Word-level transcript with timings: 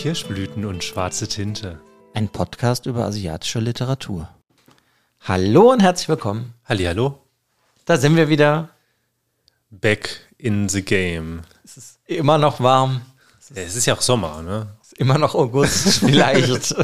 Kirschblüten 0.00 0.64
und 0.64 0.82
schwarze 0.82 1.28
Tinte. 1.28 1.78
Ein 2.14 2.30
Podcast 2.30 2.86
über 2.86 3.04
asiatische 3.04 3.60
Literatur. 3.60 4.30
Hallo 5.20 5.72
und 5.72 5.80
herzlich 5.82 6.08
willkommen. 6.08 6.54
Hallihallo. 6.66 7.18
Da 7.84 7.98
sind 7.98 8.16
wir 8.16 8.30
wieder. 8.30 8.70
Back 9.68 10.26
in 10.38 10.70
the 10.70 10.80
game. 10.80 11.42
Es 11.66 11.76
ist 11.76 11.98
immer 12.06 12.38
noch 12.38 12.60
warm. 12.60 13.02
Ja, 13.54 13.60
es 13.60 13.76
ist 13.76 13.84
ja 13.84 13.92
auch 13.94 14.00
Sommer, 14.00 14.40
ne? 14.40 14.68
Es 14.80 14.92
ist 14.92 14.98
immer 15.00 15.18
noch 15.18 15.34
August, 15.34 15.98
vielleicht. 15.98 16.74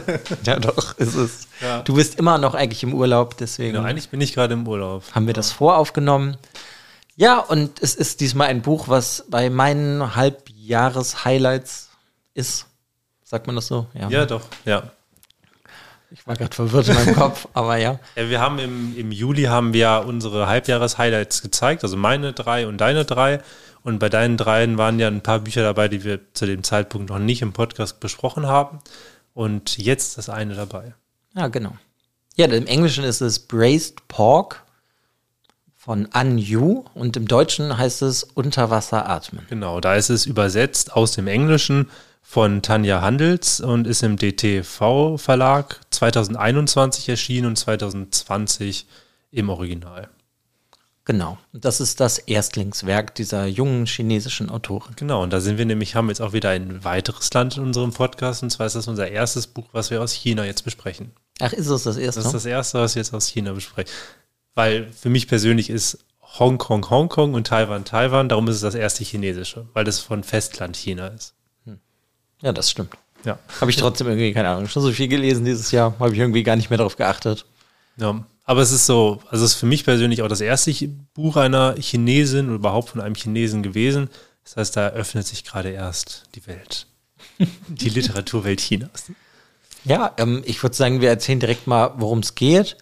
ja, 0.44 0.58
doch, 0.58 0.98
ist 0.98 1.14
es. 1.14 1.48
Ja. 1.62 1.80
Du 1.84 1.94
bist 1.94 2.18
immer 2.18 2.36
noch 2.36 2.52
eigentlich 2.54 2.82
im 2.82 2.92
Urlaub, 2.92 3.38
deswegen 3.38 3.76
Genau, 3.76 3.88
eigentlich 3.88 4.10
bin 4.10 4.20
ich 4.20 4.34
gerade 4.34 4.52
im 4.52 4.68
Urlaub. 4.68 5.04
haben 5.14 5.26
wir 5.26 5.32
das 5.32 5.52
voraufgenommen. 5.52 6.36
Ja, 7.14 7.38
und 7.38 7.80
es 7.82 7.94
ist 7.94 8.20
diesmal 8.20 8.48
ein 8.48 8.60
Buch, 8.60 8.88
was 8.88 9.24
bei 9.30 9.48
meinen 9.48 10.14
Halbjahres-Highlights 10.16 11.88
ist. 12.34 12.66
Sagt 13.28 13.48
man 13.48 13.56
das 13.56 13.66
so? 13.66 13.88
Ja, 14.08 14.24
doch, 14.24 14.42
ja. 14.64 14.84
Ich 16.12 16.24
war 16.28 16.36
gerade 16.36 16.54
verwirrt 16.54 16.86
in 16.86 16.94
meinem 16.94 17.14
Kopf, 17.16 17.48
aber 17.54 17.76
ja. 17.76 17.98
ja 18.14 18.30
wir 18.30 18.40
haben 18.40 18.60
im, 18.60 18.96
im 18.96 19.10
Juli 19.10 19.42
haben 19.44 19.72
wir 19.72 20.04
unsere 20.06 20.46
Halbjahres-Highlights 20.46 21.42
gezeigt, 21.42 21.82
also 21.82 21.96
meine 21.96 22.32
drei 22.32 22.68
und 22.68 22.78
deine 22.78 23.04
drei. 23.04 23.40
Und 23.82 23.98
bei 23.98 24.08
deinen 24.08 24.36
dreien 24.36 24.78
waren 24.78 25.00
ja 25.00 25.08
ein 25.08 25.22
paar 25.22 25.40
Bücher 25.40 25.62
dabei, 25.62 25.88
die 25.88 26.04
wir 26.04 26.20
zu 26.34 26.46
dem 26.46 26.62
Zeitpunkt 26.62 27.10
noch 27.10 27.18
nicht 27.18 27.42
im 27.42 27.52
Podcast 27.52 27.98
besprochen 27.98 28.46
haben. 28.46 28.78
Und 29.34 29.76
jetzt 29.76 30.18
das 30.18 30.28
eine 30.28 30.54
dabei. 30.54 30.94
Ja, 31.34 31.48
genau. 31.48 31.76
Ja, 32.36 32.46
im 32.46 32.66
Englischen 32.66 33.02
ist 33.02 33.20
es 33.20 33.40
Braised 33.40 34.06
Pork 34.06 34.62
von 35.74 36.06
An 36.12 36.38
Yu 36.38 36.84
und 36.94 37.16
im 37.16 37.26
Deutschen 37.26 37.76
heißt 37.76 38.02
es 38.02 38.22
Unterwasser 38.22 39.08
atmen. 39.08 39.44
Genau, 39.48 39.80
da 39.80 39.96
ist 39.96 40.10
es 40.10 40.26
übersetzt 40.26 40.92
aus 40.92 41.12
dem 41.12 41.26
Englischen 41.26 41.90
von 42.28 42.60
Tanja 42.60 43.00
Handels 43.02 43.60
und 43.60 43.86
ist 43.86 44.02
im 44.02 44.16
DTV 44.16 45.16
Verlag 45.16 45.80
2021 45.90 47.08
erschienen 47.08 47.46
und 47.46 47.56
2020 47.56 48.86
im 49.30 49.48
Original. 49.48 50.10
Genau. 51.04 51.38
Das 51.52 51.80
ist 51.80 52.00
das 52.00 52.18
Erstlingswerk 52.18 53.14
dieser 53.14 53.46
jungen 53.46 53.86
chinesischen 53.86 54.50
Autorin. 54.50 54.96
Genau, 54.96 55.22
und 55.22 55.32
da 55.32 55.40
sind 55.40 55.56
wir 55.56 55.66
nämlich, 55.66 55.94
haben 55.94 56.08
jetzt 56.08 56.20
auch 56.20 56.32
wieder 56.32 56.50
ein 56.50 56.82
weiteres 56.84 57.32
Land 57.32 57.58
in 57.58 57.62
unserem 57.62 57.92
Podcast, 57.92 58.42
und 58.42 58.50
zwar 58.50 58.66
ist 58.66 58.74
das 58.74 58.88
unser 58.88 59.08
erstes 59.08 59.46
Buch, 59.46 59.68
was 59.70 59.90
wir 59.90 60.02
aus 60.02 60.12
China 60.12 60.44
jetzt 60.44 60.64
besprechen. 60.64 61.12
Ach, 61.38 61.52
ist 61.52 61.68
es 61.68 61.84
das 61.84 61.96
erste? 61.96 62.20
Das 62.20 62.26
ist 62.26 62.34
das 62.34 62.44
erste, 62.44 62.80
was 62.80 62.96
wir 62.96 63.00
jetzt 63.00 63.14
aus 63.14 63.28
China 63.28 63.52
besprechen. 63.52 63.92
Weil 64.56 64.90
für 64.92 65.10
mich 65.10 65.28
persönlich 65.28 65.70
ist 65.70 66.04
Hongkong 66.20 66.90
Hongkong 66.90 67.34
und 67.34 67.46
Taiwan 67.46 67.84
Taiwan, 67.84 68.28
darum 68.28 68.48
ist 68.48 68.56
es 68.56 68.62
das 68.62 68.74
erste 68.74 69.04
chinesische, 69.04 69.68
weil 69.74 69.84
das 69.84 70.00
von 70.00 70.24
Festland 70.24 70.76
China 70.76 71.06
ist. 71.06 71.36
Ja, 72.42 72.52
das 72.52 72.70
stimmt. 72.70 72.94
Ja. 73.24 73.38
Habe 73.60 73.70
ich 73.70 73.76
trotzdem 73.76 74.06
irgendwie, 74.06 74.32
keine 74.32 74.48
Ahnung, 74.48 74.68
schon 74.68 74.82
so 74.82 74.92
viel 74.92 75.08
gelesen 75.08 75.44
dieses 75.44 75.70
Jahr, 75.72 75.94
habe 75.98 76.12
ich 76.12 76.18
irgendwie 76.18 76.42
gar 76.42 76.56
nicht 76.56 76.70
mehr 76.70 76.76
darauf 76.78 76.96
geachtet. 76.96 77.44
Ja, 77.96 78.24
aber 78.44 78.60
es 78.62 78.70
ist 78.70 78.86
so, 78.86 79.20
also 79.30 79.44
es 79.44 79.52
ist 79.52 79.56
für 79.58 79.66
mich 79.66 79.84
persönlich 79.84 80.22
auch 80.22 80.28
das 80.28 80.40
erste 80.40 80.70
Ch- 80.70 80.90
Buch 81.14 81.36
einer 81.36 81.74
Chinesin 81.78 82.46
oder 82.46 82.56
überhaupt 82.56 82.90
von 82.90 83.00
einem 83.00 83.14
Chinesen 83.16 83.62
gewesen. 83.62 84.08
Das 84.44 84.56
heißt, 84.56 84.76
da 84.76 84.82
eröffnet 84.88 85.26
sich 85.26 85.42
gerade 85.44 85.70
erst 85.70 86.24
die 86.36 86.46
Welt. 86.46 86.86
Die 87.68 87.88
Literaturwelt 87.88 88.60
Chinas. 88.60 89.10
Ja, 89.84 90.12
ähm, 90.18 90.42
ich 90.46 90.62
würde 90.62 90.76
sagen, 90.76 91.00
wir 91.00 91.08
erzählen 91.08 91.40
direkt 91.40 91.66
mal, 91.66 91.94
worum 91.96 92.20
es 92.20 92.34
geht 92.36 92.76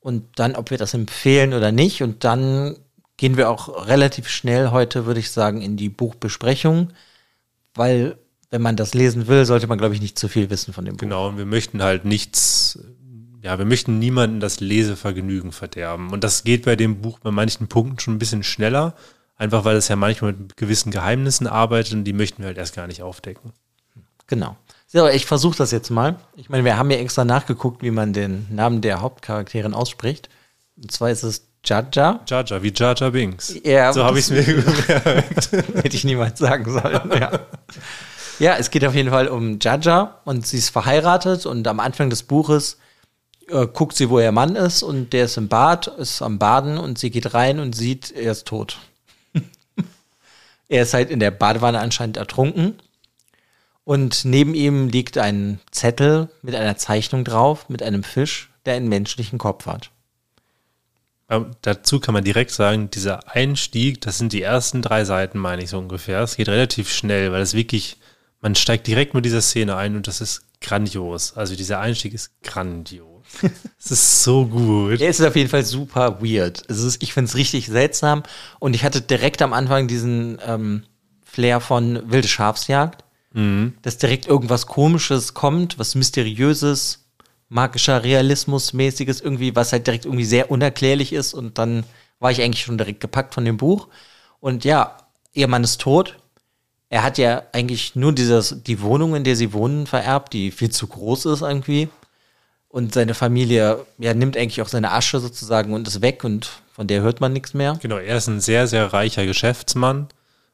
und 0.00 0.38
dann, 0.38 0.54
ob 0.54 0.70
wir 0.70 0.78
das 0.78 0.94
empfehlen 0.94 1.52
oder 1.54 1.72
nicht. 1.72 2.02
Und 2.02 2.22
dann 2.24 2.76
gehen 3.16 3.36
wir 3.36 3.50
auch 3.50 3.88
relativ 3.88 4.28
schnell 4.28 4.70
heute, 4.70 5.06
würde 5.06 5.20
ich 5.20 5.30
sagen, 5.32 5.60
in 5.62 5.76
die 5.76 5.88
Buchbesprechung, 5.88 6.92
weil 7.74 8.16
wenn 8.50 8.62
man 8.62 8.76
das 8.76 8.94
lesen 8.94 9.26
will, 9.26 9.44
sollte 9.44 9.66
man, 9.66 9.78
glaube 9.78 9.94
ich, 9.94 10.00
nicht 10.00 10.18
zu 10.18 10.28
viel 10.28 10.50
wissen 10.50 10.72
von 10.72 10.84
dem 10.84 10.96
Buch. 10.96 11.00
Genau, 11.00 11.28
und 11.28 11.38
wir 11.38 11.46
möchten 11.46 11.82
halt 11.82 12.04
nichts, 12.04 12.78
ja, 13.42 13.58
wir 13.58 13.64
möchten 13.64 13.98
niemanden 13.98 14.40
das 14.40 14.60
Lesevergnügen 14.60 15.52
verderben. 15.52 16.10
Und 16.10 16.24
das 16.24 16.44
geht 16.44 16.64
bei 16.64 16.76
dem 16.76 17.00
Buch 17.00 17.18
bei 17.18 17.30
manchen 17.30 17.68
Punkten 17.68 17.98
schon 17.98 18.14
ein 18.14 18.18
bisschen 18.18 18.42
schneller, 18.42 18.94
einfach 19.36 19.64
weil 19.64 19.76
es 19.76 19.88
ja 19.88 19.96
manchmal 19.96 20.32
mit 20.32 20.56
gewissen 20.56 20.90
Geheimnissen 20.90 21.46
arbeitet 21.46 21.94
und 21.94 22.04
die 22.04 22.12
möchten 22.12 22.42
wir 22.42 22.48
halt 22.48 22.58
erst 22.58 22.76
gar 22.76 22.86
nicht 22.86 23.02
aufdecken. 23.02 23.52
Genau. 24.26 24.56
So, 24.86 25.08
ich 25.08 25.26
versuche 25.26 25.56
das 25.56 25.70
jetzt 25.70 25.90
mal. 25.90 26.16
Ich 26.36 26.48
meine, 26.48 26.64
wir 26.64 26.76
haben 26.76 26.90
ja 26.90 26.98
extra 26.98 27.24
nachgeguckt, 27.24 27.82
wie 27.82 27.90
man 27.90 28.12
den 28.12 28.46
Namen 28.50 28.80
der 28.80 29.00
Hauptcharakterin 29.00 29.74
ausspricht. 29.74 30.28
Und 30.76 30.92
zwar 30.92 31.10
ist 31.10 31.24
es 31.24 31.48
Jaja. 31.64 32.20
Jaja, 32.28 32.62
wie 32.62 32.72
Jaja 32.74 33.10
Binks. 33.10 33.54
Ja, 33.64 33.92
so 33.92 34.04
habe 34.04 34.18
ich 34.18 34.30
es 34.30 34.30
mir 34.30 34.44
gemerkt. 34.44 35.52
Hätte 35.52 35.96
ich 35.96 36.04
niemals 36.04 36.38
sagen 36.38 36.70
sollen. 36.70 37.10
Ja. 37.18 37.40
Ja, 38.38 38.56
es 38.56 38.70
geht 38.70 38.84
auf 38.84 38.94
jeden 38.94 39.10
Fall 39.10 39.28
um 39.28 39.58
Jaja 39.60 40.20
und 40.24 40.46
sie 40.46 40.58
ist 40.58 40.70
verheiratet 40.70 41.46
und 41.46 41.66
am 41.66 41.80
Anfang 41.80 42.10
des 42.10 42.22
Buches 42.22 42.78
äh, 43.48 43.66
guckt 43.66 43.96
sie, 43.96 44.10
wo 44.10 44.20
ihr 44.20 44.32
Mann 44.32 44.56
ist 44.56 44.82
und 44.82 45.12
der 45.12 45.26
ist 45.26 45.36
im 45.36 45.48
Bad, 45.48 45.86
ist 45.86 46.22
am 46.22 46.38
Baden 46.38 46.78
und 46.78 46.98
sie 46.98 47.10
geht 47.10 47.34
rein 47.34 47.60
und 47.60 47.74
sieht, 47.74 48.10
er 48.10 48.32
ist 48.32 48.46
tot. 48.46 48.78
er 50.68 50.82
ist 50.82 50.94
halt 50.94 51.10
in 51.10 51.20
der 51.20 51.30
Badewanne 51.30 51.80
anscheinend 51.80 52.16
ertrunken 52.16 52.78
und 53.84 54.24
neben 54.24 54.54
ihm 54.54 54.88
liegt 54.88 55.18
ein 55.18 55.60
Zettel 55.70 56.28
mit 56.42 56.54
einer 56.54 56.76
Zeichnung 56.76 57.24
drauf, 57.24 57.68
mit 57.68 57.82
einem 57.82 58.02
Fisch, 58.02 58.50
der 58.64 58.74
einen 58.74 58.88
menschlichen 58.88 59.38
Kopf 59.38 59.66
hat. 59.66 59.90
Ähm, 61.28 61.50
dazu 61.62 62.00
kann 62.00 62.14
man 62.14 62.24
direkt 62.24 62.50
sagen, 62.50 62.90
dieser 62.90 63.34
Einstieg, 63.34 64.00
das 64.00 64.18
sind 64.18 64.32
die 64.32 64.42
ersten 64.42 64.82
drei 64.82 65.04
Seiten, 65.04 65.38
meine 65.38 65.62
ich 65.62 65.70
so 65.70 65.78
ungefähr. 65.78 66.20
Es 66.20 66.36
geht 66.36 66.48
relativ 66.48 66.90
schnell, 66.90 67.32
weil 67.32 67.42
es 67.42 67.54
wirklich, 67.54 67.98
man 68.44 68.54
steigt 68.54 68.86
direkt 68.86 69.14
mit 69.14 69.24
dieser 69.24 69.40
Szene 69.40 69.74
ein 69.74 69.96
und 69.96 70.06
das 70.06 70.20
ist 70.20 70.42
grandios. 70.60 71.34
Also 71.34 71.56
dieser 71.56 71.80
Einstieg 71.80 72.12
ist 72.12 72.30
grandios. 72.42 73.08
Es 73.80 73.90
ist 73.90 74.22
so 74.22 74.46
gut. 74.46 75.00
Er 75.00 75.08
ist 75.08 75.22
auf 75.22 75.34
jeden 75.34 75.48
Fall 75.48 75.64
super 75.64 76.22
weird. 76.22 76.62
Es 76.68 76.78
ist, 76.78 77.02
ich 77.02 77.14
finde 77.14 77.30
es 77.30 77.36
richtig 77.36 77.68
seltsam. 77.68 78.22
Und 78.58 78.74
ich 78.74 78.84
hatte 78.84 79.00
direkt 79.00 79.40
am 79.40 79.54
Anfang 79.54 79.88
diesen 79.88 80.38
ähm, 80.46 80.84
Flair 81.24 81.60
von 81.60 82.10
wilde 82.10 82.28
Schafsjagd, 82.28 83.02
dass 83.82 83.96
direkt 83.96 84.26
irgendwas 84.26 84.66
Komisches 84.66 85.32
kommt, 85.32 85.78
was 85.78 85.94
Mysteriöses, 85.94 87.06
magischer 87.48 88.04
Realismus-mäßiges 88.04 89.22
irgendwie, 89.22 89.56
was 89.56 89.72
halt 89.72 89.86
direkt 89.86 90.04
irgendwie 90.04 90.26
sehr 90.26 90.50
unerklärlich 90.50 91.14
ist. 91.14 91.32
Und 91.32 91.56
dann 91.56 91.84
war 92.20 92.30
ich 92.30 92.42
eigentlich 92.42 92.64
schon 92.64 92.78
direkt 92.78 93.00
gepackt 93.00 93.32
von 93.32 93.46
dem 93.46 93.56
Buch. 93.56 93.88
Und 94.38 94.64
ja, 94.64 94.98
ihr 95.32 95.48
Mann 95.48 95.64
ist 95.64 95.80
tot. 95.80 96.16
Er 96.94 97.02
hat 97.02 97.18
ja 97.18 97.42
eigentlich 97.50 97.96
nur 97.96 98.12
dieses, 98.12 98.62
die 98.62 98.80
Wohnung, 98.80 99.16
in 99.16 99.24
der 99.24 99.34
sie 99.34 99.52
wohnen, 99.52 99.88
vererbt, 99.88 100.32
die 100.32 100.52
viel 100.52 100.70
zu 100.70 100.86
groß 100.86 101.26
ist 101.26 101.42
irgendwie. 101.42 101.88
Und 102.68 102.94
seine 102.94 103.14
Familie 103.14 103.84
ja, 103.98 104.14
nimmt 104.14 104.36
eigentlich 104.36 104.62
auch 104.62 104.68
seine 104.68 104.92
Asche 104.92 105.18
sozusagen 105.18 105.74
und 105.74 105.88
ist 105.88 106.02
weg 106.02 106.22
und 106.22 106.50
von 106.72 106.86
der 106.86 107.02
hört 107.02 107.20
man 107.20 107.32
nichts 107.32 107.52
mehr. 107.52 107.76
Genau, 107.82 107.96
er 107.96 108.16
ist 108.16 108.28
ein 108.28 108.38
sehr, 108.38 108.68
sehr 108.68 108.92
reicher 108.92 109.26
Geschäftsmann 109.26 110.06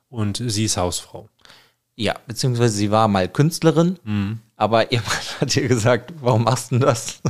und 0.09 0.43
sie 0.47 0.65
ist 0.65 0.79
Hausfrau. 0.79 1.29
Ja, 1.95 2.15
beziehungsweise 2.27 2.75
sie 2.75 2.91
war 2.91 3.07
mal 3.07 3.29
Künstlerin, 3.29 3.99
aber 4.57 4.93
ihr 4.93 5.01
Mann 5.01 5.41
hat 5.43 5.55
ihr 5.55 5.69
gesagt, 5.69 6.15
warum 6.23 6.45
machst 6.45 6.71
du 6.71 6.77
denn 6.77 6.87
das? 6.87 7.21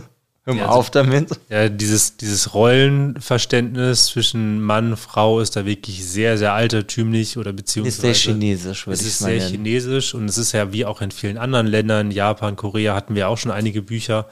Hör 0.45 0.55
mal 0.55 0.61
Ja, 0.61 0.67
also- 0.69 0.79
auf 0.79 0.91
damit. 0.91 1.29
Ja, 1.49 1.69
dieses, 1.69 2.17
dieses 2.17 2.55
Rollenverständnis 2.55 4.07
zwischen 4.07 4.61
Mann 4.61 4.93
und 4.93 4.97
Frau 4.97 5.41
ist 5.41 5.57
da 5.57 5.67
wirklich 5.67 6.05
sehr, 6.07 6.39
sehr 6.39 6.53
altertümlich 6.55 7.37
oder 7.37 7.51
Ist 7.51 7.57
beziehungsweise. 7.57 8.01
sehr 8.03 8.15
chinesisch, 8.15 8.87
würde 8.87 8.95
Es 8.95 9.01
ich 9.03 9.07
ist 9.09 9.21
mal 9.21 9.29
sehr 9.29 9.39
nennen. 9.39 9.51
chinesisch 9.51 10.15
und 10.15 10.27
es 10.29 10.39
ist 10.39 10.53
ja 10.53 10.73
wie 10.73 10.85
auch 10.87 11.01
in 11.01 11.11
vielen 11.11 11.39
anderen 11.39 11.67
Ländern, 11.67 12.11
Japan, 12.11 12.57
Korea 12.57 12.95
hatten 12.95 13.15
wir 13.15 13.29
auch 13.29 13.39
schon 13.39 13.51
einige 13.53 13.83
Bücher. 13.83 14.29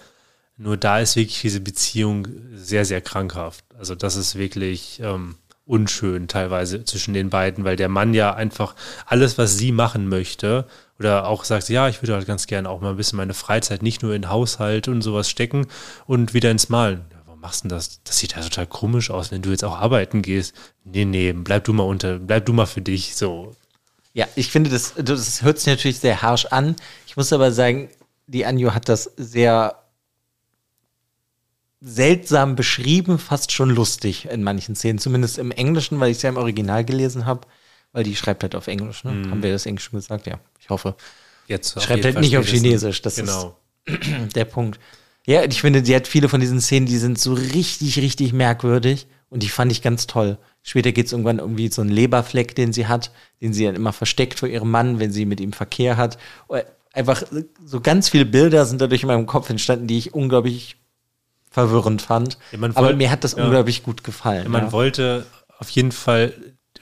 Nur 0.57 0.77
da 0.77 0.99
ist 0.99 1.15
wirklich 1.17 1.41
diese 1.41 1.61
Beziehung 1.61 2.27
sehr, 2.55 2.85
sehr 2.85 3.01
krankhaft. 3.01 3.65
Also 3.79 3.95
das 3.95 4.17
ist 4.17 4.37
wirklich 4.37 5.01
ähm, 5.05 5.37
unschön 5.67 6.27
teilweise 6.27 6.85
zwischen 6.85 7.15
den 7.15 7.31
beiden, 7.31 7.65
weil 7.65 7.77
der 7.77 7.89
Mann 7.89 8.13
ja 8.15 8.35
einfach 8.35 8.75
alles, 9.07 9.39
was 9.39 9.57
sie 9.57 9.71
machen 9.71 10.09
möchte, 10.09 10.67
oder 10.99 11.27
auch 11.29 11.45
sagt, 11.45 11.69
ja, 11.69 11.89
ich 11.89 12.03
würde 12.03 12.15
halt 12.15 12.27
ganz 12.27 12.47
gerne 12.47 12.69
auch 12.69 12.81
mal 12.81 12.91
ein 12.91 12.97
bisschen 12.97 13.17
meine 13.17 13.35
Freizeit 13.35 13.83
nicht 13.83 14.03
nur 14.03 14.15
in 14.15 14.29
Haushalt 14.29 14.89
und 14.89 15.03
sowas 15.03 15.31
stecken 15.31 15.67
und 16.07 16.35
wieder 16.35 16.51
ins 16.51 16.69
Malen. 16.69 17.05
Ja, 17.13 17.19
warum 17.27 17.41
machst 17.41 17.65
du 17.65 17.69
denn 17.69 17.77
das? 17.77 18.03
Das 18.03 18.19
sieht 18.19 18.35
ja 18.35 18.43
total 18.43 18.67
komisch 18.67 19.11
aus, 19.11 19.31
wenn 19.31 19.43
du 19.43 19.51
jetzt 19.51 19.65
auch 19.65 19.79
arbeiten 19.79 20.23
gehst. 20.23 20.55
Nee, 20.85 21.05
nee, 21.05 21.33
bleib 21.33 21.65
du 21.65 21.73
mal 21.73 21.85
unter, 21.85 22.19
bleib 22.19 22.47
du 22.47 22.53
mal 22.53 22.67
für 22.67 22.83
dich, 22.83 23.15
so. 23.15 23.55
Ja, 24.13 24.27
ich 24.35 24.51
finde, 24.51 24.71
das, 24.71 24.95
das 24.97 25.43
hört 25.43 25.59
sich 25.59 25.69
natürlich 25.69 26.01
sehr 26.01 26.23
harsch 26.23 26.47
an. 26.47 26.75
Ich 27.07 27.17
muss 27.17 27.33
aber 27.33 27.53
sagen, 27.53 27.89
die 28.27 28.45
Anjo 28.45 28.75
hat 28.75 28.89
das 28.89 29.13
sehr 29.17 29.77
seltsam 31.81 32.57
beschrieben, 32.57 33.19
fast 33.19 33.53
schon 33.53 33.71
lustig 33.71 34.29
in 34.29 34.43
manchen 34.43 34.75
Szenen, 34.75 34.99
zumindest 34.99 35.39
im 35.39 35.53
Englischen, 35.53 36.01
weil 36.01 36.11
ich 36.11 36.17
es 36.17 36.23
ja 36.23 36.31
im 36.31 36.37
Original 36.37 36.85
gelesen 36.85 37.25
habe, 37.25 37.47
weil 37.93 38.05
die 38.05 38.17
schreibt 38.17 38.43
halt 38.43 38.55
auf 38.55 38.67
Englisch, 38.67 39.05
ne? 39.05 39.11
Haben 39.31 39.43
wir 39.43 39.53
das 39.53 39.67
Englisch 39.67 39.85
schon 39.85 39.99
gesagt? 39.99 40.27
Ja, 40.27 40.39
ich 40.61 40.69
hoffe. 40.71 40.95
Jetzt 41.47 41.81
Schreibt 41.83 42.05
halt 42.05 42.15
Fall 42.15 42.23
nicht 42.23 42.37
auf. 42.37 42.47
Chinesisch, 42.47 43.01
das 43.03 43.17
genau. 43.17 43.57
ist 43.87 44.07
der 44.37 44.45
Punkt. 44.45 44.79
Ja, 45.27 45.45
ich 45.45 45.61
finde, 45.61 45.85
sie 45.85 45.95
hat 45.95 46.07
viele 46.09 46.29
von 46.29 46.41
diesen 46.41 46.61
Szenen, 46.61 46.87
die 46.87 46.99
sind 46.99 47.19
so 47.19 47.35
richtig, 47.35 47.99
richtig 47.99 48.33
merkwürdig 48.33 49.07
und 49.31 49.43
die 49.43 49.49
fand 49.49 49.73
ich 49.73 49.83
ganz 49.83 50.07
toll. 50.07 50.39
Später 50.63 50.93
geht 50.93 51.07
es 51.07 51.13
irgendwann 51.13 51.39
irgendwie 51.39 51.69
so 51.69 51.83
einen 51.83 51.91
Leberfleck, 51.91 52.55
den 52.55 52.73
sie 52.73 52.87
hat, 52.87 53.11
den 53.41 53.53
sie 53.53 53.65
dann 53.65 53.75
immer 53.77 53.93
versteckt 53.93 54.39
vor 54.39 54.49
ihrem 54.49 54.71
Mann, 54.71 54.99
wenn 55.01 55.13
sie 55.13 55.25
mit 55.25 55.41
ihm 55.41 55.53
Verkehr 55.53 55.97
hat. 55.97 56.19
einfach 56.93 57.23
so 57.65 57.81
ganz 57.81 58.09
viele 58.09 58.27
Bilder 58.27 58.67
sind 58.67 58.81
dadurch 58.81 59.03
in 59.03 59.09
meinem 59.09 59.27
Kopf 59.27 59.49
entstanden, 59.51 59.87
die 59.87 59.99
ich 59.99 60.15
unglaublich 60.15 60.77
verwirrend 61.51 62.03
fand. 62.03 62.39
Ja, 62.53 62.59
man 62.59 62.77
Aber 62.77 62.89
wollt- 62.89 62.99
mir 62.99 63.11
hat 63.11 63.25
das 63.25 63.33
ja. 63.37 63.45
unglaublich 63.45 63.83
gut 63.83 64.05
gefallen. 64.05 64.51
Man 64.51 64.67
ja. 64.67 64.73
wollte 64.73 65.27
auf 65.59 65.71
jeden 65.71 65.93
Fall, 65.93 66.33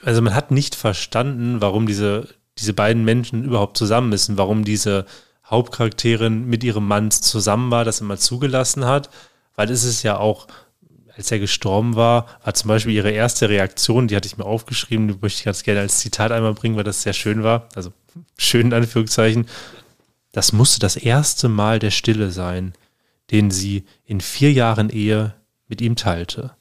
also 0.03 0.21
man 0.21 0.35
hat 0.35 0.51
nicht 0.51 0.75
verstanden, 0.75 1.61
warum 1.61 1.87
diese, 1.87 2.27
diese 2.57 2.73
beiden 2.73 3.03
Menschen 3.03 3.43
überhaupt 3.43 3.77
zusammen 3.77 4.09
müssen, 4.09 4.37
warum 4.37 4.63
diese 4.63 5.05
Hauptcharakterin 5.45 6.45
mit 6.45 6.63
ihrem 6.63 6.87
Mann 6.87 7.11
zusammen 7.11 7.71
war, 7.71 7.85
das 7.85 8.01
immer 8.01 8.17
zugelassen 8.17 8.85
hat, 8.85 9.09
weil 9.55 9.69
es 9.71 9.83
ist 9.83 10.03
ja 10.03 10.17
auch, 10.17 10.47
als 11.15 11.31
er 11.31 11.39
gestorben 11.39 11.95
war, 11.95 12.27
war 12.43 12.53
zum 12.53 12.67
Beispiel 12.67 12.93
ihre 12.93 13.11
erste 13.11 13.49
Reaktion, 13.49 14.07
die 14.07 14.15
hatte 14.15 14.27
ich 14.27 14.37
mir 14.37 14.45
aufgeschrieben, 14.45 15.07
die 15.07 15.17
möchte 15.19 15.39
ich 15.39 15.45
ganz 15.45 15.63
gerne 15.63 15.79
als 15.79 15.99
Zitat 15.99 16.31
einmal 16.31 16.53
bringen, 16.53 16.75
weil 16.75 16.83
das 16.83 17.01
sehr 17.01 17.13
schön 17.13 17.43
war, 17.43 17.69
also 17.75 17.91
schön 18.37 18.67
in 18.67 18.73
Anführungszeichen. 18.73 19.47
Das 20.33 20.51
musste 20.51 20.79
das 20.79 20.97
erste 20.97 21.49
Mal 21.49 21.79
der 21.79 21.91
Stille 21.91 22.29
sein, 22.29 22.73
den 23.31 23.49
sie 23.49 23.85
in 24.05 24.21
vier 24.21 24.51
Jahren 24.51 24.89
Ehe 24.89 25.33
mit 25.67 25.81
ihm 25.81 25.95
teilte. 25.95 26.56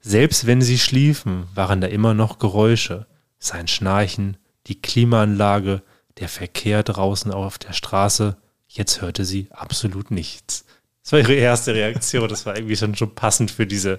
Selbst 0.00 0.46
wenn 0.46 0.62
sie 0.62 0.78
schliefen, 0.78 1.44
waren 1.54 1.80
da 1.80 1.86
immer 1.88 2.14
noch 2.14 2.38
Geräusche. 2.38 3.06
Sein 3.38 3.68
Schnarchen, 3.68 4.36
die 4.66 4.80
Klimaanlage, 4.80 5.82
der 6.18 6.28
Verkehr 6.28 6.82
draußen 6.82 7.32
auf 7.32 7.58
der 7.58 7.72
Straße. 7.72 8.36
Jetzt 8.66 9.00
hörte 9.00 9.24
sie 9.24 9.48
absolut 9.50 10.10
nichts. 10.10 10.64
Das 11.02 11.12
war 11.12 11.18
ihre 11.20 11.34
erste 11.34 11.74
Reaktion. 11.74 12.28
Das 12.28 12.44
war 12.46 12.56
irgendwie 12.56 12.76
schon, 12.76 12.94
schon 12.94 13.14
passend 13.14 13.50
für 13.50 13.66
diese 13.66 13.98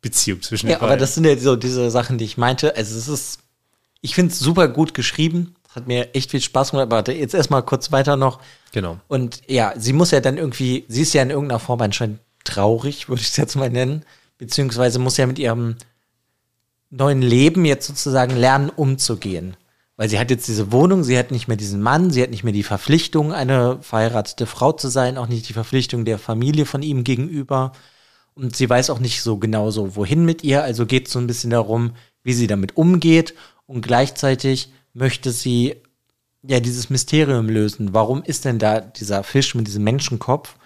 Beziehung 0.00 0.42
zwischen 0.42 0.66
Ja, 0.68 0.74
den 0.74 0.80
aber 0.80 0.88
beiden. 0.88 1.00
das 1.00 1.14
sind 1.14 1.24
ja 1.24 1.36
so 1.36 1.56
diese 1.56 1.90
Sachen, 1.90 2.18
die 2.18 2.24
ich 2.24 2.36
meinte. 2.36 2.76
Also 2.76 2.98
es 2.98 3.08
ist, 3.08 3.38
ich 4.00 4.14
finde 4.14 4.32
es 4.32 4.38
super 4.40 4.68
gut 4.68 4.94
geschrieben. 4.94 5.54
Hat 5.74 5.86
mir 5.86 6.14
echt 6.14 6.30
viel 6.32 6.40
Spaß 6.42 6.72
gemacht. 6.72 6.92
Aber 6.92 7.10
jetzt 7.12 7.34
erstmal 7.34 7.62
kurz 7.62 7.90
weiter 7.92 8.16
noch. 8.16 8.40
genau. 8.72 8.98
Und 9.08 9.40
ja, 9.48 9.72
sie 9.76 9.92
muss 9.94 10.10
ja 10.10 10.20
dann 10.20 10.36
irgendwie, 10.36 10.84
sie 10.88 11.02
ist 11.02 11.14
ja 11.14 11.22
in 11.22 11.30
irgendeiner 11.30 11.60
Form 11.60 11.80
anscheinend 11.80 12.18
traurig, 12.44 13.08
würde 13.08 13.22
ich 13.22 13.28
es 13.28 13.36
jetzt 13.36 13.54
mal 13.56 13.70
nennen. 13.70 14.04
Beziehungsweise 14.42 14.98
muss 14.98 15.18
ja 15.18 15.28
mit 15.28 15.38
ihrem 15.38 15.76
neuen 16.90 17.22
Leben 17.22 17.64
jetzt 17.64 17.86
sozusagen 17.86 18.34
lernen, 18.34 18.70
umzugehen. 18.70 19.56
Weil 19.96 20.08
sie 20.08 20.18
hat 20.18 20.32
jetzt 20.32 20.48
diese 20.48 20.72
Wohnung, 20.72 21.04
sie 21.04 21.16
hat 21.16 21.30
nicht 21.30 21.46
mehr 21.46 21.56
diesen 21.56 21.80
Mann, 21.80 22.10
sie 22.10 22.24
hat 22.24 22.30
nicht 22.30 22.42
mehr 22.42 22.52
die 22.52 22.64
Verpflichtung, 22.64 23.32
eine 23.32 23.78
verheiratete 23.82 24.46
Frau 24.46 24.72
zu 24.72 24.88
sein, 24.88 25.16
auch 25.16 25.28
nicht 25.28 25.48
die 25.48 25.52
Verpflichtung 25.52 26.04
der 26.04 26.18
Familie 26.18 26.66
von 26.66 26.82
ihm 26.82 27.04
gegenüber. 27.04 27.70
Und 28.34 28.56
sie 28.56 28.68
weiß 28.68 28.90
auch 28.90 28.98
nicht 28.98 29.22
so 29.22 29.36
genau 29.36 29.70
so, 29.70 29.94
wohin 29.94 30.24
mit 30.24 30.42
ihr. 30.42 30.64
Also 30.64 30.86
geht 30.86 31.06
es 31.06 31.12
so 31.12 31.20
ein 31.20 31.28
bisschen 31.28 31.50
darum, 31.50 31.92
wie 32.24 32.32
sie 32.32 32.48
damit 32.48 32.76
umgeht. 32.76 33.34
Und 33.66 33.82
gleichzeitig 33.82 34.72
möchte 34.92 35.30
sie 35.30 35.76
ja 36.42 36.58
dieses 36.58 36.90
Mysterium 36.90 37.48
lösen. 37.48 37.94
Warum 37.94 38.24
ist 38.24 38.44
denn 38.44 38.58
da 38.58 38.80
dieser 38.80 39.22
Fisch 39.22 39.54
mit 39.54 39.68
diesem 39.68 39.84
Menschenkopf? 39.84 40.56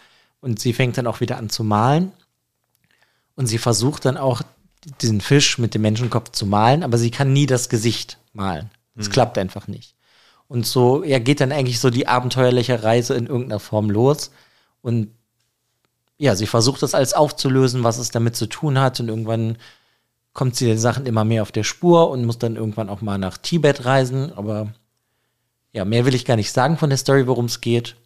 Und 0.41 0.61
sie 0.61 0.73
fängt 0.73 0.97
dann 0.97 1.07
auch 1.07 1.21
wieder 1.21 1.37
an 1.37 1.51
zu 1.51 1.63
malen. 1.63 2.13
Und 3.37 3.47
sie 3.47 3.59
versucht 3.59 4.05
dann 4.05 4.17
auch 4.17 4.43
diesen 5.01 5.21
Fisch 5.21 5.59
mit 5.59 5.75
dem 5.75 5.83
Menschenkopf 5.83 6.31
zu 6.31 6.47
malen, 6.47 6.83
aber 6.83 6.99
sie 6.99 7.11
kann 7.11 7.33
nie 7.33 7.47
das 7.47 7.69
Gesicht 7.69 8.19
malen. 8.33 8.71
Es 8.99 9.11
klappt 9.11 9.37
einfach 9.37 9.69
nicht. 9.69 9.95
Und 10.49 10.67
so, 10.67 11.05
ja, 11.05 11.19
geht 11.19 11.41
dann 11.41 11.53
eigentlich 11.53 11.81
so 11.81 11.91
die 11.91 12.09
abenteuerliche 12.09 12.83
Reise 12.83 13.15
in 13.15 13.27
irgendeiner 13.27 13.61
Form 13.61 13.91
los. 13.91 14.31
Und 14.81 15.11
ja, 16.19 16.35
sie 16.35 16.47
versucht 16.47 16.83
das 16.83 16.95
alles 16.95 17.13
aufzulösen, 17.13 17.85
was 17.85 17.99
es 17.99 18.11
damit 18.11 18.37
zu 18.37 18.47
tun 18.47 18.79
hat. 18.79 19.01
Und 19.01 19.09
irgendwann 19.09 19.59
kommt 20.33 20.57
sie 20.57 20.67
den 20.67 20.79
Sachen 20.79 21.05
immer 21.05 21.25
mehr 21.25 21.43
auf 21.43 21.53
der 21.53 21.65
Spur 21.65 22.11
und 22.11 22.25
muss 22.25 22.39
dann 22.39 22.57
irgendwann 22.57 22.89
auch 22.89 23.03
mal 23.03 23.19
nach 23.19 23.39
Tibet 23.39 23.85
reisen. 23.85 24.33
Aber 24.33 24.73
ja, 25.73 25.85
mehr 25.85 26.07
will 26.07 26.15
ich 26.15 26.25
gar 26.25 26.37
nicht 26.37 26.53
sagen 26.53 26.79
von 26.79 26.91
der 26.91 26.99
Story, 26.99 27.27
worum 27.27 27.47
es 27.47 27.61
geht. 27.61 27.97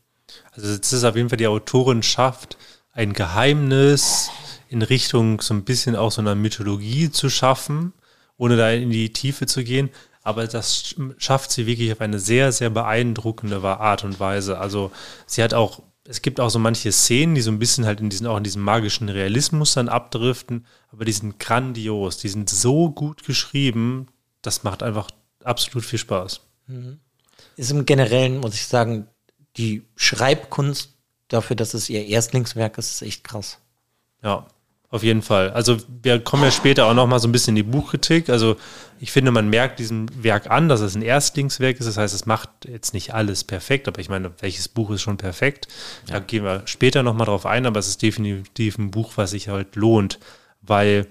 Also 0.53 0.69
es 0.69 0.93
ist 0.93 1.05
auf 1.05 1.17
jeden 1.17 1.29
Fall 1.29 1.39
die 1.39 1.47
Autorin 1.47 2.03
schafft, 2.03 2.57
ein 2.93 3.13
Geheimnis 3.13 4.31
in 4.71 4.83
Richtung 4.83 5.41
so 5.41 5.53
ein 5.53 5.65
bisschen 5.65 5.97
auch 5.97 6.13
so 6.13 6.21
einer 6.21 6.35
Mythologie 6.37 7.11
zu 7.11 7.29
schaffen, 7.29 7.93
ohne 8.37 8.57
da 8.57 8.71
in 8.71 8.91
die 8.91 9.13
Tiefe 9.13 9.47
zu 9.47 9.65
gehen. 9.65 9.91
Aber 10.23 10.47
das 10.47 10.85
sch- 10.85 11.15
schafft 11.19 11.51
sie 11.51 11.67
wirklich 11.67 11.91
auf 11.93 12.01
eine 12.01 12.21
sehr, 12.21 12.53
sehr 12.53 12.71
beeindruckende 12.71 13.61
Art 13.63 14.05
und 14.05 14.21
Weise. 14.21 14.59
Also 14.59 14.93
sie 15.27 15.43
hat 15.43 15.55
auch, 15.55 15.83
es 16.05 16.23
gibt 16.23 16.39
auch 16.39 16.51
so 16.51 16.59
manche 16.61 16.93
Szenen, 16.93 17.35
die 17.35 17.41
so 17.41 17.51
ein 17.51 17.59
bisschen 17.59 17.85
halt 17.85 18.01
in 18.01 18.11
diesen, 18.11 18.27
auch 18.29 18.37
in 18.37 18.45
diesem 18.45 18.63
magischen 18.63 19.09
Realismus 19.09 19.75
dann 19.75 19.89
abdriften, 19.89 20.67
aber 20.93 21.05
die 21.05 21.13
sind 21.13 21.39
grandios, 21.41 22.19
die 22.19 22.29
sind 22.29 22.49
so 22.49 22.91
gut 22.91 23.25
geschrieben, 23.25 24.07
das 24.43 24.63
macht 24.63 24.83
einfach 24.83 25.11
absolut 25.43 25.85
viel 25.85 25.99
Spaß. 25.99 26.41
Ist 27.57 27.71
im 27.73 27.85
Generellen, 27.87 28.39
muss 28.39 28.55
ich 28.55 28.67
sagen, 28.67 29.09
die 29.57 29.83
Schreibkunst 29.97 30.95
dafür, 31.29 31.57
dass 31.57 31.75
es 31.75 31.89
ihr 31.91 32.07
Erstlingswerk 32.07 32.79
ist, 32.79 32.91
ist 32.93 33.03
echt 33.03 33.25
krass. 33.25 33.59
Ja, 34.23 34.47
auf 34.91 35.05
jeden 35.05 35.23
Fall. 35.23 35.51
Also 35.51 35.77
wir 36.03 36.19
kommen 36.19 36.43
ja 36.43 36.51
später 36.51 36.87
auch 36.87 36.95
noch 36.95 37.07
mal 37.07 37.21
so 37.21 37.29
ein 37.29 37.33
bisschen 37.33 37.57
in 37.57 37.65
die 37.65 37.71
Buchkritik. 37.71 38.29
Also 38.29 38.57
ich 38.99 39.13
finde, 39.13 39.31
man 39.31 39.49
merkt 39.49 39.79
diesem 39.79 40.07
Werk 40.23 40.51
an, 40.51 40.69
dass 40.69 40.81
es 40.81 40.97
ein 40.97 41.03
Erstlingswerk 41.03 41.79
ist. 41.79 41.87
Das 41.87 41.97
heißt, 41.97 42.13
es 42.13 42.27
macht 42.27 42.51
jetzt 42.67 42.93
nicht 42.93 43.15
alles 43.15 43.45
perfekt, 43.45 43.87
aber 43.87 44.01
ich 44.01 44.09
meine, 44.09 44.33
welches 44.41 44.67
Buch 44.67 44.91
ist 44.91 45.03
schon 45.03 45.17
perfekt? 45.17 45.69
Da 46.09 46.19
gehen 46.19 46.43
wir 46.43 46.63
später 46.65 47.05
noch 47.05 47.15
mal 47.15 47.25
drauf 47.25 47.47
ein, 47.47 47.67
aber 47.67 47.79
es 47.79 47.87
ist 47.87 48.03
definitiv 48.03 48.79
ein 48.79 48.91
Buch, 48.91 49.13
was 49.15 49.31
sich 49.31 49.49
halt 49.49 49.77
lohnt, 49.77 50.19
weil 50.61 51.07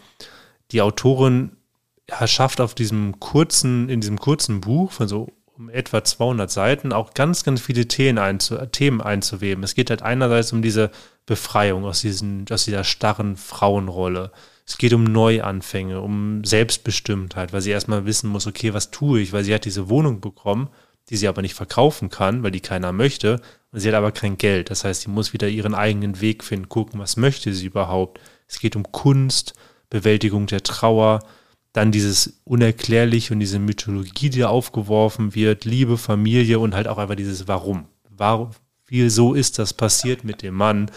die 0.72 0.81
Autorin 0.81 1.54
ja, 2.10 2.28
schafft 2.28 2.60
auf 2.60 2.76
diesem 2.76 3.20
kurzen, 3.22 3.88
in 3.88 4.02
diesem 4.02 4.20
kurzen 4.20 4.60
Buch 4.60 4.92
von 4.92 5.08
so 5.08 5.30
um 5.60 5.70
etwa 5.70 6.04
200 6.04 6.50
Seiten 6.50 6.94
auch 6.94 7.14
ganz, 7.14 7.44
ganz 7.44 7.60
viele 7.60 7.86
Themen, 7.86 8.18
einzu, 8.18 8.56
Themen 8.68 9.02
einzuweben. 9.02 9.64
Es 9.64 9.76
geht 9.76 9.90
halt 9.90 10.02
einerseits 10.02 10.54
um 10.54 10.62
diese 10.62 10.90
Befreiung 11.26 11.84
aus, 11.84 12.00
diesen, 12.00 12.46
aus 12.50 12.64
dieser 12.64 12.86
starren 12.86 13.36
Frauenrolle. 13.36 14.32
Es 14.66 14.78
geht 14.78 14.94
um 14.94 15.04
Neuanfänge, 15.04 16.00
um 16.00 16.46
Selbstbestimmtheit, 16.46 17.52
weil 17.52 17.60
sie 17.60 17.72
erstmal 17.72 18.06
wissen 18.06 18.30
muss, 18.30 18.48
okay, 18.48 18.74
was 18.74 18.90
tue 18.90 19.20
ich, 19.20 19.34
weil 19.34 19.44
sie 19.44 19.54
hat 19.54 19.66
diese 19.66 19.90
Wohnung 19.90 20.22
bekommen, 20.22 20.70
die 21.10 21.18
sie 21.18 21.28
aber 21.28 21.42
nicht 21.42 21.56
verkaufen 21.56 22.10
kann, 22.10 22.42
weil 22.42 22.52
die 22.52 22.62
keiner 22.62 22.94
möchte. 22.94 23.42
Und 23.74 23.82
sie 23.82 23.90
hat 23.90 23.96
aber 23.96 24.14
kein 24.14 24.38
Geld. 24.38 24.70
Das 24.70 24.86
heißt, 24.86 25.02
sie 25.02 25.10
muss 25.10 25.34
wieder 25.34 25.50
ihren 25.50 25.76
eigenen 25.76 26.22
Weg 26.22 26.46
finden, 26.46 26.70
gucken, 26.70 27.02
was 27.02 27.18
möchte 27.18 27.54
sie 27.54 27.66
überhaupt. 27.66 28.22
Es 28.48 28.60
geht 28.60 28.78
um 28.78 28.90
Kunst, 28.94 29.56
Bewältigung 29.90 30.45
der 30.45 30.64
Trauer, 30.64 31.19
dann 31.73 31.92
dieses 31.92 32.42
Unerklärliche 32.45 33.33
und 33.33 33.40
diese 33.40 33.59
Mythologie, 33.59 34.30
die 34.30 34.40
da 34.40 34.47
aufgeworfen 34.47 35.35
wird, 35.35 35.66
Liebe, 35.66 35.97
Familie 35.97 36.59
und 36.59 36.73
halt 36.73 36.88
auch 36.88 36.97
einfach 36.97 37.16
dieses 37.16 37.47
Warum. 37.47 37.85
Warum, 38.09 38.52
wieso 38.88 39.33
ist 39.33 39.59
das 39.59 39.73
passiert 39.73 40.23
mit 40.23 40.42
dem 40.42 40.56
Mann? 40.56 40.92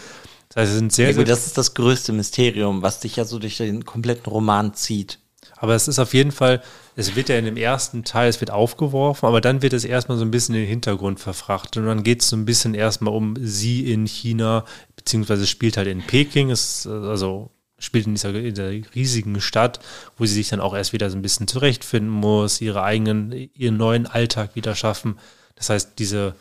Das 0.49 0.63
heißt, 0.63 0.71
es 0.71 0.77
sind 0.77 0.91
sehr, 0.91 1.11
Ja, 1.11 1.17
gut, 1.17 1.29
das 1.29 1.45
ist 1.45 1.57
das 1.57 1.73
größte 1.73 2.11
Mysterium, 2.11 2.81
was 2.81 2.99
dich 2.99 3.15
ja 3.15 3.25
so 3.25 3.39
durch 3.39 3.57
den 3.57 3.85
kompletten 3.85 4.31
Roman 4.31 4.73
zieht. 4.73 5.19
Aber 5.57 5.75
es 5.75 5.87
ist 5.87 5.99
auf 5.99 6.13
jeden 6.13 6.31
Fall, 6.31 6.61
es 6.95 7.15
wird 7.15 7.29
ja 7.29 7.37
in 7.37 7.45
dem 7.45 7.55
ersten 7.55 8.03
Teil, 8.03 8.29
es 8.29 8.41
wird 8.41 8.51
aufgeworfen, 8.51 9.25
aber 9.25 9.39
dann 9.39 9.61
wird 9.61 9.73
es 9.73 9.85
erstmal 9.85 10.17
so 10.17 10.25
ein 10.25 10.31
bisschen 10.31 10.55
in 10.55 10.61
den 10.61 10.69
Hintergrund 10.69 11.19
verfrachtet 11.19 11.77
und 11.77 11.85
dann 11.85 12.03
geht 12.03 12.21
es 12.21 12.29
so 12.29 12.35
ein 12.35 12.45
bisschen 12.45 12.73
erstmal 12.73 13.13
um 13.13 13.35
sie 13.39 13.89
in 13.91 14.05
China, 14.05 14.65
beziehungsweise 14.95 15.47
spielt 15.47 15.77
halt 15.77 15.87
in 15.87 16.01
Peking, 16.01 16.49
es, 16.49 16.85
äh, 16.85 16.89
also 16.89 17.51
spielt 17.83 18.07
in 18.07 18.15
dieser, 18.15 18.33
in 18.35 18.53
dieser 18.53 18.71
riesigen 18.95 19.39
Stadt, 19.41 19.79
wo 20.17 20.25
sie 20.25 20.33
sich 20.33 20.49
dann 20.49 20.59
auch 20.59 20.73
erst 20.73 20.93
wieder 20.93 21.09
so 21.09 21.17
ein 21.17 21.21
bisschen 21.21 21.47
zurechtfinden 21.47 22.09
muss, 22.09 22.61
ihre 22.61 22.83
eigenen, 22.83 23.49
ihren 23.55 23.77
neuen 23.77 24.05
Alltag 24.05 24.55
wieder 24.55 24.75
schaffen. 24.75 25.17
Das 25.55 25.69
heißt, 25.69 25.99
diese, 25.99 26.35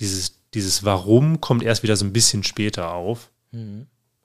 dieses, 0.00 0.34
dieses 0.54 0.84
Warum 0.84 1.40
kommt 1.40 1.62
erst 1.62 1.82
wieder 1.82 1.96
so 1.96 2.04
ein 2.04 2.12
bisschen 2.12 2.44
später 2.44 2.92
auf. 2.92 3.30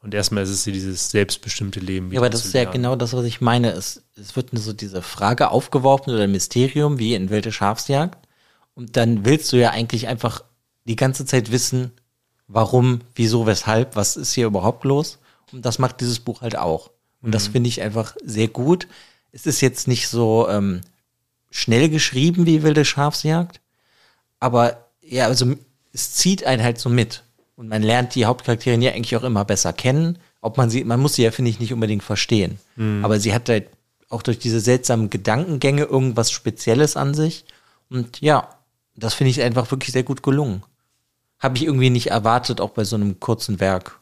Und 0.03 0.13
erstmal 0.13 0.43
ist 0.43 0.49
es 0.49 0.63
dieses 0.63 1.11
selbstbestimmte 1.11 1.79
Leben. 1.79 2.11
Ja, 2.11 2.19
aber 2.19 2.27
wieder 2.27 2.37
das 2.37 2.45
ist 2.45 2.53
ja 2.53 2.65
genau 2.65 2.97
das, 2.97 3.13
was 3.13 3.23
ich 3.23 3.39
meine. 3.39 3.71
Es, 3.71 4.03
es 4.17 4.35
wird 4.35 4.49
so 4.51 4.73
diese 4.73 5.01
Frage 5.01 5.49
aufgeworfen 5.49 6.13
oder 6.13 6.23
ein 6.23 6.31
Mysterium 6.31 6.99
wie 6.99 7.15
in 7.15 7.29
Wilde 7.29 7.53
Schafsjagd. 7.53 8.27
Und 8.75 8.97
dann 8.97 9.23
willst 9.23 9.53
du 9.53 9.57
ja 9.57 9.69
eigentlich 9.69 10.07
einfach 10.07 10.43
die 10.83 10.97
ganze 10.97 11.25
Zeit 11.25 11.51
wissen, 11.51 11.91
warum, 12.47 12.99
wieso, 13.15 13.45
weshalb, 13.45 13.95
was 13.95 14.17
ist 14.17 14.33
hier 14.33 14.47
überhaupt 14.47 14.83
los. 14.83 15.19
Und 15.53 15.65
das 15.65 15.79
macht 15.79 16.01
dieses 16.01 16.19
Buch 16.19 16.41
halt 16.41 16.57
auch. 16.57 16.91
Und 17.21 17.33
das 17.33 17.47
finde 17.47 17.69
ich 17.69 17.81
einfach 17.81 18.15
sehr 18.23 18.49
gut. 18.49 18.87
Es 19.31 19.45
ist 19.45 19.61
jetzt 19.61 19.87
nicht 19.87 20.09
so 20.09 20.47
ähm, 20.49 20.81
schnell 21.49 21.89
geschrieben 21.89 22.45
wie 22.45 22.63
Wilde 22.63 22.83
Schafsjagd, 22.83 23.61
aber 24.39 24.89
ja, 25.01 25.25
also 25.27 25.55
es 25.93 26.13
zieht 26.13 26.43
einen 26.45 26.63
halt 26.63 26.79
so 26.79 26.89
mit. 26.89 27.23
Und 27.55 27.69
man 27.69 27.81
lernt 27.81 28.15
die 28.15 28.25
Hauptcharakterin 28.25 28.81
ja 28.81 28.91
eigentlich 28.91 29.15
auch 29.15 29.23
immer 29.23 29.45
besser 29.45 29.71
kennen. 29.71 30.17
Ob 30.41 30.57
man 30.57 30.69
sie, 30.69 30.83
man 30.83 30.99
muss 30.99 31.13
sie 31.13 31.23
ja, 31.23 31.31
finde 31.31 31.51
ich, 31.51 31.59
nicht 31.59 31.71
unbedingt 31.71 32.03
verstehen. 32.03 32.59
Aber 33.05 33.19
sie 33.19 33.33
hat 33.33 33.47
halt 33.47 33.67
auch 34.09 34.21
durch 34.21 34.39
diese 34.39 34.59
seltsamen 34.59 35.09
Gedankengänge 35.09 35.83
irgendwas 35.83 36.31
Spezielles 36.31 36.97
an 36.97 37.13
sich. 37.13 37.45
Und 37.89 38.19
ja, 38.21 38.49
das 38.95 39.13
finde 39.13 39.31
ich 39.31 39.41
einfach 39.41 39.71
wirklich 39.71 39.93
sehr 39.93 40.03
gut 40.03 40.23
gelungen. 40.23 40.63
Habe 41.39 41.57
ich 41.57 41.63
irgendwie 41.65 41.89
nicht 41.89 42.07
erwartet, 42.07 42.59
auch 42.59 42.71
bei 42.71 42.83
so 42.83 42.95
einem 42.95 43.19
kurzen 43.19 43.59
Werk. 43.59 43.99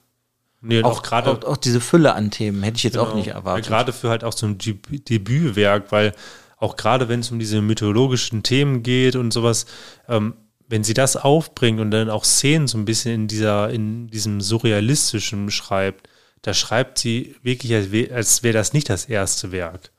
Nee, 0.62 0.84
Auch, 0.84 0.98
auch 1.00 1.04
gerade 1.04 1.32
auch, 1.32 1.44
auch 1.44 1.58
diese 1.58 1.82
Fülle 1.82 2.14
an 2.14 2.30
Themen 2.32 2.62
hätte 2.64 2.78
ich 2.78 2.84
jetzt 2.84 2.98
auch 2.98 3.06
Genau. 3.08 3.18
nicht 3.18 3.28
Ja, 3.28 3.34
erwartet. 3.36 3.66
Gerade 3.68 3.94
für 3.94 4.10
halt 4.10 4.24
auch 4.24 4.34
so 4.34 4.46
ein 4.46 4.58
Deb- 4.60 5.04
Debütwerk, 5.06 5.92
weil 5.92 6.14
auch 6.58 6.76
gerade 6.76 7.10
wenn 7.10 7.22
es 7.22 7.32
um 7.32 7.40
diese 7.40 7.62
mythologischen 7.62 8.44
Themen 8.44 8.84
geht 8.84 9.16
und 9.16 9.32
sowas, 9.34 9.66
ähm, 10.08 10.36
wenn 10.68 10.84
sie 10.84 10.94
das 10.94 11.18
aufbringt 11.18 11.80
und 11.80 11.90
dann 11.92 12.10
auch 12.10 12.24
Szenen 12.24 12.68
so 12.68 12.78
ein 12.78 12.86
bisschen 12.86 13.14
in 13.14 13.28
dieser, 13.28 13.72
in 13.72 14.08
diesem 14.08 14.40
surrealistischen 14.40 15.50
schreibt, 15.52 16.08
da 16.44 16.54
schreibt 16.54 16.98
sie 16.98 17.36
wirklich, 17.44 17.74
als 17.74 17.92
wäre 17.92 18.26
wär 18.44 18.54
das 18.54 18.74
nicht 18.74 18.90
das 18.90 19.06
erste 19.06 19.52
Werk. 19.52 19.92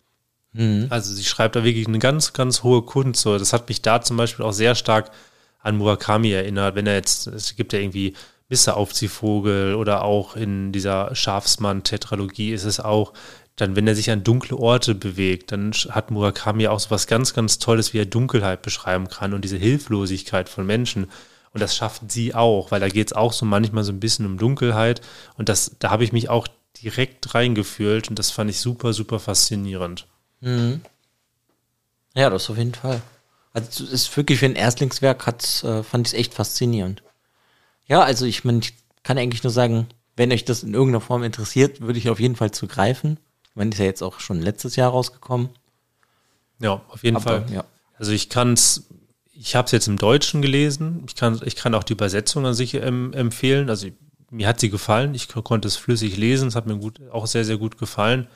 Mhm. 0.53 0.87
Also 0.91 1.13
sie 1.15 1.25
schreibt 1.25 1.57
da 1.57 1.65
wirklich 1.65 1.89
eine 1.89 1.99
ganz, 1.99 2.33
ganz 2.33 2.63
hohe 2.63 2.83
Kunst. 2.83 3.21
So, 3.23 3.39
das 3.39 3.53
hat 3.53 3.69
mich 3.69 3.83
da 3.83 4.01
zum 4.01 4.17
Beispiel 4.17 4.45
auch 4.45 4.53
sehr 4.53 4.75
stark 4.75 5.11
an 5.61 5.77
Murakami 5.77 6.31
erinnert, 6.31 6.75
wenn 6.75 6.87
er 6.87 6.95
jetzt, 6.95 7.27
es 7.27 7.55
gibt 7.57 7.73
ja 7.73 7.79
irgendwie 7.79 8.15
Mr. 8.53 8.77
Aufziehvogel 8.77 9.75
oder 9.75 10.03
auch 10.03 10.37
in 10.37 10.73
dieser 10.73 11.15
Schafsmann-Tetralogie 11.15 12.53
ist 12.53 12.65
es 12.65 12.81
auch, 12.81 13.15
dann, 13.57 13.77
wenn 13.77 13.87
er 13.87 13.95
sich 13.95 14.11
an 14.11 14.25
dunkle 14.25 14.57
Orte 14.57 14.95
bewegt, 14.95 15.53
dann 15.53 15.73
hat 15.73 16.11
Murakami 16.11 16.69
auch 16.69 16.81
so 16.81 16.91
was 16.91 17.07
ganz, 17.07 17.33
ganz 17.33 17.59
Tolles, 17.59 17.95
wie 17.95 17.99
er 17.99 18.07
Dunkelheit 18.07 18.63
beschreiben 18.63 19.09
kann 19.09 19.33
und 19.33 19.43
diese 19.45 19.57
Hilflosigkeit 19.57 20.49
von 20.49 20.67
Menschen. 20.67 21.11
Und 21.53 21.61
das 21.61 21.77
schafft 21.77 22.11
sie 22.11 22.35
auch, 22.35 22.71
weil 22.71 22.81
da 22.81 22.89
geht 22.89 23.09
es 23.09 23.13
auch 23.13 23.33
so 23.33 23.45
manchmal 23.47 23.85
so 23.85 23.93
ein 23.93 24.01
bisschen 24.01 24.27
um 24.27 24.39
Dunkelheit. 24.39 25.01
Und 25.37 25.49
das, 25.49 25.77
da 25.79 25.91
habe 25.91 26.05
ich 26.05 26.13
mich 26.13 26.29
auch 26.29 26.49
direkt 26.83 27.35
reingefühlt 27.35 28.09
und 28.09 28.19
das 28.19 28.31
fand 28.31 28.51
ich 28.51 28.61
super, 28.61 28.93
super 28.93 29.19
faszinierend. 29.19 30.07
Mhm. 30.41 30.81
Ja, 32.15 32.29
das 32.31 32.51
auf 32.51 32.59
jeden 32.59 32.75
Fall. 32.75 33.03
Also 33.53 33.85
es 33.85 33.93
ist 33.93 34.17
wirklich 34.17 34.39
für 34.39 34.47
ein 34.47 34.57
Erstlingswerk, 34.57 35.27
hat, 35.27 35.63
äh, 35.65 35.83
fand 35.83 36.07
ich 36.07 36.15
es 36.15 36.19
echt 36.19 36.35
faszinierend. 36.35 37.03
Ja, 37.93 38.01
also 38.01 38.25
ich 38.25 38.43
meine, 38.43 38.61
ich 38.61 38.73
kann 39.03 39.19
eigentlich 39.19 39.43
nur 39.43 39.51
sagen, 39.51 39.87
wenn 40.17 40.33
euch 40.33 40.47
das 40.47 40.63
in 40.63 40.73
irgendeiner 40.73 41.03
Form 41.03 41.23
interessiert, 41.25 41.83
würde 41.83 41.99
ich 41.99 42.09
auf 42.09 42.21
jeden 42.21 42.37
Fall 42.37 42.51
zugreifen. 42.51 43.21
Ich 43.51 43.55
meine, 43.55 43.71
ist 43.71 43.79
ja 43.79 43.85
jetzt 43.85 44.03
auch 44.03 44.19
schon 44.19 44.41
letztes 44.41 44.77
Jahr 44.77 44.93
rausgekommen. 44.93 45.51
Ja, 46.59 46.81
auf 46.89 47.05
jeden 47.05 47.17
Aber, 47.17 47.43
Fall. 47.43 47.53
Ja. 47.53 47.65
Also 47.99 48.13
ich 48.13 48.31
kann 48.31 48.55
es, 48.55 48.89
ich 49.35 49.57
habe 49.57 49.67
es 49.67 49.73
jetzt 49.73 49.89
im 49.89 49.99
Deutschen 49.99 50.41
gelesen. 50.41 51.03
Ich 51.07 51.17
kann, 51.17 51.39
ich 51.45 51.55
kann 51.55 51.75
auch 51.75 51.83
die 51.83 51.93
Übersetzung 51.93 52.47
an 52.47 52.55
sich 52.55 52.73
ähm, 52.73 53.13
empfehlen. 53.13 53.69
Also 53.69 53.89
mir 54.31 54.49
hat 54.49 54.59
sie 54.59 54.71
gefallen. 54.71 55.15
Ich 55.15 55.29
konnte 55.29 55.69
es 55.69 55.77
flüssig 55.77 56.17
lesen. 56.17 56.49
Es 56.49 56.55
hat 56.55 56.67
mir 56.67 56.79
gut, 56.79 56.99
auch 57.11 57.27
sehr, 57.27 57.45
sehr 57.45 57.59
gut 57.59 57.77
gefallen. 57.77 58.27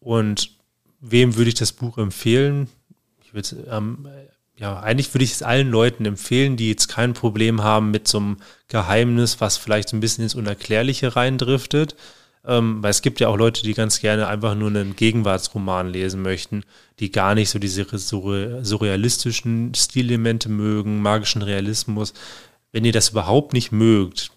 Und 0.00 0.58
wem 0.98 1.36
würde 1.36 1.50
ich 1.50 1.54
das 1.54 1.70
Buch 1.70 1.96
empfehlen? 1.96 2.68
Ich 3.22 3.34
würde 3.34 3.68
ähm, 3.70 4.08
ja, 4.60 4.78
eigentlich 4.78 5.12
würde 5.14 5.24
ich 5.24 5.32
es 5.32 5.42
allen 5.42 5.70
Leuten 5.70 6.04
empfehlen, 6.04 6.58
die 6.58 6.68
jetzt 6.68 6.88
kein 6.88 7.14
Problem 7.14 7.62
haben 7.62 7.90
mit 7.90 8.06
so 8.06 8.18
einem 8.18 8.36
Geheimnis, 8.68 9.40
was 9.40 9.56
vielleicht 9.56 9.88
so 9.88 9.96
ein 9.96 10.00
bisschen 10.00 10.22
ins 10.22 10.34
Unerklärliche 10.34 11.16
reindriftet. 11.16 11.96
Ähm, 12.44 12.82
weil 12.82 12.90
es 12.90 13.00
gibt 13.00 13.20
ja 13.20 13.28
auch 13.28 13.36
Leute, 13.36 13.62
die 13.62 13.72
ganz 13.72 14.00
gerne 14.00 14.26
einfach 14.26 14.54
nur 14.54 14.68
einen 14.68 14.96
Gegenwartsroman 14.96 15.88
lesen 15.88 16.20
möchten, 16.20 16.64
die 16.98 17.10
gar 17.10 17.34
nicht 17.34 17.48
so 17.48 17.58
diese 17.58 17.86
surrealistischen 17.96 19.74
Stilelemente 19.74 20.50
mögen, 20.50 21.00
magischen 21.00 21.40
Realismus. 21.40 22.12
Wenn 22.70 22.84
ihr 22.84 22.92
das 22.92 23.10
überhaupt 23.10 23.54
nicht 23.54 23.72
mögt, 23.72 24.30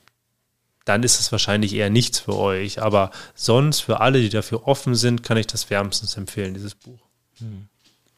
dann 0.85 1.03
ist 1.03 1.19
es 1.19 1.33
wahrscheinlich 1.33 1.73
eher 1.73 1.89
nichts 1.89 2.19
für 2.19 2.37
euch. 2.37 2.81
Aber 2.81 3.11
sonst, 3.35 3.81
für 3.81 3.99
alle, 3.99 4.21
die 4.21 4.29
dafür 4.29 4.67
offen 4.67 4.95
sind, 4.95 5.23
kann 5.23 5.37
ich 5.37 5.47
das 5.47 5.69
wärmstens 5.69 6.15
empfehlen, 6.15 6.53
dieses 6.53 6.75
Buch. 6.75 6.99
Hm. 7.39 7.67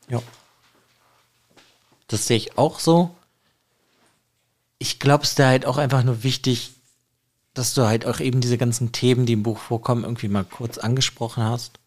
Ja. 0.07 0.21
Das 2.07 2.27
sehe 2.27 2.37
ich 2.37 2.57
auch 2.57 2.79
so. 2.79 3.15
Ich 4.77 4.99
glaube, 4.99 5.23
es 5.23 5.29
ist 5.31 5.39
da 5.39 5.47
halt 5.47 5.65
auch 5.65 5.77
einfach 5.77 6.03
nur 6.03 6.23
wichtig, 6.23 6.71
dass 7.53 7.73
du 7.73 7.83
halt 7.83 8.05
auch 8.05 8.19
eben 8.19 8.41
diese 8.41 8.57
ganzen 8.57 8.91
Themen, 8.91 9.25
die 9.25 9.33
im 9.33 9.43
Buch 9.43 9.57
vorkommen, 9.57 10.03
irgendwie 10.03 10.27
mal 10.27 10.43
kurz 10.43 10.77
angesprochen 10.77 11.43
hast. 11.43 11.79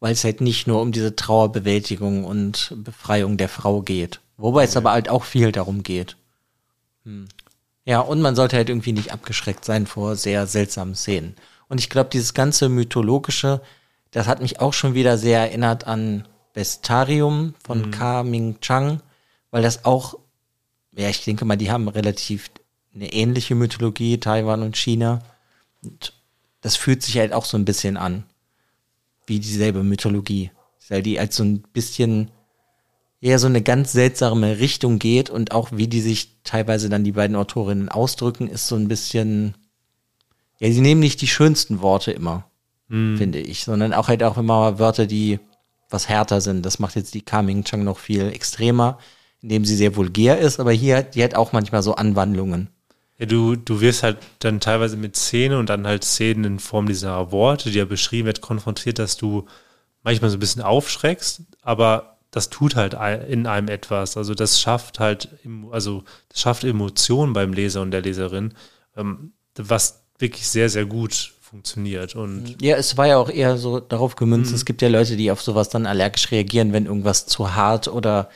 Weil 0.00 0.12
es 0.12 0.24
halt 0.24 0.40
nicht 0.40 0.66
nur 0.66 0.80
um 0.80 0.92
diese 0.92 1.14
Trauerbewältigung 1.14 2.24
und 2.24 2.74
Befreiung 2.76 3.36
der 3.36 3.48
Frau 3.48 3.82
geht. 3.82 4.20
Wobei 4.36 4.64
es 4.64 4.76
aber 4.76 4.92
halt 4.92 5.08
auch 5.08 5.24
viel 5.24 5.52
darum 5.52 5.82
geht. 5.82 6.16
Hm. 7.04 7.28
Ja, 7.84 8.00
und 8.00 8.20
man 8.20 8.34
sollte 8.34 8.56
halt 8.56 8.70
irgendwie 8.70 8.92
nicht 8.92 9.12
abgeschreckt 9.12 9.64
sein 9.64 9.86
vor 9.86 10.16
sehr 10.16 10.46
seltsamen 10.46 10.94
Szenen. 10.94 11.36
Und 11.68 11.80
ich 11.80 11.90
glaube, 11.90 12.10
dieses 12.10 12.34
ganze 12.34 12.68
mythologische, 12.68 13.60
das 14.10 14.26
hat 14.26 14.40
mich 14.40 14.60
auch 14.60 14.72
schon 14.72 14.94
wieder 14.94 15.18
sehr 15.18 15.40
erinnert 15.40 15.86
an 15.86 16.26
Bestarium 16.54 17.54
von 17.64 17.86
mhm. 17.86 17.90
Ka 17.90 18.22
Ming 18.22 18.60
Chang, 18.60 19.00
weil 19.54 19.62
das 19.62 19.84
auch, 19.84 20.18
ja, 20.96 21.08
ich 21.08 21.22
denke 21.22 21.44
mal, 21.44 21.54
die 21.54 21.70
haben 21.70 21.86
relativ 21.86 22.50
eine 22.92 23.12
ähnliche 23.12 23.54
Mythologie, 23.54 24.18
Taiwan 24.18 24.62
und 24.62 24.76
China. 24.76 25.22
Und 25.84 26.12
das 26.60 26.74
fühlt 26.74 27.04
sich 27.04 27.18
halt 27.18 27.32
auch 27.32 27.44
so 27.44 27.56
ein 27.56 27.64
bisschen 27.64 27.96
an, 27.96 28.24
wie 29.28 29.38
dieselbe 29.38 29.84
Mythologie. 29.84 30.50
Weil 30.88 31.04
die 31.04 31.20
als 31.20 31.36
so 31.36 31.44
ein 31.44 31.62
bisschen 31.72 32.32
eher 33.20 33.38
so 33.38 33.46
eine 33.46 33.62
ganz 33.62 33.92
seltsame 33.92 34.58
Richtung 34.58 34.98
geht 34.98 35.30
und 35.30 35.52
auch 35.52 35.68
wie 35.70 35.86
die 35.86 36.00
sich 36.00 36.30
teilweise 36.42 36.88
dann 36.88 37.04
die 37.04 37.12
beiden 37.12 37.36
Autorinnen 37.36 37.88
ausdrücken, 37.88 38.48
ist 38.48 38.66
so 38.66 38.74
ein 38.74 38.88
bisschen, 38.88 39.54
ja, 40.58 40.68
sie 40.72 40.80
nehmen 40.80 41.00
nicht 41.00 41.20
die 41.20 41.28
schönsten 41.28 41.80
Worte 41.80 42.10
immer, 42.10 42.50
mm. 42.88 43.18
finde 43.18 43.38
ich, 43.38 43.62
sondern 43.62 43.92
auch 43.92 44.08
halt 44.08 44.24
auch 44.24 44.36
immer 44.36 44.80
Wörter, 44.80 45.06
die 45.06 45.38
was 45.90 46.08
härter 46.08 46.40
sind. 46.40 46.66
Das 46.66 46.80
macht 46.80 46.96
jetzt 46.96 47.14
die 47.14 47.22
Kaming 47.22 47.62
Chang 47.62 47.84
noch 47.84 48.00
viel 48.00 48.32
extremer, 48.32 48.98
indem 49.44 49.66
sie 49.66 49.76
sehr 49.76 49.94
vulgär 49.94 50.38
ist, 50.38 50.58
aber 50.58 50.72
hier, 50.72 51.02
die 51.02 51.22
hat 51.22 51.34
auch 51.34 51.52
manchmal 51.52 51.82
so 51.82 51.94
Anwandlungen. 51.96 52.68
Ja, 53.18 53.26
du, 53.26 53.56
du 53.56 53.82
wirst 53.82 54.02
halt 54.02 54.16
dann 54.38 54.58
teilweise 54.58 54.96
mit 54.96 55.16
Szenen 55.16 55.58
und 55.58 55.68
dann 55.68 55.86
halt 55.86 56.02
Szenen 56.02 56.44
in 56.44 56.58
Form 56.58 56.86
dieser 56.86 57.30
Worte, 57.30 57.70
die 57.70 57.76
ja 57.76 57.84
beschrieben 57.84 58.24
wird, 58.24 58.40
konfrontiert, 58.40 58.98
dass 58.98 59.18
du 59.18 59.44
manchmal 60.02 60.30
so 60.30 60.38
ein 60.38 60.40
bisschen 60.40 60.62
aufschreckst, 60.62 61.42
aber 61.60 62.16
das 62.30 62.48
tut 62.48 62.74
halt 62.74 62.94
in 63.28 63.46
einem 63.46 63.68
etwas. 63.68 64.16
Also 64.16 64.34
das 64.34 64.60
schafft 64.60 64.98
halt, 64.98 65.28
also 65.70 66.04
das 66.30 66.40
schafft 66.40 66.64
Emotionen 66.64 67.34
beim 67.34 67.52
Leser 67.52 67.82
und 67.82 67.90
der 67.90 68.00
Leserin, 68.00 68.54
ähm, 68.96 69.34
was 69.56 70.04
wirklich 70.18 70.48
sehr, 70.48 70.70
sehr 70.70 70.86
gut 70.86 71.34
funktioniert. 71.42 72.16
Und 72.16 72.62
ja, 72.62 72.76
es 72.76 72.96
war 72.96 73.08
ja 73.08 73.18
auch 73.18 73.28
eher 73.28 73.58
so 73.58 73.78
darauf 73.78 74.16
gemünzt, 74.16 74.52
mhm. 74.52 74.56
es 74.56 74.64
gibt 74.64 74.80
ja 74.80 74.88
Leute, 74.88 75.18
die 75.18 75.30
auf 75.30 75.42
sowas 75.42 75.68
dann 75.68 75.84
allergisch 75.84 76.30
reagieren, 76.30 76.72
wenn 76.72 76.86
irgendwas 76.86 77.26
zu 77.26 77.54
hart 77.54 77.88
oder 77.88 78.30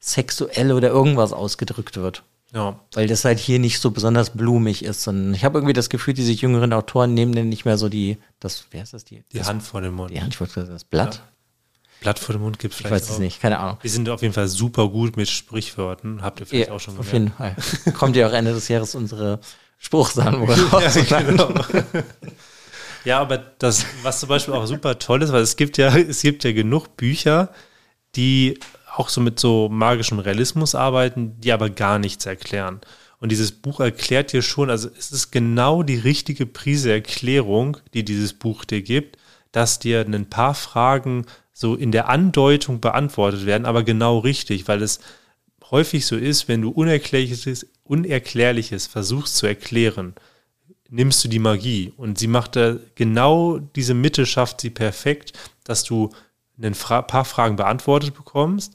sexuell 0.00 0.72
oder 0.72 0.88
irgendwas 0.88 1.32
ausgedrückt 1.32 1.96
wird. 1.96 2.24
Ja. 2.52 2.80
Weil 2.94 3.06
das 3.06 3.24
halt 3.24 3.38
hier 3.38 3.58
nicht 3.58 3.78
so 3.78 3.90
besonders 3.92 4.30
blumig 4.30 4.84
ist, 4.84 5.02
sondern 5.02 5.34
ich 5.34 5.44
habe 5.44 5.58
irgendwie 5.58 5.72
das 5.72 5.88
Gefühl, 5.88 6.14
diese 6.14 6.32
jüngeren 6.32 6.72
Autoren 6.72 7.14
nehmen 7.14 7.34
dann 7.34 7.48
nicht 7.48 7.64
mehr 7.64 7.78
so 7.78 7.88
die, 7.88 8.18
das, 8.40 8.64
wer 8.72 8.82
ist 8.82 8.92
das, 8.92 9.04
die? 9.04 9.22
Die 9.32 9.38
das, 9.38 9.48
Hand 9.48 9.62
vor 9.62 9.80
dem 9.80 9.94
Mund. 9.94 10.10
Die 10.10 10.20
Hand, 10.20 10.34
ich 10.34 10.40
wollte 10.40 10.64
das 10.64 10.84
Blatt. 10.84 11.16
Ja. 11.16 11.22
Blatt 12.00 12.18
vor 12.18 12.32
dem 12.32 12.42
Mund 12.42 12.58
gibt 12.58 12.74
es 12.74 12.78
vielleicht. 12.78 13.04
Ich 13.04 13.08
weiß 13.08 13.14
es 13.14 13.18
nicht, 13.18 13.40
keine 13.40 13.58
Ahnung. 13.58 13.78
Wir 13.82 13.90
sind 13.90 14.08
auf 14.08 14.22
jeden 14.22 14.34
Fall 14.34 14.48
super 14.48 14.88
gut 14.88 15.16
mit 15.16 15.28
Sprichwörtern. 15.28 16.22
Habt 16.22 16.40
ihr 16.40 16.46
vielleicht 16.46 16.70
ja, 16.70 16.74
auch 16.74 16.80
schon 16.80 16.96
gemerkt. 16.96 17.08
Auf 17.08 17.12
jeden 17.12 17.32
Fall. 17.32 17.92
Kommt 17.92 18.16
ja 18.16 18.26
auch 18.26 18.32
Ende 18.32 18.52
des 18.52 18.68
Jahres 18.68 18.94
unsere 18.94 19.38
Spruchsammlung 19.78 20.48
ja, 21.08 21.20
genau. 21.20 21.54
ja, 23.04 23.20
aber 23.20 23.38
das, 23.38 23.84
was 24.02 24.20
zum 24.20 24.28
Beispiel 24.28 24.54
auch 24.54 24.66
super 24.66 24.98
toll 24.98 25.22
ist, 25.22 25.32
weil 25.32 25.42
es 25.42 25.56
gibt 25.56 25.78
ja, 25.78 25.94
es 25.94 26.22
gibt 26.22 26.42
ja 26.44 26.52
genug 26.52 26.96
Bücher, 26.96 27.50
die 28.16 28.58
auch 28.94 29.08
so 29.08 29.20
mit 29.20 29.38
so 29.38 29.68
magischem 29.68 30.18
Realismus 30.18 30.74
arbeiten, 30.74 31.40
die 31.40 31.52
aber 31.52 31.70
gar 31.70 31.98
nichts 31.98 32.26
erklären. 32.26 32.80
Und 33.18 33.30
dieses 33.30 33.52
Buch 33.52 33.80
erklärt 33.80 34.32
dir 34.32 34.42
schon, 34.42 34.70
also 34.70 34.88
es 34.98 35.12
ist 35.12 35.30
genau 35.30 35.82
die 35.82 35.98
richtige 35.98 36.46
Prise 36.46 36.90
Erklärung, 36.90 37.76
die 37.92 38.04
dieses 38.04 38.32
Buch 38.32 38.64
dir 38.64 38.82
gibt, 38.82 39.18
dass 39.52 39.78
dir 39.78 40.00
ein 40.00 40.30
paar 40.30 40.54
Fragen 40.54 41.26
so 41.52 41.74
in 41.74 41.92
der 41.92 42.08
Andeutung 42.08 42.80
beantwortet 42.80 43.44
werden, 43.44 43.66
aber 43.66 43.82
genau 43.82 44.18
richtig, 44.18 44.68
weil 44.68 44.82
es 44.82 45.00
häufig 45.70 46.06
so 46.06 46.16
ist, 46.16 46.48
wenn 46.48 46.62
du 46.62 46.70
Unerklärliches, 46.70 47.66
Unerklärliches 47.84 48.86
versuchst 48.86 49.36
zu 49.36 49.46
erklären, 49.46 50.14
nimmst 50.88 51.22
du 51.22 51.28
die 51.28 51.38
Magie. 51.38 51.92
Und 51.96 52.18
sie 52.18 52.26
macht 52.26 52.56
da 52.56 52.76
genau 52.94 53.58
diese 53.58 53.94
Mitte, 53.94 54.26
schafft 54.26 54.60
sie 54.60 54.70
perfekt, 54.70 55.32
dass 55.64 55.84
du 55.84 56.10
ein 56.68 56.74
paar 56.74 57.24
Fragen 57.24 57.56
beantwortet 57.56 58.14
bekommst, 58.14 58.74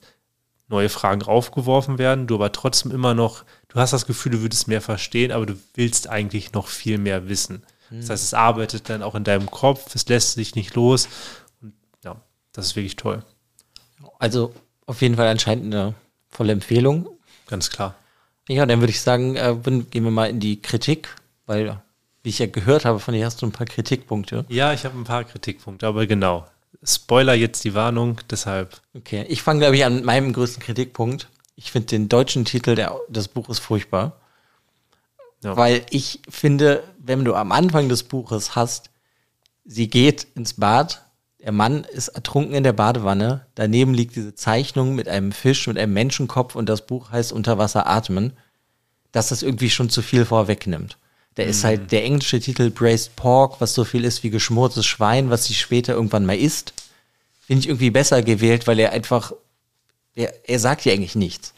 neue 0.68 0.89
Fragen 0.89 1.22
aufgeworfen 1.24 1.98
werden, 1.98 2.27
du 2.27 2.36
aber 2.36 2.51
trotzdem 2.51 2.92
immer 2.92 3.13
noch, 3.13 3.44
du 3.68 3.80
hast 3.80 3.94
das 3.94 4.08
Gefühl, 4.08 4.34
du 4.34 4.42
würdest 4.42 4.68
mehr 4.68 4.82
verstehen, 4.82 5.32
aber 5.32 5.46
du 5.46 5.56
willst 5.75 6.10
eigentlich 6.10 6.54
noch 6.54 6.68
viel 6.68 6.98
mehr 6.98 7.30
wissen. 7.30 7.63
Das 7.92 8.10
heißt, 8.10 8.24
es 8.24 8.34
arbeitet 8.34 8.89
dann 8.89 9.04
auch 9.04 9.13
in 9.13 9.24
deinem 9.24 9.50
Kopf, 9.50 9.94
es 9.94 10.08
lässt 10.08 10.34
sich 10.34 10.56
nicht 10.56 10.74
los 10.74 11.08
das 12.56 12.68
ist 12.68 12.75
wirklich 12.75 12.96
toll. 12.96 13.24
Also 14.20 14.54
auf 14.86 15.01
jeden 15.01 15.15
Fall 15.15 15.27
anscheinend 15.27 15.74
eine 15.74 15.94
volle 16.30 16.54
Empfehlung. 16.54 17.08
Ganz 17.48 17.70
klar. 17.70 17.96
Ja, 18.48 18.65
dann 18.65 18.80
würde 18.80 18.92
ich 18.92 19.01
sagen, 19.01 19.36
äh, 19.36 19.56
gehen 19.89 20.04
wir 20.04 20.12
mal 20.12 20.30
in 20.30 20.39
die 20.39 20.62
Kritik, 20.62 21.10
weil, 21.46 21.82
wie 22.24 22.30
ich 22.30 22.39
ja 22.39 22.48
gehört 22.48 22.86
habe, 22.86 23.00
von 23.00 23.13
dir 23.13 23.25
hast 23.25 23.42
du 23.42 23.46
ein 23.46 23.51
paar 23.51 23.65
Kritikpunkte. 23.65 24.46
Ja, 24.50 24.72
ich 24.72 24.86
habe 24.86 24.98
ein 24.98 25.04
paar 25.04 25.24
Kritikpunkte, 25.24 25.88
aber 25.88 26.06
genau. 26.08 26.48
Spoiler 26.84 27.34
jetzt 27.34 27.63
die 27.63 27.74
Warnung, 27.74 28.22
deshalb. 28.29 28.82
Okay, 28.94 29.25
ich 29.27 29.41
fange, 29.41 29.62
glaube 29.62 29.75
ich, 29.75 29.86
an 29.86 30.03
meinem 30.03 30.34
größten 30.34 30.62
Kritikpunkt. 30.62 31.29
Ich 31.55 31.72
finde 31.72 31.88
den 31.88 32.10
deutschen 32.10 32.46
Titel 32.46 32.75
der, 32.75 33.00
des 33.08 33.27
Buches 33.27 33.60
furchtbar. 33.60 34.20
Ja. 35.44 35.55
Weil 35.55 35.86
ich 35.89 36.22
finde, 36.29 36.84
wenn 36.98 37.24
du 37.24 37.36
am 37.36 37.51
Anfang 37.51 37.89
des 37.89 38.03
Buches 38.03 38.55
hast, 38.55 38.89
sie 39.63 39.89
geht 39.89 40.27
ins 40.36 40.53
Bad 40.53 41.05
der 41.46 41.51
Mann 41.51 41.84
ist 41.84 42.08
ertrunken 42.08 42.55
in 42.55 42.63
der 42.63 42.74
Badewanne. 42.74 43.46
Daneben 43.53 43.94
liegt 43.94 44.15
diese 44.15 44.34
Zeichnung 44.34 44.96
mit 44.96 45.08
einem 45.08 45.32
Fisch, 45.32 45.67
mit 45.67 45.77
einem 45.77 45.94
Menschenkopf 45.94 46.55
und 46.55 46.67
das 46.67 46.88
Buch 46.88 47.12
heißt 47.12 47.32
Unter 47.32 47.60
Wasser 47.60 47.86
atmen. 47.88 48.34
dass 49.12 49.29
das 49.29 49.44
irgendwie 49.44 49.70
schon 49.70 49.89
zu 49.89 50.01
viel 50.01 50.25
vorwegnimmt. 50.25 50.98
Da 51.36 51.44
ist 51.44 51.63
halt 51.63 51.92
der 51.92 52.04
englische 52.04 52.39
Titel 52.39 52.70
Braised 52.70 53.15
Pork, 53.15 53.60
was 53.60 53.74
so 53.74 53.84
viel 53.84 54.06
ist 54.06 54.24
wie 54.24 54.30
geschmortes 54.30 54.86
Schwein, 54.86 55.30
was 55.30 55.46
sie 55.46 55.54
später 55.54 55.94
irgendwann 55.94 56.25
mal 56.25 56.38
isst. 56.38 56.74
Finde 57.46 57.60
ich 57.62 57.68
irgendwie 57.68 57.92
besser 57.92 58.24
gewählt, 58.24 58.68
weil 58.68 58.80
er 58.80 58.94
einfach, 58.94 59.34
er, 60.15 60.34
er 60.48 60.60
sagt 60.60 60.86
ja 60.86 60.94
eigentlich 60.94 61.15
nichts. 61.15 61.54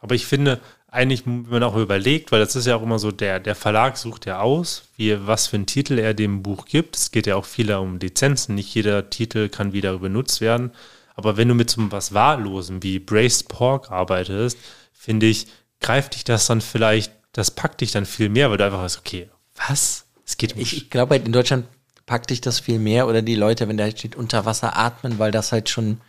Aber 0.00 0.14
ich 0.14 0.26
finde, 0.26 0.60
eigentlich, 0.92 1.24
wenn 1.24 1.46
man 1.48 1.62
auch 1.62 1.76
überlegt, 1.76 2.30
weil 2.30 2.40
das 2.40 2.54
ist 2.54 2.66
ja 2.66 2.76
auch 2.76 2.82
immer 2.82 2.98
so, 2.98 3.10
der, 3.10 3.40
der 3.40 3.54
Verlag 3.54 3.96
sucht 3.96 4.26
ja 4.26 4.40
aus, 4.40 4.88
wie, 4.96 5.26
was 5.26 5.46
für 5.46 5.56
einen 5.56 5.66
Titel 5.66 5.98
er 5.98 6.12
dem 6.12 6.42
Buch 6.42 6.66
gibt. 6.66 6.96
Es 6.96 7.10
geht 7.10 7.26
ja 7.26 7.36
auch 7.36 7.46
viel 7.46 7.72
um 7.72 7.98
Lizenzen. 7.98 8.54
Nicht 8.54 8.74
jeder 8.74 9.08
Titel 9.08 9.48
kann 9.48 9.72
wieder 9.72 9.98
benutzt 9.98 10.42
werden. 10.42 10.72
Aber 11.14 11.38
wenn 11.38 11.48
du 11.48 11.54
mit 11.54 11.70
so 11.70 11.90
was 11.90 12.12
Wahllosem 12.12 12.82
wie 12.82 12.98
Braised 12.98 13.48
Pork 13.48 13.90
arbeitest, 13.90 14.58
finde 14.92 15.26
ich, 15.26 15.46
greift 15.80 16.14
dich 16.14 16.24
das 16.24 16.46
dann 16.46 16.60
vielleicht, 16.60 17.12
das 17.32 17.50
packt 17.50 17.80
dich 17.80 17.92
dann 17.92 18.06
viel 18.06 18.28
mehr, 18.28 18.50
weil 18.50 18.58
du 18.58 18.64
einfach 18.64 18.82
weißt, 18.82 18.98
okay, 18.98 19.28
was? 19.66 20.04
Es 20.24 20.36
geht 20.36 20.54
um 20.54 20.60
Ich, 20.60 20.76
ich 20.76 20.90
glaube, 20.90 21.16
in 21.16 21.32
Deutschland 21.32 21.66
packt 22.06 22.30
dich 22.30 22.40
das 22.40 22.60
viel 22.60 22.78
mehr 22.78 23.06
oder 23.06 23.22
die 23.22 23.34
Leute, 23.34 23.68
wenn 23.68 23.76
da 23.76 23.90
steht, 23.90 24.16
unter 24.16 24.44
Wasser 24.44 24.76
atmen, 24.76 25.18
weil 25.18 25.30
das 25.30 25.52
halt 25.52 25.68
schon 25.68 26.00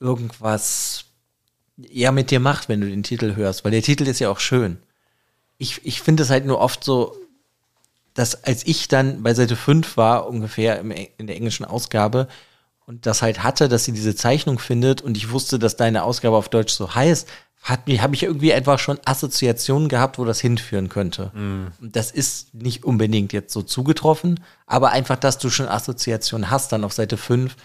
irgendwas 0.00 1.04
ja 1.76 2.12
mit 2.12 2.30
dir 2.30 2.40
macht, 2.40 2.68
wenn 2.68 2.80
du 2.80 2.88
den 2.88 3.02
Titel 3.02 3.34
hörst, 3.36 3.64
weil 3.64 3.72
der 3.72 3.82
Titel 3.82 4.06
ist 4.06 4.20
ja 4.20 4.30
auch 4.30 4.40
schön. 4.40 4.78
Ich, 5.58 5.84
ich 5.84 6.02
finde 6.02 6.22
es 6.22 6.30
halt 6.30 6.46
nur 6.46 6.58
oft 6.58 6.84
so, 6.84 7.16
dass 8.12 8.44
als 8.44 8.66
ich 8.66 8.88
dann 8.88 9.22
bei 9.22 9.34
Seite 9.34 9.56
5 9.56 9.96
war, 9.96 10.28
ungefähr 10.28 10.78
im, 10.78 10.90
in 10.90 11.26
der 11.26 11.36
englischen 11.36 11.64
Ausgabe, 11.64 12.28
und 12.86 13.06
das 13.06 13.22
halt 13.22 13.42
hatte, 13.42 13.68
dass 13.68 13.84
sie 13.84 13.92
diese 13.92 14.14
Zeichnung 14.14 14.58
findet 14.58 15.00
und 15.00 15.16
ich 15.16 15.30
wusste, 15.30 15.58
dass 15.58 15.76
deine 15.76 16.02
Ausgabe 16.02 16.36
auf 16.36 16.50
Deutsch 16.50 16.74
so 16.74 16.94
heißt, 16.94 17.28
habe 17.64 18.14
ich 18.14 18.22
irgendwie 18.22 18.52
einfach 18.52 18.78
schon 18.78 18.98
Assoziationen 19.04 19.88
gehabt, 19.88 20.18
wo 20.18 20.24
das 20.24 20.40
hinführen 20.40 20.90
könnte. 20.90 21.32
Mm. 21.34 21.68
Und 21.80 21.96
das 21.96 22.10
ist 22.10 22.54
nicht 22.54 22.84
unbedingt 22.84 23.32
jetzt 23.32 23.52
so 23.52 23.62
zugetroffen, 23.62 24.40
aber 24.66 24.90
einfach, 24.90 25.16
dass 25.16 25.38
du 25.38 25.48
schon 25.48 25.66
Assoziationen 25.66 26.50
hast, 26.50 26.72
dann 26.72 26.84
auf 26.84 26.92
Seite 26.92 27.16
5, 27.16 27.56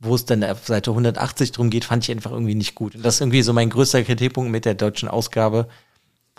wo 0.00 0.16
es 0.16 0.24
dann 0.24 0.42
auf 0.42 0.66
Seite 0.66 0.90
180 0.90 1.52
drum 1.52 1.70
geht, 1.70 1.84
fand 1.84 2.02
ich 2.02 2.10
einfach 2.10 2.32
irgendwie 2.32 2.56
nicht 2.56 2.74
gut. 2.74 2.96
Und 2.96 3.04
das 3.04 3.14
ist 3.14 3.20
irgendwie 3.20 3.42
so 3.42 3.52
mein 3.52 3.70
größter 3.70 4.02
Kritikpunkt 4.02 4.50
mit 4.50 4.64
der 4.64 4.74
deutschen 4.74 5.08
Ausgabe, 5.08 5.68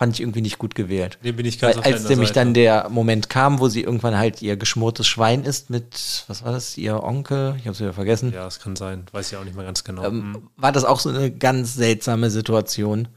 fand 0.02 0.16
ich 0.16 0.22
irgendwie 0.22 0.42
nicht 0.42 0.58
gut 0.58 0.74
gewählt. 0.74 1.20
Den 1.24 1.36
bin 1.36 1.46
ich 1.46 1.60
ganz 1.60 1.78
Weil, 1.78 1.94
Als 1.94 2.10
nämlich 2.10 2.32
dann 2.32 2.56
der 2.56 2.90
Moment 2.90 3.30
kam, 3.30 3.60
wo 3.60 3.68
sie 3.68 3.84
irgendwann 3.84 4.18
halt 4.18 4.42
ihr 4.42 4.58
geschmortes 4.58 5.06
Schwein 5.06 5.44
isst 5.44 5.70
mit, 5.70 6.24
was 6.26 6.44
war 6.44 6.52
das, 6.52 6.76
ihr 6.76 7.04
Onkel? 7.04 7.56
Ich 7.60 7.68
hab's 7.68 7.80
wieder 7.80 7.94
vergessen. 7.94 8.34
Ja, 8.34 8.46
das 8.46 8.60
kann 8.60 8.76
sein. 8.76 9.06
Weiß 9.12 9.32
ich 9.32 9.38
auch 9.38 9.44
nicht 9.44 9.56
mehr 9.56 9.64
ganz 9.64 9.84
genau. 9.84 10.04
Ähm, 10.06 10.32
mhm. 10.32 10.50
war 10.58 10.72
das 10.72 10.86
auch 10.86 11.00
so 11.00 11.10
eine 11.10 11.30
ganz 11.30 11.76
seltsame 11.76 12.32
Situation? 12.32 13.10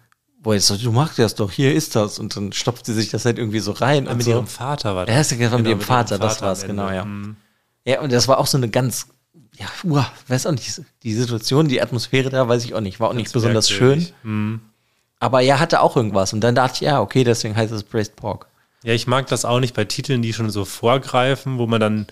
Wo 0.43 0.53
jetzt 0.53 0.67
so, 0.67 0.77
du 0.77 0.93
machst 0.93 1.19
das 1.19 1.35
doch, 1.35 1.51
hier 1.51 1.75
ist 1.75 1.97
das. 1.97 2.19
Und 2.19 2.37
dann 2.37 2.53
stopft 2.53 2.85
sie 2.85 2.93
sich 2.93 3.09
das 3.09 3.25
halt 3.25 3.39
irgendwie 3.39 3.61
so 3.61 3.73
rein. 3.73 4.05
Ja, 4.05 4.11
und 4.11 4.19
mit 4.19 4.27
so. 4.27 4.33
ihrem 4.33 4.47
Vater 4.47 4.95
war 4.95 5.07
das. 5.07 5.15
Ja, 5.15 5.21
das 5.21 5.39
genau, 5.39 5.57
mit 5.57 5.69
ihrem 5.69 5.81
Vater, 5.81 6.19
das 6.19 6.43
war 6.43 6.53
es, 6.53 6.67
genau, 6.67 6.91
ja. 6.91 7.07
Mhm. 7.07 7.37
Ja, 7.87 8.03
und 8.03 8.13
das 8.13 8.29
war 8.29 8.37
auch 8.37 8.47
so 8.47 8.59
eine 8.59 8.69
ganz, 8.69 9.07
ja, 9.57 9.69
uah, 9.85 10.13
weiß 10.29 10.45
auch 10.45 10.53
nicht, 10.53 10.83
die 11.03 11.15
Situation, 11.15 11.67
die 11.67 11.81
Atmosphäre 11.81 12.29
da, 12.29 12.47
weiß 12.47 12.63
ich 12.67 12.75
auch 12.75 12.83
nicht, 12.83 13.01
war 13.01 13.09
auch 13.09 13.15
nicht 13.15 13.33
besonders 13.33 13.71
schön. 13.71 14.07
Mhm. 14.23 14.61
Aber 15.25 15.41
er 15.41 15.59
hatte 15.59 15.81
auch 15.81 15.97
irgendwas. 15.97 16.35
Und 16.35 16.43
dann 16.43 16.55
dachte 16.55 16.75
ich, 16.75 16.81
ja, 16.83 17.01
okay, 17.01 17.25
deswegen 17.25 17.57
heißt 17.57 17.73
es 17.73 17.83
Braised 17.83 18.15
Pork. 18.15 18.47
Ja, 18.83 18.93
ich 18.93 19.07
mag 19.07 19.27
das 19.29 19.47
auch 19.47 19.59
nicht 19.59 19.75
bei 19.75 19.87
Titeln, 19.87 20.21
die 20.21 20.35
schon 20.35 20.51
so 20.51 20.67
vorgreifen, 20.67 21.57
wo 21.57 21.67
man 21.67 21.81
dann 21.81 22.07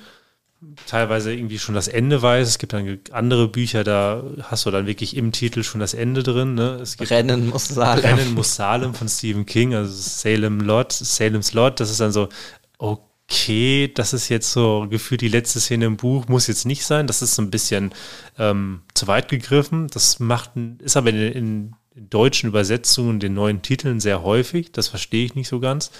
teilweise 0.86 1.34
irgendwie 1.34 1.58
schon 1.58 1.74
das 1.74 1.88
Ende 1.88 2.22
weiß. 2.22 2.48
Es 2.48 2.56
gibt 2.56 2.72
dann 2.72 3.00
andere 3.10 3.48
Bücher, 3.48 3.84
da 3.84 4.22
hast 4.44 4.64
du 4.64 4.70
dann 4.70 4.86
wirklich 4.86 5.14
im 5.14 5.30
Titel 5.30 5.62
schon 5.62 5.78
das 5.78 5.92
Ende 5.92 6.22
drin. 6.22 6.54
Ne? 6.54 6.78
Es 6.80 6.96
gibt 6.96 7.10
Rennen 7.10 7.50
muss 7.50 7.68
Salem. 7.68 8.02
Rennen 8.02 8.32
muss 8.32 8.54
Salem 8.54 8.94
von 8.94 9.10
Stephen 9.10 9.44
King, 9.44 9.74
also 9.74 9.92
Salem 9.94 10.60
Lot, 10.60 10.92
Salem's 10.92 11.52
Lot. 11.52 11.80
Das 11.80 11.90
ist 11.90 12.00
dann 12.00 12.12
so, 12.12 12.30
okay, 12.78 13.92
das 13.94 14.14
ist 14.14 14.30
jetzt 14.30 14.52
so 14.52 14.86
gefühlt 14.88 15.20
die 15.20 15.28
letzte 15.28 15.60
Szene 15.60 15.84
im 15.84 15.98
Buch, 15.98 16.28
muss 16.28 16.46
jetzt 16.46 16.64
nicht 16.64 16.86
sein. 16.86 17.06
Das 17.06 17.20
ist 17.20 17.34
so 17.34 17.42
ein 17.42 17.50
bisschen 17.50 17.92
ähm, 18.38 18.80
zu 18.94 19.06
weit 19.06 19.28
gegriffen. 19.28 19.88
Das 19.88 20.18
macht, 20.18 20.52
ist 20.82 20.96
aber 20.96 21.10
in, 21.10 21.16
in 21.16 21.36
in 21.36 21.74
deutschen 21.94 22.48
Übersetzungen, 22.48 23.20
den 23.20 23.34
neuen 23.34 23.62
Titeln 23.62 24.00
sehr 24.00 24.22
häufig. 24.22 24.72
Das 24.72 24.88
verstehe 24.88 25.24
ich 25.24 25.34
nicht 25.34 25.48
so 25.48 25.60
ganz. 25.60 25.90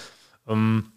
Ähm, 0.47 0.93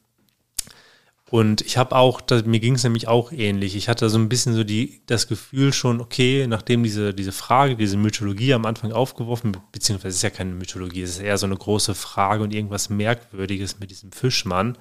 und 1.28 1.62
ich 1.62 1.76
habe 1.76 1.96
auch, 1.96 2.20
mir 2.44 2.60
ging 2.60 2.76
es 2.76 2.84
nämlich 2.84 3.08
auch 3.08 3.32
ähnlich. 3.32 3.74
Ich 3.74 3.88
hatte 3.88 4.08
so 4.08 4.18
ein 4.18 4.28
bisschen 4.28 4.54
so 4.54 4.62
die, 4.62 5.02
das 5.06 5.26
Gefühl 5.26 5.72
schon, 5.72 6.00
okay, 6.00 6.46
nachdem 6.46 6.84
diese, 6.84 7.12
diese 7.12 7.32
Frage, 7.32 7.74
diese 7.74 7.96
Mythologie 7.96 8.54
am 8.54 8.64
Anfang 8.64 8.92
aufgeworfen, 8.92 9.56
beziehungsweise 9.72 10.10
es 10.10 10.16
ist 10.16 10.22
ja 10.22 10.30
keine 10.30 10.52
Mythologie, 10.52 11.02
es 11.02 11.10
ist 11.10 11.18
eher 11.18 11.36
so 11.36 11.46
eine 11.46 11.56
große 11.56 11.96
Frage 11.96 12.44
und 12.44 12.54
irgendwas 12.54 12.90
Merkwürdiges 12.90 13.80
mit 13.80 13.90
diesem 13.90 14.12
Fischmann, 14.12 14.78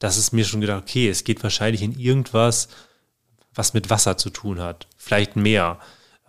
dass 0.00 0.16
es 0.16 0.32
mir 0.32 0.44
schon 0.44 0.60
gedacht, 0.60 0.82
okay, 0.82 1.08
es 1.08 1.22
geht 1.22 1.44
wahrscheinlich 1.44 1.82
in 1.82 1.96
irgendwas, 1.96 2.68
was 3.54 3.72
mit 3.72 3.88
Wasser 3.88 4.16
zu 4.16 4.30
tun 4.30 4.58
hat. 4.58 4.88
Vielleicht 4.96 5.36
mehr. 5.36 5.78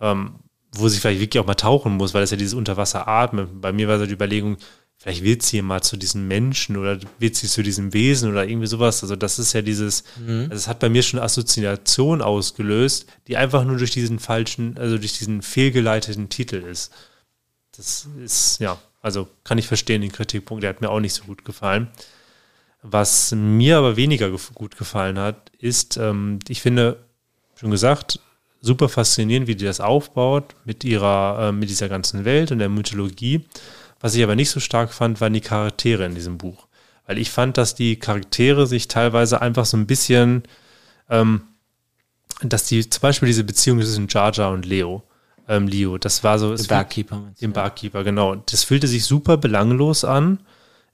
Ähm, 0.00 0.36
wo 0.76 0.88
sie 0.88 0.98
vielleicht 0.98 1.20
wirklich 1.20 1.40
auch 1.40 1.46
mal 1.46 1.54
tauchen 1.54 1.96
muss, 1.96 2.14
weil 2.14 2.22
das 2.22 2.30
ja 2.30 2.36
dieses 2.36 2.54
Unterwasseratmen. 2.54 3.60
Bei 3.60 3.72
mir 3.72 3.88
war 3.88 3.98
so 3.98 4.06
die 4.06 4.12
Überlegung, 4.12 4.56
vielleicht 4.96 5.22
wird 5.22 5.42
sie 5.42 5.62
mal 5.62 5.82
zu 5.82 5.96
diesem 5.96 6.28
Menschen 6.28 6.76
oder 6.76 6.98
wird 7.18 7.36
sie 7.36 7.46
zu 7.46 7.62
diesem 7.62 7.92
Wesen 7.92 8.30
oder 8.30 8.46
irgendwie 8.46 8.66
sowas. 8.66 9.02
Also 9.02 9.16
das 9.16 9.38
ist 9.38 9.52
ja 9.52 9.62
dieses, 9.62 10.04
mhm. 10.18 10.46
also 10.50 10.54
es 10.54 10.68
hat 10.68 10.80
bei 10.80 10.88
mir 10.88 11.02
schon 11.02 11.18
eine 11.18 11.26
Assoziation 11.26 12.22
ausgelöst, 12.22 13.06
die 13.26 13.36
einfach 13.36 13.64
nur 13.64 13.76
durch 13.76 13.90
diesen 13.90 14.18
falschen, 14.18 14.78
also 14.78 14.98
durch 14.98 15.18
diesen 15.18 15.42
fehlgeleiteten 15.42 16.28
Titel 16.28 16.56
ist. 16.56 16.92
Das 17.76 18.08
ist, 18.22 18.60
ja, 18.60 18.78
also 19.02 19.28
kann 19.42 19.58
ich 19.58 19.66
verstehen, 19.66 20.00
den 20.00 20.12
Kritikpunkt, 20.12 20.62
der 20.62 20.70
hat 20.70 20.80
mir 20.80 20.90
auch 20.90 21.00
nicht 21.00 21.14
so 21.14 21.24
gut 21.24 21.44
gefallen. 21.44 21.88
Was 22.82 23.32
mir 23.32 23.78
aber 23.78 23.96
weniger 23.96 24.30
gut 24.54 24.76
gefallen 24.76 25.18
hat, 25.18 25.50
ist, 25.58 25.96
ähm, 25.96 26.38
ich 26.48 26.60
finde, 26.60 27.04
schon 27.54 27.70
gesagt, 27.70 28.20
super 28.64 28.88
faszinierend, 28.88 29.46
wie 29.46 29.56
die 29.56 29.64
das 29.64 29.80
aufbaut 29.80 30.56
mit 30.64 30.84
ihrer, 30.84 31.48
äh, 31.48 31.52
mit 31.52 31.68
dieser 31.68 31.88
ganzen 31.88 32.24
Welt 32.24 32.50
und 32.50 32.58
der 32.58 32.68
Mythologie. 32.68 33.44
Was 34.00 34.14
ich 34.14 34.22
aber 34.22 34.36
nicht 34.36 34.50
so 34.50 34.60
stark 34.60 34.92
fand, 34.92 35.20
waren 35.20 35.32
die 35.32 35.40
Charaktere 35.40 36.04
in 36.06 36.14
diesem 36.14 36.38
Buch. 36.38 36.66
Weil 37.06 37.18
ich 37.18 37.30
fand, 37.30 37.58
dass 37.58 37.74
die 37.74 37.96
Charaktere 37.96 38.66
sich 38.66 38.88
teilweise 38.88 39.42
einfach 39.42 39.66
so 39.66 39.76
ein 39.76 39.86
bisschen, 39.86 40.44
ähm, 41.10 41.42
dass 42.42 42.64
die, 42.64 42.88
zum 42.88 43.02
Beispiel 43.02 43.26
diese 43.26 43.44
Beziehung 43.44 43.80
zwischen 43.80 44.08
Jar 44.08 44.32
Jar 44.32 44.52
und 44.52 44.64
Leo, 44.64 45.02
ähm, 45.46 45.68
Leo, 45.68 45.98
das 45.98 46.24
war 46.24 46.38
so. 46.38 46.54
Dem 46.54 46.66
Barkeeper. 46.66 47.22
Dem 47.40 47.52
Barkeeper, 47.52 48.02
genau. 48.02 48.34
Das 48.34 48.64
fühlte 48.64 48.86
sich 48.86 49.04
super 49.04 49.36
belanglos 49.36 50.04
an. 50.04 50.40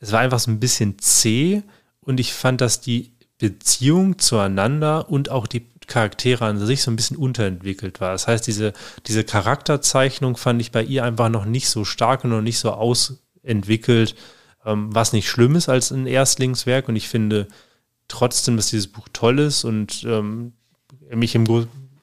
Es 0.01 0.11
war 0.11 0.21
einfach 0.21 0.41
so 0.41 0.51
ein 0.51 0.59
bisschen 0.59 0.99
zäh 0.99 1.63
und 2.01 2.19
ich 2.19 2.33
fand, 2.33 2.61
dass 2.61 2.81
die 2.81 3.13
Beziehung 3.39 4.19
zueinander 4.19 5.09
und 5.09 5.31
auch 5.31 5.47
die 5.47 5.67
Charaktere 5.91 6.47
an 6.47 6.59
sich 6.59 6.83
so 6.83 6.91
ein 6.91 6.97
bisschen 6.97 7.19
unterentwickelt 7.19 8.01
war. 8.01 8.13
Das 8.13 8.27
heißt, 8.27 8.47
diese, 8.47 8.73
diese 9.07 9.25
Charakterzeichnung 9.25 10.39
fand 10.39 10.61
ich 10.63 10.73
bei 10.73 10.83
ihr 10.83 11.05
einfach 11.05 11.29
noch 11.29 11.45
nicht 11.45 11.69
so 11.69 11.85
stark 11.85 12.25
und 12.25 12.31
noch 12.31 12.41
nicht 12.41 12.59
so 12.59 12.71
ausentwickelt, 12.71 14.15
ähm, 14.65 14.89
was 14.95 15.13
nicht 15.13 15.29
schlimm 15.29 15.57
ist 15.57 15.69
als 15.69 15.91
ein 15.91 16.07
Erstlingswerk. 16.07 16.89
Und 16.89 16.97
ich 16.97 17.09
finde 17.09 17.49
trotzdem, 18.09 18.57
dass 18.57 18.69
dieses 18.69 18.89
Buch 18.89 19.09
toll 19.13 19.39
ist 19.41 19.65
und 19.65 20.05
ähm, 20.07 20.53
mich 21.15 21.35
im 21.35 21.45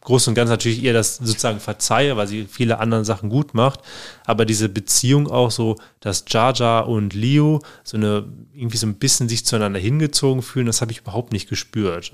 Großen 0.02 0.32
und 0.32 0.36
Ganzen 0.36 0.52
natürlich 0.52 0.82
ihr 0.82 0.94
das 0.94 1.18
sozusagen 1.18 1.60
verzeihe, 1.60 2.16
weil 2.16 2.28
sie 2.28 2.46
viele 2.46 2.80
andere 2.80 3.04
Sachen 3.04 3.30
gut 3.30 3.54
macht. 3.54 3.82
Aber 4.26 4.46
diese 4.46 4.70
Beziehung 4.70 5.30
auch 5.30 5.52
so, 5.52 5.76
dass 6.00 6.26
Jar 6.28 6.88
und 6.88 7.14
Leo 7.14 7.62
so 7.84 7.98
eine, 7.98 8.26
irgendwie 8.54 8.78
so 8.78 8.88
ein 8.88 8.96
bisschen 8.96 9.28
sich 9.28 9.46
zueinander 9.46 9.80
hingezogen 9.80 10.44
fühlen, 10.44 10.66
das 10.66 10.82
habe 10.82 10.92
ich 10.92 11.00
überhaupt 11.00 11.34
nicht 11.34 11.50
gespürt. 11.50 12.14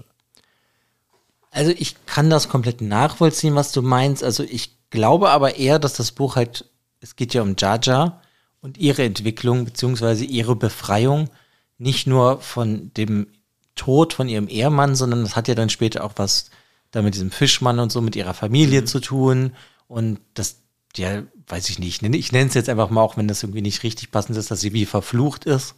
Also 1.53 1.71
ich 1.71 2.05
kann 2.05 2.29
das 2.29 2.49
komplett 2.49 2.81
nachvollziehen, 2.81 3.55
was 3.55 3.71
du 3.71 3.81
meinst. 3.81 4.23
Also 4.23 4.43
ich 4.43 4.75
glaube 4.89 5.29
aber 5.29 5.55
eher, 5.55 5.79
dass 5.79 5.93
das 5.93 6.11
Buch 6.11 6.35
halt, 6.35 6.65
es 6.99 7.15
geht 7.15 7.33
ja 7.33 7.41
um 7.43 7.55
Jaja 7.57 8.21
und 8.59 8.77
ihre 8.77 9.03
Entwicklung 9.03 9.63
beziehungsweise 9.63 10.25
ihre 10.25 10.55
Befreiung 10.55 11.29
nicht 11.77 12.07
nur 12.07 12.41
von 12.41 12.91
dem 12.97 13.27
Tod 13.75 14.13
von 14.13 14.27
ihrem 14.29 14.47
Ehemann, 14.47 14.95
sondern 14.95 15.23
das 15.23 15.35
hat 15.35 15.47
ja 15.47 15.55
dann 15.55 15.69
später 15.69 16.03
auch 16.03 16.13
was 16.15 16.49
da 16.91 17.01
mit 17.01 17.15
diesem 17.15 17.31
Fischmann 17.31 17.79
und 17.79 17.91
so 17.91 18.01
mit 18.01 18.15
ihrer 18.15 18.33
Familie 18.33 18.81
mhm. 18.81 18.85
zu 18.87 18.99
tun 18.99 19.53
und 19.87 20.19
das 20.33 20.57
ja, 20.95 21.23
weiß 21.47 21.69
ich 21.69 21.79
nicht, 21.79 22.01
ich 22.03 22.31
nenne 22.31 22.47
es 22.47 22.53
jetzt 22.53 22.69
einfach 22.69 22.89
mal, 22.89 23.01
auch 23.01 23.17
wenn 23.17 23.27
das 23.27 23.43
irgendwie 23.43 23.61
nicht 23.61 23.83
richtig 23.83 24.11
passend 24.11 24.37
ist, 24.37 24.51
dass 24.51 24.61
sie 24.61 24.73
wie 24.73 24.85
verflucht 24.85 25.45
ist. 25.45 25.75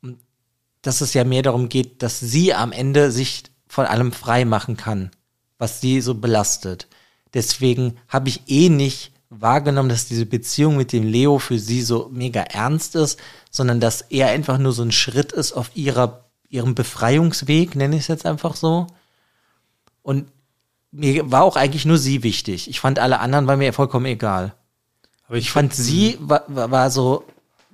Und 0.00 0.18
dass 0.82 1.00
es 1.00 1.14
ja 1.14 1.24
mehr 1.24 1.42
darum 1.42 1.68
geht, 1.68 2.02
dass 2.02 2.20
sie 2.20 2.54
am 2.54 2.72
Ende 2.72 3.10
sich 3.10 3.44
von 3.70 3.86
allem 3.86 4.10
frei 4.10 4.44
machen 4.44 4.76
kann, 4.76 5.12
was 5.56 5.80
sie 5.80 6.00
so 6.00 6.14
belastet. 6.14 6.88
Deswegen 7.34 7.96
habe 8.08 8.28
ich 8.28 8.42
eh 8.48 8.68
nicht 8.68 9.12
wahrgenommen, 9.28 9.88
dass 9.88 10.08
diese 10.08 10.26
Beziehung 10.26 10.76
mit 10.76 10.92
dem 10.92 11.04
Leo 11.04 11.38
für 11.38 11.60
sie 11.60 11.82
so 11.82 12.10
mega 12.12 12.40
ernst 12.42 12.96
ist, 12.96 13.20
sondern 13.48 13.78
dass 13.78 14.00
er 14.00 14.26
einfach 14.26 14.58
nur 14.58 14.72
so 14.72 14.82
ein 14.82 14.90
Schritt 14.90 15.30
ist 15.30 15.52
auf 15.52 15.70
ihrer, 15.74 16.24
ihrem 16.48 16.74
Befreiungsweg, 16.74 17.76
nenne 17.76 17.94
ich 17.94 18.02
es 18.02 18.08
jetzt 18.08 18.26
einfach 18.26 18.56
so. 18.56 18.88
Und 20.02 20.26
mir 20.90 21.30
war 21.30 21.44
auch 21.44 21.54
eigentlich 21.54 21.84
nur 21.84 21.98
sie 21.98 22.24
wichtig. 22.24 22.68
Ich 22.68 22.80
fand 22.80 22.98
alle 22.98 23.20
anderen 23.20 23.46
war 23.46 23.56
mir 23.56 23.72
vollkommen 23.72 24.06
egal. 24.06 24.52
Aber 25.28 25.36
ich, 25.36 25.44
ich 25.44 25.52
fand 25.52 25.72
sie 25.72 26.18
war, 26.20 26.42
war, 26.48 26.72
war 26.72 26.90
so, 26.90 27.24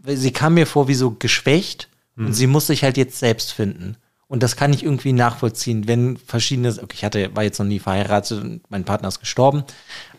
sie 0.05 0.33
kam 0.33 0.55
mir 0.55 0.67
vor 0.67 0.89
wie 0.89 0.95
so 0.95 1.13
geschwächt 1.13 1.89
und 2.19 2.35
sie 2.35 2.47
muss 2.47 2.67
sich 2.67 2.83
halt 2.83 2.99
jetzt 2.99 3.19
selbst 3.19 3.53
finden. 3.53 3.97
Und 4.29 4.43
das 4.43 4.57
kann 4.57 4.73
ich 4.73 4.83
irgendwie 4.83 5.13
nachvollziehen, 5.13 5.87
wenn 5.87 6.17
verschiedene, 6.17 6.71
okay, 6.71 6.95
ich 6.95 7.05
hatte, 7.05 7.35
war 7.37 7.45
jetzt 7.45 7.59
noch 7.59 7.67
nie 7.67 7.79
verheiratet 7.79 8.43
und 8.43 8.71
mein 8.71 8.85
Partner 8.85 9.09
ist 9.09 9.21
gestorben, 9.21 9.65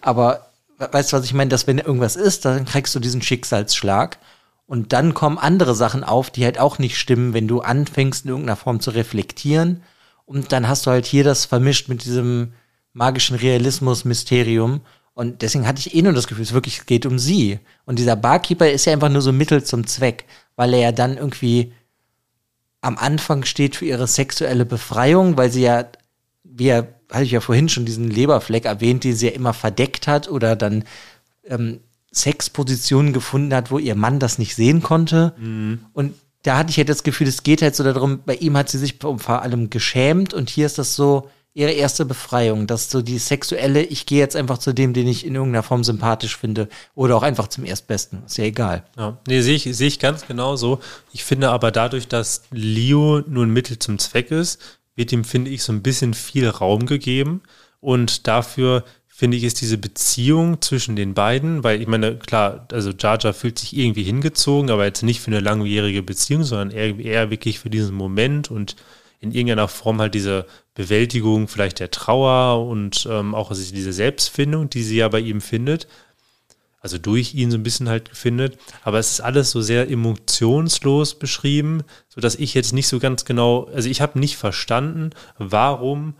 aber 0.01 0.47
weißt 0.77 1.11
du, 1.11 1.17
was 1.17 1.25
ich 1.25 1.33
meine, 1.33 1.49
dass 1.49 1.67
wenn 1.67 1.79
irgendwas 1.79 2.15
ist, 2.15 2.45
dann 2.45 2.65
kriegst 2.65 2.95
du 2.95 2.99
diesen 2.99 3.21
Schicksalsschlag 3.21 4.17
und 4.65 4.93
dann 4.93 5.13
kommen 5.13 5.37
andere 5.37 5.75
Sachen 5.75 6.03
auf, 6.03 6.29
die 6.29 6.45
halt 6.45 6.59
auch 6.59 6.79
nicht 6.79 6.97
stimmen, 6.97 7.33
wenn 7.33 7.47
du 7.47 7.61
anfängst 7.61 8.25
in 8.25 8.31
irgendeiner 8.31 8.55
Form 8.55 8.79
zu 8.79 8.91
reflektieren 8.91 9.83
und 10.25 10.51
dann 10.51 10.67
hast 10.67 10.85
du 10.85 10.91
halt 10.91 11.05
hier 11.05 11.23
das 11.23 11.45
vermischt 11.45 11.89
mit 11.89 12.05
diesem 12.05 12.53
magischen 12.93 13.35
Realismus, 13.35 14.05
Mysterium 14.05 14.81
und 15.17 15.41
deswegen 15.41 15.65
hatte 15.65 15.79
ich 15.79 15.95
eh 15.95 16.03
nur 16.03 16.13
das 16.13 16.27
Gefühl, 16.27 16.43
es 16.43 16.53
wirklich 16.53 16.85
geht 16.85 17.07
um 17.07 17.17
sie. 17.17 17.57
Und 17.85 17.97
dieser 17.97 18.15
Barkeeper 18.15 18.69
ist 18.69 18.85
ja 18.85 18.93
einfach 18.93 19.09
nur 19.09 19.23
so 19.23 19.33
Mittel 19.33 19.63
zum 19.63 19.87
Zweck, 19.87 20.25
weil 20.55 20.75
er 20.75 20.79
ja 20.79 20.91
dann 20.91 21.17
irgendwie 21.17 21.73
am 22.87 22.97
Anfang 22.97 23.43
steht 23.43 23.75
für 23.75 23.85
ihre 23.85 24.07
sexuelle 24.07 24.65
Befreiung, 24.65 25.35
weil 25.35 25.51
sie 25.51 25.63
ja, 25.63 25.85
wie 26.43 26.67
er, 26.69 26.87
hatte 27.11 27.25
ich 27.25 27.31
ja 27.31 27.41
vorhin 27.41 27.67
schon 27.67 27.85
diesen 27.85 28.09
Leberfleck 28.09 28.63
erwähnt, 28.63 29.03
die 29.03 29.11
sie 29.11 29.27
ja 29.27 29.33
immer 29.33 29.53
verdeckt 29.53 30.07
hat 30.07 30.29
oder 30.29 30.55
dann 30.55 30.85
ähm, 31.45 31.81
Sexpositionen 32.13 33.11
gefunden 33.11 33.53
hat, 33.53 33.71
wo 33.71 33.77
ihr 33.77 33.95
Mann 33.95 34.19
das 34.19 34.39
nicht 34.39 34.55
sehen 34.55 34.81
konnte. 34.81 35.33
Mhm. 35.37 35.79
Und 35.91 36.13
da 36.43 36.57
hatte 36.57 36.69
ich 36.69 36.77
halt 36.77 36.87
das 36.87 37.03
Gefühl, 37.03 37.27
es 37.27 37.43
geht 37.43 37.61
halt 37.61 37.75
so 37.75 37.83
darum, 37.83 38.21
bei 38.25 38.35
ihm 38.35 38.55
hat 38.55 38.69
sie 38.69 38.77
sich 38.77 38.95
vor 38.99 39.41
allem 39.41 39.69
geschämt 39.69 40.33
und 40.33 40.49
hier 40.49 40.65
ist 40.65 40.77
das 40.77 40.95
so 40.95 41.29
ihre 41.57 41.71
erste 41.71 42.05
Befreiung, 42.05 42.67
dass 42.67 42.91
so 42.91 43.01
die 43.01 43.17
sexuelle, 43.17 43.81
ich 43.81 44.05
gehe 44.05 44.19
jetzt 44.19 44.35
einfach 44.35 44.59
zu 44.59 44.73
dem, 44.73 44.93
den 44.93 45.07
ich 45.07 45.25
in 45.25 45.33
irgendeiner 45.33 45.63
Form 45.63 45.83
sympathisch 45.83 46.37
finde 46.37 46.69
oder 46.93 47.17
auch 47.17 47.23
einfach 47.23 47.47
zum 47.47 47.65
Erstbesten, 47.65 48.21
ist 48.27 48.37
ja 48.37 48.43
egal. 48.43 48.83
Ja, 48.95 49.17
nee, 49.27 49.41
sehe 49.41 49.55
ich, 49.55 49.63
sehe 49.63 49.87
ich 49.87 49.97
ganz 49.97 50.27
genau 50.27 50.55
so. 50.55 50.79
Ich 51.13 51.23
finde 51.23 51.49
aber 51.49 51.71
dadurch, 51.71 52.07
dass 52.07 52.43
Leo 52.51 53.23
nur 53.25 53.43
ein 53.43 53.49
Mittel 53.49 53.79
zum 53.79 53.97
Zweck 53.97 54.29
ist, 54.29 54.61
wird 54.95 55.11
ihm, 55.11 55.23
finde 55.23 55.49
ich, 55.49 55.63
so 55.63 55.73
ein 55.73 55.81
bisschen 55.81 56.13
viel 56.13 56.47
Raum 56.47 56.85
gegeben 56.85 57.41
und 57.79 58.27
dafür 58.27 58.83
finde 59.07 59.37
ich, 59.37 59.43
ist 59.43 59.59
diese 59.59 59.79
Beziehung 59.79 60.61
zwischen 60.61 60.95
den 60.95 61.15
beiden, 61.15 61.63
weil 61.63 61.81
ich 61.81 61.87
meine, 61.87 62.17
klar, 62.17 62.67
also 62.71 62.91
Jar 62.91 63.17
Jar 63.19 63.33
fühlt 63.33 63.57
sich 63.57 63.75
irgendwie 63.75 64.03
hingezogen, 64.03 64.69
aber 64.69 64.85
jetzt 64.85 65.01
nicht 65.01 65.21
für 65.21 65.31
eine 65.31 65.39
langjährige 65.39 66.03
Beziehung, 66.03 66.43
sondern 66.43 66.69
eher, 66.69 66.99
eher 66.99 67.31
wirklich 67.31 67.57
für 67.57 67.71
diesen 67.71 67.95
Moment 67.95 68.51
und 68.51 68.75
in 69.19 69.31
irgendeiner 69.31 69.67
Form 69.67 69.99
halt 69.99 70.13
diese 70.13 70.45
Bewältigung 70.75 71.47
vielleicht 71.47 71.79
der 71.79 71.91
Trauer 71.91 72.67
und 72.67 73.07
ähm, 73.09 73.33
auch 73.33 73.51
diese 73.51 73.93
Selbstfindung, 73.93 74.69
die 74.69 74.83
sie 74.83 74.97
ja 74.97 75.07
bei 75.07 75.19
ihm 75.19 75.41
findet, 75.41 75.87
also 76.79 76.97
durch 76.97 77.33
ihn 77.33 77.49
so 77.49 77.57
ein 77.57 77.63
bisschen 77.63 77.89
halt 77.89 78.09
findet. 78.09 78.57
Aber 78.83 78.99
es 78.99 79.11
ist 79.11 79.21
alles 79.21 79.51
so 79.51 79.61
sehr 79.61 79.89
emotionslos 79.89 81.15
beschrieben, 81.15 81.83
sodass 82.09 82.35
ich 82.35 82.53
jetzt 82.53 82.73
nicht 82.73 82.87
so 82.87 82.99
ganz 82.99 83.25
genau, 83.25 83.65
also 83.73 83.89
ich 83.89 84.01
habe 84.01 84.19
nicht 84.19 84.37
verstanden, 84.37 85.09
warum 85.37 86.13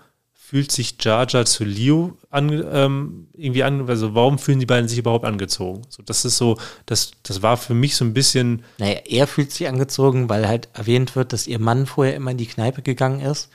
fühlt 0.50 0.72
sich 0.72 0.96
Jar 1.02 1.28
Jar 1.28 1.46
zu 1.46 1.66
Leo 1.66 2.18
an, 2.30 2.50
ähm, 2.72 3.28
irgendwie 3.34 3.64
an, 3.64 3.90
also 3.90 4.16
warum 4.16 4.40
fühlen 4.40 4.62
die 4.62 4.66
beiden 4.66 4.88
sich 4.88 4.98
überhaupt 4.98 5.26
angezogen? 5.26 5.82
So, 5.90 6.02
das 6.04 6.24
ist 6.24 6.38
so, 6.38 6.58
das, 6.86 7.12
das 7.24 7.42
war 7.42 7.58
für 7.58 7.74
mich 7.74 7.98
so 7.98 8.06
ein 8.06 8.14
bisschen. 8.14 8.64
Naja, 8.78 9.02
er 9.06 9.28
fühlt 9.28 9.52
sich 9.52 9.68
angezogen, 9.68 10.30
weil 10.30 10.48
halt 10.48 10.70
erwähnt 10.74 11.18
wird, 11.18 11.34
dass 11.34 11.48
ihr 11.48 11.60
Mann 11.60 11.86
vorher 11.86 12.16
immer 12.16 12.32
in 12.32 12.38
die 12.38 12.46
Kneipe 12.46 12.82
gegangen 12.82 13.20
ist 13.20 13.50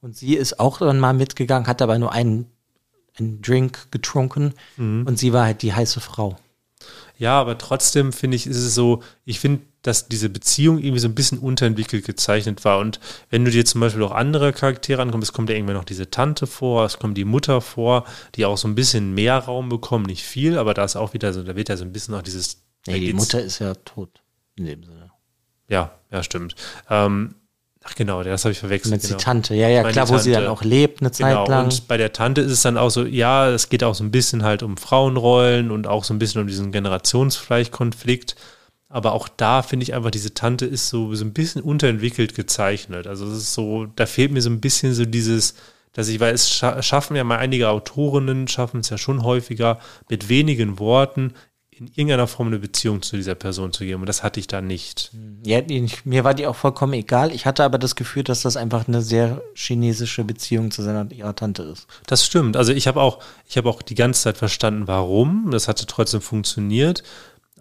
und 0.00 0.16
sie 0.16 0.34
ist 0.36 0.60
auch 0.60 0.78
dann 0.78 1.00
mal 1.00 1.14
mitgegangen, 1.14 1.66
hat 1.66 1.82
aber 1.82 1.98
nur 1.98 2.12
einen, 2.12 2.46
einen 3.18 3.42
Drink 3.42 3.90
getrunken 3.90 4.54
Mhm. 4.76 5.04
und 5.04 5.18
sie 5.18 5.32
war 5.32 5.46
halt 5.46 5.62
die 5.62 5.74
heiße 5.74 6.00
Frau. 6.00 6.36
Ja, 7.18 7.40
aber 7.40 7.58
trotzdem 7.58 8.12
finde 8.12 8.36
ich, 8.36 8.46
ist 8.46 8.58
es 8.58 8.74
so, 8.76 9.02
ich 9.24 9.40
finde, 9.40 9.62
dass 9.86 10.08
diese 10.08 10.28
Beziehung 10.28 10.78
irgendwie 10.78 10.98
so 10.98 11.08
ein 11.08 11.14
bisschen 11.14 11.38
unterentwickelt 11.38 12.04
gezeichnet 12.04 12.64
war. 12.64 12.78
Und 12.78 12.98
wenn 13.30 13.44
du 13.44 13.50
dir 13.50 13.64
zum 13.64 13.80
Beispiel 13.80 14.02
auch 14.02 14.12
andere 14.12 14.52
Charaktere 14.52 15.00
ankommst, 15.00 15.28
es 15.28 15.32
kommt 15.32 15.48
ja 15.48 15.56
irgendwann 15.56 15.76
noch 15.76 15.84
diese 15.84 16.10
Tante 16.10 16.46
vor, 16.46 16.84
es 16.84 16.98
kommt 16.98 17.16
die 17.16 17.24
Mutter 17.24 17.60
vor, 17.60 18.04
die 18.34 18.44
auch 18.44 18.58
so 18.58 18.66
ein 18.66 18.74
bisschen 18.74 19.14
mehr 19.14 19.38
Raum 19.38 19.68
bekommen, 19.68 20.06
nicht 20.06 20.24
viel, 20.24 20.58
aber 20.58 20.74
da 20.74 20.84
ist 20.84 20.96
auch 20.96 21.14
wieder 21.14 21.32
so, 21.32 21.42
da 21.42 21.54
wird 21.54 21.68
ja 21.68 21.76
so 21.76 21.84
ein 21.84 21.92
bisschen 21.92 22.14
noch 22.14 22.22
dieses. 22.22 22.62
Nee, 22.86 23.00
die 23.00 23.12
Mutter 23.12 23.40
ist 23.40 23.58
ja 23.58 23.74
tot. 23.74 24.22
In 24.56 24.64
dem 24.64 24.82
Sinne. 24.84 25.10
Ja, 25.68 25.92
ja, 26.10 26.22
stimmt. 26.22 26.54
Ähm, 26.88 27.34
ach 27.84 27.94
genau, 27.94 28.22
das 28.22 28.44
habe 28.44 28.52
ich 28.52 28.58
verwechselt. 28.58 28.92
Mit 28.92 29.02
genau. 29.02 29.16
die 29.16 29.24
Tante, 29.24 29.54
ja, 29.54 29.68
ja, 29.68 29.82
Meine 29.82 29.92
klar, 29.92 30.08
wo 30.08 30.18
sie 30.18 30.32
dann 30.32 30.46
auch 30.46 30.62
lebt 30.62 31.00
eine 31.00 31.10
Zeit 31.10 31.28
Genau, 31.28 31.46
lang. 31.46 31.64
und 31.64 31.88
bei 31.88 31.96
der 31.96 32.12
Tante 32.12 32.40
ist 32.40 32.52
es 32.52 32.62
dann 32.62 32.78
auch 32.78 32.90
so, 32.90 33.04
ja, 33.04 33.50
es 33.50 33.68
geht 33.68 33.84
auch 33.84 33.94
so 33.94 34.04
ein 34.04 34.10
bisschen 34.10 34.42
halt 34.42 34.62
um 34.62 34.76
Frauenrollen 34.76 35.70
und 35.70 35.86
auch 35.86 36.04
so 36.04 36.14
ein 36.14 36.18
bisschen 36.18 36.40
um 36.40 36.46
diesen 36.46 36.72
Generationsfleischkonflikt. 36.72 38.36
Aber 38.88 39.12
auch 39.12 39.28
da 39.28 39.62
finde 39.62 39.84
ich 39.84 39.94
einfach, 39.94 40.10
diese 40.10 40.34
Tante 40.34 40.64
ist 40.64 40.88
so, 40.88 41.14
so 41.14 41.24
ein 41.24 41.32
bisschen 41.32 41.62
unterentwickelt 41.62 42.34
gezeichnet. 42.34 43.06
Also 43.06 43.26
es 43.26 43.38
ist 43.38 43.54
so, 43.54 43.86
da 43.86 44.06
fehlt 44.06 44.30
mir 44.30 44.42
so 44.42 44.50
ein 44.50 44.60
bisschen 44.60 44.94
so 44.94 45.04
dieses, 45.04 45.54
dass 45.92 46.08
ich, 46.08 46.20
weil 46.20 46.34
es 46.34 46.50
scha 46.50 46.80
schaffen 46.82 47.16
ja 47.16 47.24
mal 47.24 47.38
einige 47.38 47.68
Autorinnen, 47.68 48.48
schaffen 48.48 48.80
es 48.80 48.90
ja 48.90 48.98
schon 48.98 49.24
häufiger, 49.24 49.80
mit 50.08 50.28
wenigen 50.28 50.78
Worten 50.78 51.32
in 51.78 51.88
irgendeiner 51.88 52.26
Form 52.26 52.48
eine 52.48 52.58
Beziehung 52.58 53.02
zu 53.02 53.16
dieser 53.16 53.34
Person 53.34 53.70
zu 53.72 53.84
geben. 53.84 54.00
Und 54.00 54.08
das 54.08 54.22
hatte 54.22 54.40
ich 54.40 54.46
da 54.46 54.62
nicht. 54.62 55.10
Ja, 55.44 55.60
mir 56.04 56.24
war 56.24 56.32
die 56.32 56.46
auch 56.46 56.56
vollkommen 56.56 56.94
egal. 56.94 57.32
Ich 57.32 57.44
hatte 57.44 57.64
aber 57.64 57.78
das 57.78 57.96
Gefühl, 57.96 58.24
dass 58.24 58.40
das 58.40 58.56
einfach 58.56 58.88
eine 58.88 59.02
sehr 59.02 59.42
chinesische 59.54 60.24
Beziehung 60.24 60.70
zu 60.70 60.82
seiner 60.82 61.10
ihrer 61.12 61.36
Tante 61.36 61.64
ist. 61.64 61.86
Das 62.06 62.24
stimmt. 62.24 62.56
Also 62.56 62.72
ich 62.72 62.86
habe 62.86 63.00
auch, 63.00 63.18
ich 63.46 63.58
habe 63.58 63.68
auch 63.68 63.82
die 63.82 63.94
ganze 63.94 64.22
Zeit 64.22 64.38
verstanden, 64.38 64.86
warum. 64.86 65.50
Das 65.50 65.68
hatte 65.68 65.84
trotzdem 65.84 66.22
funktioniert. 66.22 67.02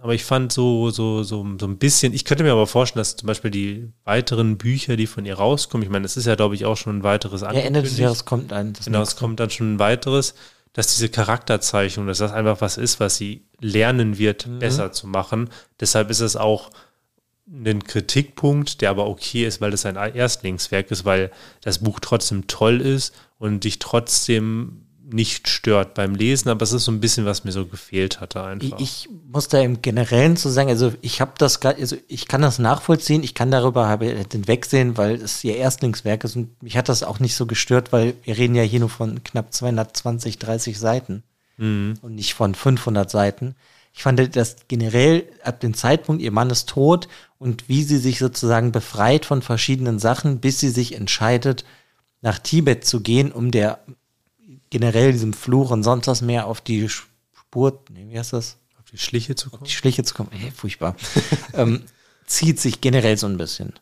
Aber 0.05 0.13
ich 0.13 0.23
fand 0.23 0.51
so, 0.53 0.91
so, 0.91 1.23
so, 1.23 1.43
so 1.59 1.65
ein 1.65 1.77
bisschen, 1.79 2.13
ich 2.13 2.25
könnte 2.25 2.43
mir 2.43 2.51
aber 2.51 2.67
vorstellen, 2.67 2.99
dass 3.01 3.15
zum 3.15 3.25
Beispiel 3.25 3.49
die 3.49 3.91
weiteren 4.03 4.55
Bücher, 4.55 4.97
die 4.97 5.07
von 5.07 5.25
ihr 5.25 5.33
rauskommen, 5.33 5.83
ich 5.83 5.89
meine, 5.89 6.05
es 6.05 6.15
ist 6.15 6.27
ja, 6.27 6.35
glaube 6.35 6.53
ich, 6.53 6.63
auch 6.63 6.77
schon 6.77 6.99
ein 6.99 7.03
weiteres 7.03 7.41
Ja, 7.41 7.49
Ende 7.53 7.81
des. 7.81 7.97
Jahres 7.97 8.23
kommt 8.23 8.53
ein. 8.53 8.73
Genau, 8.85 9.01
es 9.01 9.15
kommt 9.15 9.39
dann 9.39 9.49
schon 9.49 9.73
ein 9.73 9.79
weiteres, 9.79 10.35
dass 10.73 10.93
diese 10.93 11.09
Charakterzeichnung, 11.09 12.05
dass 12.05 12.19
das 12.19 12.31
einfach 12.33 12.61
was 12.61 12.77
ist, 12.77 12.99
was 12.99 13.17
sie 13.17 13.45
lernen 13.59 14.19
wird, 14.19 14.45
Mhm. 14.45 14.59
besser 14.59 14.91
zu 14.91 15.07
machen. 15.07 15.49
Deshalb 15.79 16.11
ist 16.11 16.19
es 16.19 16.35
auch 16.35 16.69
ein 17.47 17.83
Kritikpunkt, 17.83 18.81
der 18.81 18.91
aber 18.91 19.07
okay 19.07 19.47
ist, 19.47 19.59
weil 19.59 19.73
es 19.73 19.87
ein 19.87 19.95
Erstlingswerk 19.95 20.91
ist, 20.91 21.03
weil 21.03 21.31
das 21.61 21.79
Buch 21.79 21.99
trotzdem 21.99 22.45
toll 22.45 22.79
ist 22.79 23.11
und 23.39 23.63
dich 23.63 23.79
trotzdem 23.79 24.84
nicht 25.07 25.47
stört 25.47 25.93
beim 25.93 26.15
Lesen, 26.15 26.49
aber 26.49 26.63
es 26.63 26.71
ist 26.73 26.85
so 26.85 26.91
ein 26.91 26.99
bisschen, 26.99 27.25
was 27.25 27.43
mir 27.43 27.51
so 27.51 27.65
gefehlt 27.65 28.19
hatte 28.21 28.43
einfach. 28.43 28.79
ich 28.79 29.07
muss 29.31 29.47
da 29.47 29.59
im 29.59 29.81
Generellen 29.81 30.35
zu 30.37 30.49
sagen, 30.49 30.69
also 30.69 30.93
ich 31.01 31.21
habe 31.21 31.33
das, 31.37 31.61
also 31.61 31.95
ich 32.07 32.27
kann 32.27 32.41
das 32.41 32.57
nachvollziehen, 32.59 33.23
ich 33.23 33.33
kann 33.35 33.51
darüber 33.51 33.87
hinwegsehen, 33.99 34.97
weil 34.97 35.15
es 35.15 35.43
ihr 35.43 35.57
Erstlingswerk 35.57 36.23
ist 36.23 36.35
und 36.35 36.61
mich 36.63 36.75
hat 36.77 36.89
das 36.89 37.03
auch 37.03 37.19
nicht 37.19 37.35
so 37.35 37.45
gestört, 37.45 37.91
weil 37.91 38.15
wir 38.23 38.37
reden 38.37 38.55
ja 38.55 38.63
hier 38.63 38.79
nur 38.79 38.89
von 38.89 39.23
knapp 39.23 39.53
220, 39.53 40.39
30 40.39 40.79
Seiten 40.79 41.23
Mhm. 41.57 41.93
und 42.01 42.15
nicht 42.15 42.33
von 42.33 42.53
500 42.53 43.09
Seiten. 43.09 43.55
Ich 43.93 44.03
fand 44.03 44.35
das 44.35 44.57
generell 44.67 45.23
ab 45.43 45.61
dem 45.61 45.73
Zeitpunkt, 45.73 46.21
ihr 46.21 46.31
Mann 46.31 46.49
ist 46.49 46.67
tot 46.67 47.07
und 47.39 47.69
wie 47.69 47.83
sie 47.83 47.97
sich 47.97 48.19
sozusagen 48.19 48.73
befreit 48.73 49.25
von 49.25 49.41
verschiedenen 49.41 49.99
Sachen, 49.99 50.39
bis 50.41 50.59
sie 50.59 50.69
sich 50.69 50.95
entscheidet, 50.95 51.63
nach 52.21 52.39
Tibet 52.39 52.85
zu 52.85 52.99
gehen, 52.99 53.31
um 53.31 53.51
der 53.51 53.79
generell 54.69 55.12
diesem 55.12 55.34
Fluch 55.34 55.71
und 55.71 55.84
sonst 55.84 56.08
was 56.08 56.21
mehr 56.21 56.47
auf 56.47 56.62
die 56.62 56.89
Spur, 56.89 57.84
nee, 57.91 58.06
wie 58.10 58.17
heißt 58.17 58.34
das? 58.34 58.58
Auf 58.80 58.86
die 58.91 58.97
Schliche 58.97 59.36
zu 59.36 59.49
kommen. 59.49 59.63
die 59.63 59.71
Schliche 59.71 60.04
zu 60.04 60.13
kommen, 60.13 60.30
hey, 60.32 60.51
furchtbar, 60.51 60.95
ähm, 61.54 61.84
zieht 62.25 62.60
sich 62.60 62.82
generell 62.82 63.17
so 63.17 63.28
ein 63.28 63.38
bisschen. 63.38 63.73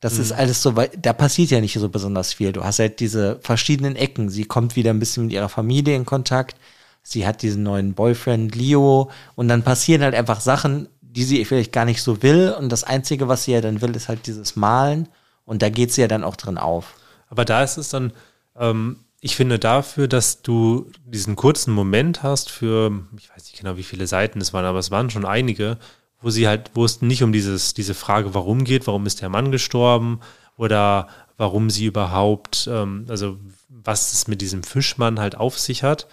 Das 0.00 0.16
ist 0.16 0.32
alles 0.32 0.62
so, 0.62 0.76
weil 0.76 0.88
da 0.96 1.12
passiert 1.12 1.50
ja 1.50 1.60
nicht 1.60 1.74
so 1.74 1.88
besonders 1.90 2.32
viel. 2.32 2.52
Du 2.52 2.64
hast 2.64 2.78
halt 2.78 3.00
diese 3.00 3.38
verschiedenen 3.42 3.96
Ecken. 3.96 4.30
Sie 4.30 4.46
kommt 4.46 4.74
wieder 4.74 4.90
ein 4.90 4.98
bisschen 4.98 5.24
mit 5.24 5.32
ihrer 5.34 5.50
Familie 5.50 5.94
in 5.94 6.06
Kontakt. 6.06 6.56
Sie 7.02 7.26
hat 7.26 7.42
diesen 7.42 7.62
neuen 7.62 7.92
Boyfriend 7.92 8.54
Leo 8.54 9.10
und 9.34 9.48
dann 9.48 9.62
passieren 9.62 10.02
halt 10.02 10.14
einfach 10.14 10.40
Sachen, 10.40 10.88
die 11.02 11.24
sie 11.24 11.44
vielleicht 11.44 11.72
gar 11.72 11.84
nicht 11.84 12.02
so 12.02 12.22
will. 12.22 12.54
Und 12.58 12.70
das 12.70 12.82
Einzige, 12.82 13.28
was 13.28 13.44
sie 13.44 13.52
ja 13.52 13.60
dann 13.60 13.82
will, 13.82 13.94
ist 13.94 14.08
halt 14.08 14.26
dieses 14.26 14.56
Malen. 14.56 15.06
Und 15.44 15.60
da 15.60 15.68
geht 15.68 15.92
sie 15.92 16.00
ja 16.00 16.08
dann 16.08 16.24
auch 16.24 16.36
drin 16.36 16.56
auf. 16.56 16.94
Aber 17.28 17.44
da 17.44 17.62
ist 17.62 17.76
es 17.76 17.90
dann, 17.90 18.12
ähm, 18.58 19.00
ich 19.20 19.36
finde 19.36 19.58
dafür, 19.58 20.08
dass 20.08 20.42
du 20.42 20.90
diesen 21.04 21.36
kurzen 21.36 21.74
Moment 21.74 22.22
hast 22.22 22.50
für, 22.50 23.04
ich 23.18 23.30
weiß 23.30 23.44
nicht 23.44 23.58
genau, 23.58 23.76
wie 23.76 23.82
viele 23.82 24.06
Seiten 24.06 24.40
es 24.40 24.52
waren, 24.52 24.64
aber 24.64 24.78
es 24.78 24.90
waren 24.90 25.10
schon 25.10 25.26
einige, 25.26 25.78
wo 26.22 26.30
sie 26.30 26.48
halt, 26.48 26.70
wo 26.74 26.84
es 26.84 27.02
nicht 27.02 27.22
um 27.22 27.32
dieses, 27.32 27.74
diese 27.74 27.94
Frage, 27.94 28.34
warum 28.34 28.64
geht, 28.64 28.86
warum 28.86 29.06
ist 29.06 29.20
der 29.20 29.28
Mann 29.28 29.52
gestorben 29.52 30.20
oder 30.56 31.08
warum 31.36 31.70
sie 31.70 31.86
überhaupt, 31.86 32.68
ähm, 32.70 33.04
also 33.08 33.38
was 33.68 34.12
es 34.12 34.26
mit 34.26 34.40
diesem 34.40 34.62
Fischmann 34.62 35.20
halt 35.20 35.36
auf 35.36 35.58
sich 35.58 35.82
hat, 35.82 36.06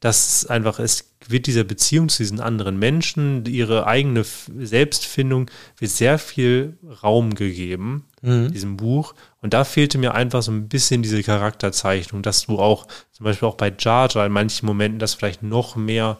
dass 0.00 0.46
einfach, 0.46 0.78
es 0.78 1.14
wird 1.28 1.46
dieser 1.46 1.64
Beziehung 1.64 2.08
zu 2.08 2.22
diesen 2.22 2.40
anderen 2.40 2.78
Menschen, 2.78 3.44
ihre 3.46 3.86
eigene 3.86 4.24
Selbstfindung, 4.24 5.50
wird 5.78 5.90
sehr 5.90 6.18
viel 6.18 6.78
Raum 7.02 7.34
gegeben, 7.34 8.06
in 8.22 8.52
diesem 8.52 8.76
Buch. 8.76 9.14
Und 9.40 9.54
da 9.54 9.64
fehlte 9.64 9.96
mir 9.96 10.14
einfach 10.14 10.42
so 10.42 10.52
ein 10.52 10.68
bisschen 10.68 11.02
diese 11.02 11.22
Charakterzeichnung, 11.22 12.22
dass 12.22 12.46
du 12.46 12.58
auch, 12.58 12.86
zum 13.12 13.24
Beispiel 13.24 13.48
auch 13.48 13.54
bei 13.54 13.72
Jar 13.78 14.08
Jar 14.10 14.26
in 14.26 14.32
manchen 14.32 14.66
Momenten 14.66 14.98
das 14.98 15.14
vielleicht 15.14 15.42
noch 15.42 15.76
mehr 15.76 16.18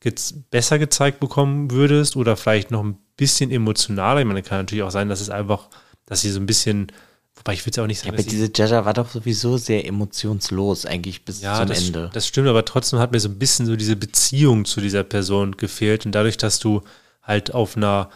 gez 0.00 0.34
besser 0.50 0.78
gezeigt 0.78 1.20
bekommen 1.20 1.70
würdest 1.70 2.16
oder 2.16 2.36
vielleicht 2.36 2.70
noch 2.70 2.82
ein 2.84 2.98
bisschen 3.16 3.50
emotionaler. 3.50 4.20
Ich 4.20 4.26
meine, 4.26 4.42
kann 4.42 4.58
natürlich 4.58 4.84
auch 4.84 4.90
sein, 4.90 5.08
dass 5.08 5.20
es 5.20 5.28
einfach, 5.28 5.68
dass 6.06 6.22
sie 6.22 6.30
so 6.30 6.40
ein 6.40 6.46
bisschen, 6.46 6.90
wobei 7.34 7.52
ich 7.52 7.66
würde 7.66 7.72
es 7.72 7.78
auch 7.82 7.86
nicht 7.86 7.98
sagen, 7.98 8.14
Ja, 8.14 8.20
aber 8.20 8.22
diese 8.22 8.50
Jaja 8.54 8.84
war 8.84 8.94
doch 8.94 9.10
sowieso 9.10 9.58
sehr 9.58 9.86
emotionslos 9.86 10.86
eigentlich 10.86 11.24
bis 11.24 11.42
ja, 11.42 11.58
zum 11.58 11.68
das, 11.68 11.86
Ende. 11.86 12.10
das 12.14 12.26
stimmt, 12.26 12.48
aber 12.48 12.64
trotzdem 12.64 12.98
hat 12.98 13.12
mir 13.12 13.20
so 13.20 13.28
ein 13.28 13.38
bisschen 13.38 13.66
so 13.66 13.76
diese 13.76 13.96
Beziehung 13.96 14.64
zu 14.64 14.80
dieser 14.80 15.02
Person 15.04 15.56
gefehlt. 15.56 16.06
Und 16.06 16.12
dadurch, 16.12 16.38
dass 16.38 16.58
du 16.60 16.82
halt 17.22 17.52
auf 17.52 17.76
einer, 17.76 18.08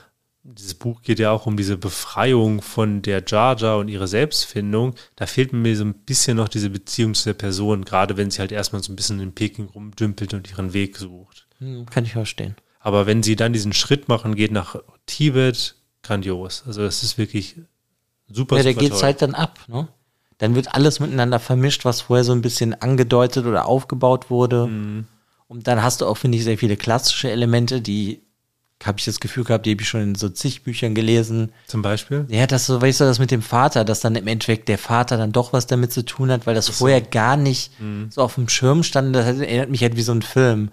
dieses 0.45 0.75
Buch 0.75 1.01
geht 1.01 1.19
ja 1.19 1.31
auch 1.31 1.47
um 1.47 1.57
diese 1.57 1.79
Befreiung 1.79 2.61
von 2.61 3.01
der 3.01 3.25
Jar 3.27 3.79
und 3.79 3.89
ihre 3.89 4.07
Selbstfindung, 4.07 4.95
da 5.17 5.27
fehlt 5.27 5.55
mir 5.55 5.75
so 5.75 5.85
ein 5.85 5.95
bisschen 5.95 6.37
noch 6.37 6.49
diese 6.49 6.69
Beziehung 6.71 7.15
zu 7.15 7.25
der 7.25 7.35
Person, 7.35 7.85
gerade 7.85 8.17
wenn 8.19 8.31
sie 8.31 8.41
halt 8.41 8.53
erstmal 8.53 8.83
so 8.83 8.93
ein 8.93 8.97
bisschen 8.97 9.21
in 9.21 9.33
Peking 9.33 9.67
rumdümpelt 9.67 10.35
und 10.35 10.51
ihren 10.51 10.75
Weg 10.75 10.99
sucht. 10.99 11.47
Hm, 11.59 11.87
kann 11.87 12.05
ich 12.05 12.13
verstehen. 12.13 12.55
Aber 12.81 13.07
wenn 13.07 13.23
sie 13.23 13.37
dann 13.37 13.55
diesen 13.55 13.73
Schritt 13.73 14.09
machen, 14.09 14.35
geht 14.35 14.53
nach 14.53 14.77
Tibet, 15.07 15.77
grandios. 16.03 16.63
Also 16.67 16.83
das 16.83 17.03
ist 17.03 17.17
wirklich 17.17 17.57
super, 18.29 18.61
Ja, 18.61 18.73
geht's 18.73 18.97
toll. 18.97 19.03
halt 19.03 19.23
dann 19.23 19.35
ab, 19.35 19.59
ne? 19.69 19.89
Dann 20.39 20.55
wird 20.57 20.75
alles 20.75 21.01
miteinander 21.01 21.39
vermischt, 21.39 21.85
was 21.85 22.03
vorher 22.03 22.25
so 22.25 22.33
ein 22.33 22.43
bisschen 22.43 22.75
angedeutet 22.75 23.47
oder 23.47 23.67
aufgebaut 23.67 24.31
wurde. 24.31 24.67
Mhm. 24.67 25.07
Und 25.47 25.69
dann 25.69 25.83
hast 25.83 26.01
du 26.01 26.07
auch, 26.07 26.17
finde 26.17 26.37
ich, 26.37 26.45
sehr 26.45 26.59
viele 26.59 26.77
klassische 26.77 27.31
Elemente, 27.31 27.81
die 27.81 28.21
habe 28.87 28.99
ich 28.99 29.05
das 29.05 29.21
Gefühl 29.21 29.45
gehabt, 29.45 29.67
die 29.67 29.73
habe 29.73 29.83
ich 29.83 29.89
schon 29.89 30.03
in 30.03 30.15
so 30.15 30.29
zig 30.29 30.63
Büchern 30.63 30.95
gelesen. 30.95 31.53
Zum 31.67 31.83
Beispiel? 31.83 32.27
Ja, 32.29 32.47
das 32.47 32.67
so, 32.67 32.81
weißt 32.81 33.01
du, 33.01 33.05
das 33.05 33.19
mit 33.19 33.31
dem 33.31 33.43
Vater, 33.43 33.85
dass 33.85 34.01
dann 34.01 34.17
im 34.17 34.27
Endeffekt 34.27 34.69
der 34.69 34.79
Vater 34.79 35.17
dann 35.17 35.33
doch 35.33 35.53
was 35.53 35.67
damit 35.67 35.93
zu 35.93 36.05
tun 36.05 36.31
hat, 36.31 36.47
weil 36.47 36.55
das 36.55 36.69
vorher 36.69 37.01
gar 37.01 37.37
nicht 37.37 37.73
so 38.11 38.23
auf 38.23 38.35
dem 38.35 38.49
Schirm 38.49 38.83
stand. 38.83 39.15
Das 39.15 39.27
erinnert 39.27 39.71
mich 39.71 39.83
halt 39.83 39.97
wie 39.97 40.03
so 40.03 40.13
ein 40.13 40.23
Film 40.23 40.71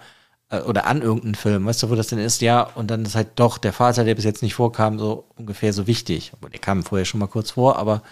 äh, 0.49 0.59
oder 0.61 0.85
an 0.85 1.01
irgendeinen 1.01 1.35
Film, 1.35 1.65
weißt 1.65 1.83
du, 1.83 1.89
wo 1.89 1.95
das 1.95 2.07
denn 2.07 2.19
ist, 2.19 2.41
ja, 2.41 2.61
und 2.61 2.91
dann 2.91 3.05
ist 3.05 3.15
halt 3.15 3.29
doch 3.35 3.57
der 3.57 3.73
Vater, 3.73 4.03
der 4.03 4.15
bis 4.15 4.25
jetzt 4.25 4.43
nicht 4.43 4.53
vorkam, 4.53 4.99
so 4.99 5.25
ungefähr 5.37 5.73
so 5.73 5.87
wichtig. 5.87 6.31
Obwohl, 6.33 6.49
Der 6.49 6.59
kam 6.59 6.83
vorher 6.83 7.05
schon 7.05 7.19
mal 7.19 7.27
kurz 7.27 7.51
vor, 7.51 7.77
aber 7.77 8.03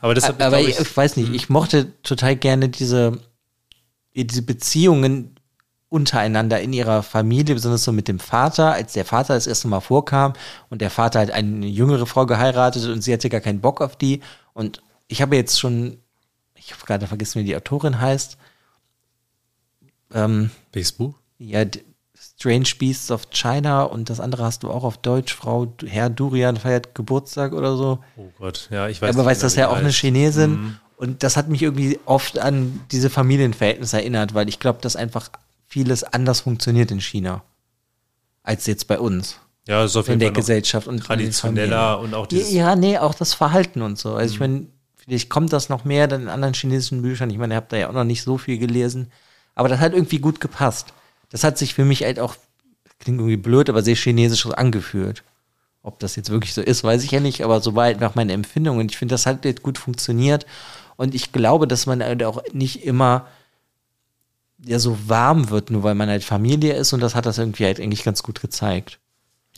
Aber 0.00 0.14
das 0.14 0.28
hat 0.28 0.40
aber 0.40 0.60
ich, 0.60 0.78
ich 0.78 0.96
weiß 0.96 1.16
nicht, 1.16 1.34
ich 1.34 1.48
mochte 1.48 1.92
total 2.02 2.36
gerne 2.36 2.68
diese, 2.68 3.18
diese 4.14 4.42
Beziehungen 4.42 5.34
untereinander 5.92 6.60
in 6.60 6.72
ihrer 6.72 7.02
Familie, 7.02 7.54
besonders 7.54 7.84
so 7.84 7.92
mit 7.92 8.08
dem 8.08 8.18
Vater, 8.18 8.72
als 8.72 8.94
der 8.94 9.04
Vater 9.04 9.34
das 9.34 9.46
erste 9.46 9.68
Mal 9.68 9.80
vorkam 9.80 10.32
und 10.70 10.80
der 10.80 10.90
Vater 10.90 11.20
hat 11.20 11.30
eine 11.30 11.66
jüngere 11.66 12.06
Frau 12.06 12.26
geheiratet 12.26 12.86
und 12.86 13.02
sie 13.02 13.12
hatte 13.12 13.28
gar 13.28 13.40
keinen 13.40 13.60
Bock 13.60 13.80
auf 13.80 13.96
die. 13.96 14.20
Und 14.54 14.82
ich 15.08 15.20
habe 15.22 15.36
jetzt 15.36 15.60
schon, 15.60 15.98
ich 16.54 16.72
habe 16.72 16.84
gerade 16.86 17.06
vergessen, 17.06 17.40
wie 17.40 17.44
die 17.44 17.56
Autorin 17.56 18.00
heißt. 18.00 18.38
Ähm, 20.14 20.50
Welches 20.72 20.92
Buch? 20.92 21.14
ja, 21.38 21.64
Strange 22.38 22.68
Beasts 22.78 23.10
of 23.10 23.30
China 23.30 23.82
und 23.82 24.08
das 24.08 24.20
andere 24.20 24.44
hast 24.44 24.62
du 24.62 24.70
auch 24.70 24.84
auf 24.84 24.96
Deutsch, 24.98 25.34
Frau 25.34 25.72
Herr 25.84 26.08
Durian 26.08 26.56
feiert 26.56 26.94
Geburtstag 26.94 27.52
oder 27.52 27.76
so. 27.76 27.98
Oh 28.16 28.30
Gott, 28.38 28.68
ja, 28.70 28.88
ich 28.88 29.02
weiß 29.02 29.16
Aber 29.16 29.24
weiß 29.24 29.38
nicht 29.38 29.44
das 29.44 29.56
mehr, 29.56 29.66
ja 29.66 29.70
auch 29.70 29.76
eine. 29.76 29.90
Chinesin. 29.90 30.50
Mhm. 30.50 30.76
Und 30.96 31.24
das 31.24 31.36
hat 31.36 31.48
mich 31.48 31.62
irgendwie 31.62 31.98
oft 32.04 32.38
an 32.38 32.80
diese 32.92 33.10
Familienverhältnisse 33.10 33.96
erinnert, 33.96 34.34
weil 34.34 34.48
ich 34.48 34.60
glaube, 34.60 34.78
dass 34.80 34.94
einfach 34.94 35.30
vieles 35.72 36.04
anders 36.04 36.40
funktioniert 36.40 36.90
in 36.90 37.00
China 37.00 37.42
als 38.42 38.66
jetzt 38.66 38.88
bei 38.88 38.98
uns 38.98 39.38
Ja, 39.66 39.84
ist 39.84 39.96
auf 39.96 40.06
in 40.08 40.18
der 40.18 40.30
Gesellschaft 40.32 40.86
und 40.86 40.98
traditioneller 41.02 41.98
und 41.98 42.12
auch 42.12 42.24
Ja, 42.24 42.26
dieses, 42.28 42.52
ja, 42.52 42.76
nee, 42.76 42.98
auch 42.98 43.14
das 43.14 43.32
Verhalten 43.32 43.80
und 43.80 43.98
so. 43.98 44.14
Also 44.14 44.28
Mhm. 44.30 44.34
ich 44.34 44.40
meine, 44.40 44.66
vielleicht 44.96 45.30
kommt 45.30 45.50
das 45.52 45.70
noch 45.70 45.84
mehr 45.86 46.08
dann 46.08 46.22
in 46.22 46.28
anderen 46.28 46.52
chinesischen 46.52 47.00
Büchern. 47.00 47.30
Ich 47.30 47.38
meine, 47.38 47.54
ihr 47.54 47.56
habt 47.56 47.72
da 47.72 47.76
ja 47.78 47.88
auch 47.88 47.94
noch 47.94 48.04
nicht 48.04 48.22
so 48.22 48.36
viel 48.36 48.58
gelesen. 48.58 49.10
Aber 49.54 49.68
das 49.70 49.80
hat 49.80 49.94
irgendwie 49.94 50.18
gut 50.18 50.40
gepasst. 50.40 50.92
Das 51.30 51.42
hat 51.42 51.56
sich 51.56 51.72
für 51.72 51.84
mich 51.86 52.02
halt 52.02 52.20
auch, 52.20 52.36
klingt 52.98 53.18
irgendwie 53.18 53.36
blöd, 53.38 53.70
aber 53.70 53.82
sehr 53.82 53.96
chinesisch 53.96 54.44
angefühlt. 54.46 55.22
Ob 55.82 55.98
das 56.00 56.16
jetzt 56.16 56.28
wirklich 56.30 56.52
so 56.52 56.60
ist, 56.60 56.84
weiß 56.84 57.02
ich 57.02 57.12
ja 57.12 57.20
nicht, 57.20 57.42
aber 57.42 57.60
so 57.62 57.74
war 57.74 57.84
halt 57.84 58.00
nach 58.00 58.14
meiner 58.14 58.34
Empfindung. 58.34 58.78
Und 58.78 58.90
ich 58.90 58.98
finde, 58.98 59.14
das 59.14 59.24
hat 59.26 59.44
jetzt 59.46 59.62
gut 59.62 59.78
funktioniert. 59.78 60.44
Und 60.96 61.14
ich 61.14 61.32
glaube, 61.32 61.66
dass 61.66 61.86
man 61.86 62.02
halt 62.02 62.22
auch 62.24 62.42
nicht 62.52 62.84
immer 62.84 63.26
ja 64.64 64.78
so 64.78 64.96
warm 65.06 65.50
wird, 65.50 65.70
nur 65.70 65.82
weil 65.82 65.94
man 65.94 66.08
halt 66.08 66.24
Familie 66.24 66.74
ist. 66.74 66.92
Und 66.92 67.00
das 67.00 67.14
hat 67.14 67.26
das 67.26 67.38
irgendwie 67.38 67.64
halt 67.64 67.80
eigentlich 67.80 68.04
ganz 68.04 68.22
gut 68.22 68.40
gezeigt. 68.40 68.98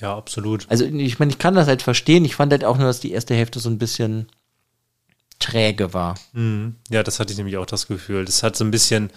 ja, 0.00 0.16
absolut. 0.16 0.66
Also 0.70 0.84
ich 0.84 1.18
meine, 1.18 1.32
ich 1.32 1.38
kann 1.38 1.54
das 1.54 1.68
halt 1.68 1.82
verstehen. 1.82 2.24
Ich 2.24 2.36
fand 2.36 2.52
halt 2.52 2.64
auch 2.64 2.76
nur, 2.78 2.86
dass 2.86 3.00
die 3.00 3.12
erste 3.12 3.34
Hälfte 3.34 3.60
so 3.60 3.70
ein 3.70 3.78
bisschen 3.78 4.28
träge 5.38 5.92
war. 5.94 6.14
Mhm. 6.32 6.76
Ja, 6.90 7.02
das 7.02 7.20
hatte 7.20 7.32
ich 7.32 7.36
nämlich 7.36 7.56
auch 7.56 7.66
das 7.66 7.86
Gefühl. 7.86 8.24
Das 8.24 8.42
hat 8.42 8.56
so 8.56 8.64
ein 8.64 8.70
bisschen, 8.70 9.10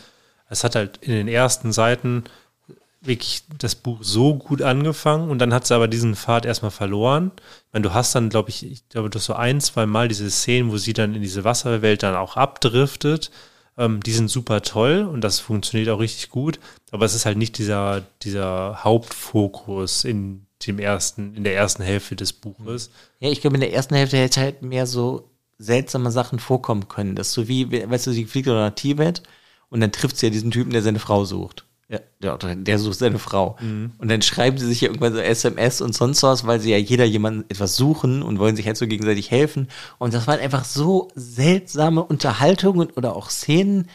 es 0.49 0.63
hat 0.63 0.75
halt 0.75 0.97
in 0.97 1.13
den 1.13 1.27
ersten 1.27 1.71
Seiten 1.71 2.23
wirklich 3.01 3.43
das 3.57 3.75
Buch 3.75 3.99
so 4.01 4.35
gut 4.35 4.61
angefangen 4.61 5.29
und 5.29 5.39
dann 5.39 5.53
hat 5.53 5.63
es 5.63 5.71
aber 5.71 5.87
diesen 5.87 6.15
Pfad 6.15 6.45
erstmal 6.45 6.71
verloren. 6.71 7.31
Ich 7.67 7.73
meine, 7.73 7.83
du 7.83 7.93
hast 7.93 8.13
dann, 8.15 8.29
glaube 8.29 8.49
ich, 8.49 8.65
ich 8.65 8.89
glaube, 8.89 9.09
du 9.09 9.17
hast 9.17 9.25
so 9.25 9.33
ein, 9.33 9.61
zwei 9.61 9.85
Mal 9.85 10.07
diese 10.07 10.29
Szenen, 10.29 10.71
wo 10.71 10.77
sie 10.77 10.93
dann 10.93 11.15
in 11.15 11.21
diese 11.21 11.43
Wasserwelt 11.43 12.03
dann 12.03 12.15
auch 12.15 12.35
abdriftet. 12.37 13.31
Ähm, 13.77 14.01
die 14.01 14.11
sind 14.11 14.29
super 14.29 14.61
toll 14.61 15.03
und 15.03 15.21
das 15.21 15.39
funktioniert 15.39 15.89
auch 15.89 15.99
richtig 15.99 16.29
gut, 16.29 16.59
aber 16.91 17.05
es 17.05 17.13
ist 17.13 17.25
halt 17.25 17.37
nicht 17.37 17.57
dieser, 17.57 18.03
dieser 18.23 18.83
Hauptfokus 18.83 20.03
in 20.03 20.47
dem 20.65 20.79
ersten, 20.79 21.35
in 21.35 21.43
der 21.43 21.55
ersten 21.55 21.83
Hälfte 21.83 22.15
des 22.15 22.33
Buches. 22.33 22.89
Ja, 23.19 23.29
ich 23.29 23.41
glaube, 23.41 23.57
in 23.57 23.61
der 23.61 23.73
ersten 23.73 23.95
Hälfte 23.95 24.17
hätte 24.17 24.41
halt 24.41 24.63
mehr 24.63 24.87
so 24.87 25.29
seltsame 25.59 26.11
Sachen 26.11 26.39
vorkommen 26.39 26.87
können. 26.87 27.15
Das 27.15 27.27
ist 27.27 27.33
so 27.33 27.47
wie, 27.47 27.71
weißt 27.71 28.07
du, 28.07 28.11
sie 28.11 28.25
fliegt 28.25 28.47
nach 28.47 28.71
Tibet 28.71 29.21
und 29.69 29.81
dann 29.81 29.91
trifft 29.91 30.17
sie 30.17 30.27
ja 30.27 30.31
diesen 30.31 30.51
Typen, 30.51 30.71
der 30.71 30.81
seine 30.81 30.99
Frau 30.99 31.25
sucht. 31.25 31.66
Ja, 31.89 31.99
der, 32.35 32.55
der 32.55 32.79
sucht 32.79 32.99
seine 32.99 33.17
Frau. 33.17 33.55
Und 33.61 34.11
dann 34.11 34.21
schreiben 34.21 34.57
sie 34.57 34.65
sich 34.67 34.81
ja 34.81 34.89
irgendwann 34.89 35.13
so 35.13 35.19
SMS 35.19 35.79
und 35.79 35.95
sonst 35.95 36.21
was, 36.21 36.45
weil 36.45 36.59
sie 36.59 36.71
ja 36.71 36.77
jeder 36.77 37.05
jemanden 37.05 37.45
etwas 37.49 37.77
suchen 37.77 38.23
und 38.23 38.39
wollen 38.39 38.57
sich 38.57 38.67
halt 38.67 38.75
so 38.75 38.87
gegenseitig 38.87 39.31
helfen. 39.31 39.69
Und 39.97 40.13
das 40.13 40.27
waren 40.27 40.39
einfach 40.41 40.65
so 40.65 41.07
seltsame 41.15 42.03
Unterhaltungen 42.03 42.89
oder 42.91 43.15
auch 43.15 43.29
Szenen. 43.29 43.87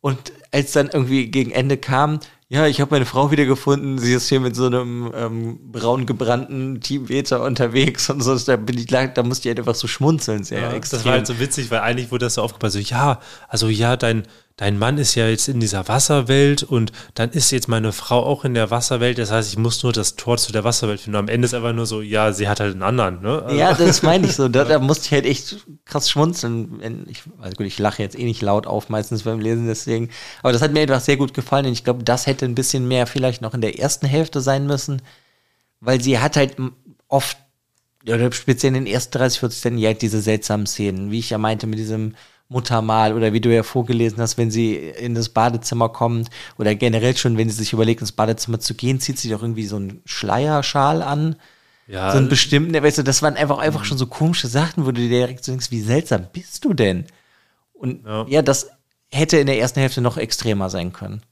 Und 0.00 0.32
als 0.52 0.72
dann 0.72 0.90
irgendwie 0.92 1.28
gegen 1.28 1.50
Ende 1.50 1.76
kam, 1.76 2.20
ja, 2.48 2.66
ich 2.68 2.80
habe 2.80 2.92
meine 2.92 3.06
Frau 3.06 3.30
wiedergefunden, 3.32 3.98
sie 3.98 4.12
ist 4.12 4.28
hier 4.28 4.38
mit 4.38 4.54
so 4.54 4.66
einem 4.66 5.10
ähm, 5.12 5.72
braun 5.72 6.06
gebrannten 6.06 6.80
Teamweter 6.80 7.42
unterwegs 7.42 8.10
und 8.10 8.20
so, 8.20 8.36
da 8.38 8.56
bin 8.56 8.78
ich 8.78 8.86
da 8.86 9.22
musste 9.24 9.48
ich 9.48 9.50
halt 9.50 9.58
einfach 9.58 9.74
so 9.74 9.88
schmunzeln, 9.88 10.44
sehr 10.44 10.60
Ja, 10.60 10.72
extrem. 10.72 10.98
das 10.98 11.06
war 11.06 11.12
halt 11.14 11.26
so 11.26 11.40
witzig, 11.40 11.70
weil 11.70 11.80
eigentlich 11.80 12.12
wurde 12.12 12.26
das 12.26 12.34
so 12.34 12.42
aufgepasst, 12.42 12.74
so, 12.74 12.78
ja, 12.78 13.18
also 13.48 13.68
ja, 13.68 13.96
dein, 13.96 14.24
dein 14.56 14.78
Mann 14.78 14.98
ist 14.98 15.16
ja 15.16 15.28
jetzt 15.28 15.48
in 15.48 15.58
dieser 15.58 15.88
Wasserwelt 15.88 16.62
und 16.62 16.92
dann 17.14 17.30
ist 17.30 17.50
jetzt 17.50 17.66
meine 17.66 17.90
Frau 17.92 18.24
auch 18.24 18.44
in 18.44 18.54
der 18.54 18.70
Wasserwelt, 18.70 19.18
das 19.18 19.32
heißt, 19.32 19.50
ich 19.50 19.58
muss 19.58 19.82
nur 19.82 19.92
das 19.92 20.14
Tor 20.14 20.38
zu 20.38 20.52
der 20.52 20.62
Wasserwelt 20.62 21.00
finden. 21.00 21.16
Und 21.16 21.24
am 21.24 21.28
Ende 21.28 21.46
ist 21.46 21.54
einfach 21.54 21.72
nur 21.72 21.86
so, 21.86 22.02
ja, 22.02 22.32
sie 22.32 22.48
hat 22.48 22.60
halt 22.60 22.72
einen 22.72 22.84
anderen, 22.84 23.20
ne? 23.20 23.42
Also, 23.42 23.56
Ja, 23.56 23.74
das 23.74 24.02
meine 24.02 24.26
ich 24.26 24.34
so. 24.34 24.48
Da, 24.54 24.64
da 24.64 24.78
musste 24.78 25.06
ich 25.06 25.12
halt 25.12 25.26
echt 25.26 25.66
krass 25.84 26.08
schmunzeln. 26.08 27.06
Ich, 27.08 27.22
also 27.40 27.56
gut, 27.56 27.66
ich 27.66 27.78
lache 27.80 28.02
jetzt 28.02 28.16
eh 28.16 28.24
nicht 28.24 28.42
laut 28.42 28.68
auf, 28.68 28.88
meistens 28.88 29.24
beim 29.24 29.40
Lesen, 29.40 29.66
deswegen. 29.66 30.10
Aber 30.42 30.52
das 30.52 30.62
hat 30.62 30.72
mir 30.72 30.82
einfach 30.82 31.00
sehr 31.00 31.16
gut 31.16 31.34
gefallen 31.34 31.66
und 31.66 31.72
ich 31.72 31.82
glaube, 31.82 32.04
das 32.04 32.26
hätte 32.26 32.44
ein 32.44 32.54
bisschen 32.54 32.86
mehr 32.86 33.08
vielleicht 33.08 33.42
noch 33.42 33.54
in 33.54 33.60
der 33.60 33.80
ersten 33.80 34.06
Hälfte 34.06 34.40
sein 34.40 34.66
müssen, 34.66 35.02
weil 35.80 36.00
sie 36.00 36.20
hat 36.20 36.36
halt 36.36 36.56
oft, 37.08 37.36
oder 38.08 38.30
speziell 38.30 38.76
in 38.76 38.84
den 38.84 38.92
ersten 38.92 39.18
30, 39.18 39.40
40 39.40 39.60
Seiten, 39.60 39.78
ja, 39.78 39.92
diese 39.94 40.20
seltsamen 40.20 40.66
Szenen, 40.66 41.10
wie 41.10 41.18
ich 41.18 41.30
ja 41.30 41.38
meinte, 41.38 41.66
mit 41.66 41.78
diesem 41.80 42.14
Muttermal 42.48 43.14
oder 43.14 43.32
wie 43.32 43.40
du 43.40 43.52
ja 43.54 43.62
vorgelesen 43.62 44.20
hast, 44.20 44.36
wenn 44.38 44.50
sie 44.50 44.74
in 44.76 45.14
das 45.14 45.30
Badezimmer 45.30 45.88
kommt 45.88 46.28
oder 46.58 46.74
generell 46.74 47.16
schon, 47.16 47.38
wenn 47.38 47.48
sie 47.48 47.56
sich 47.56 47.72
überlegt, 47.72 48.00
ins 48.00 48.12
Badezimmer 48.12 48.60
zu 48.60 48.74
gehen, 48.74 49.00
zieht 49.00 49.18
sie 49.18 49.30
doch 49.30 49.42
irgendwie 49.42 49.66
so 49.66 49.76
einen 49.76 50.02
Schleierschal 50.04 51.02
an 51.02 51.36
ja, 51.86 52.12
so 52.12 52.18
einen 52.18 52.28
bestimmten, 52.28 52.72
weißt 52.82 52.98
du, 52.98 53.02
das 53.02 53.22
waren 53.22 53.36
einfach, 53.36 53.58
einfach 53.58 53.84
schon 53.84 53.98
so 53.98 54.06
komische 54.06 54.48
Sachen, 54.48 54.86
wo 54.86 54.90
du 54.90 55.00
dir 55.00 55.08
direkt 55.08 55.44
so 55.44 55.52
denkst, 55.52 55.70
wie 55.70 55.82
seltsam 55.82 56.28
bist 56.32 56.64
du 56.64 56.72
denn? 56.72 57.04
Und 57.74 58.06
ja. 58.06 58.26
Ja. 58.26 58.42
das 58.42 58.70
hätte 59.10 59.36
in 59.36 59.46
der 59.46 59.58
ersten 59.58 59.80
Hälfte 59.80 60.00
noch 60.00 60.16
extremer 60.16 60.70
sein 60.70 60.92
können. 60.92 61.22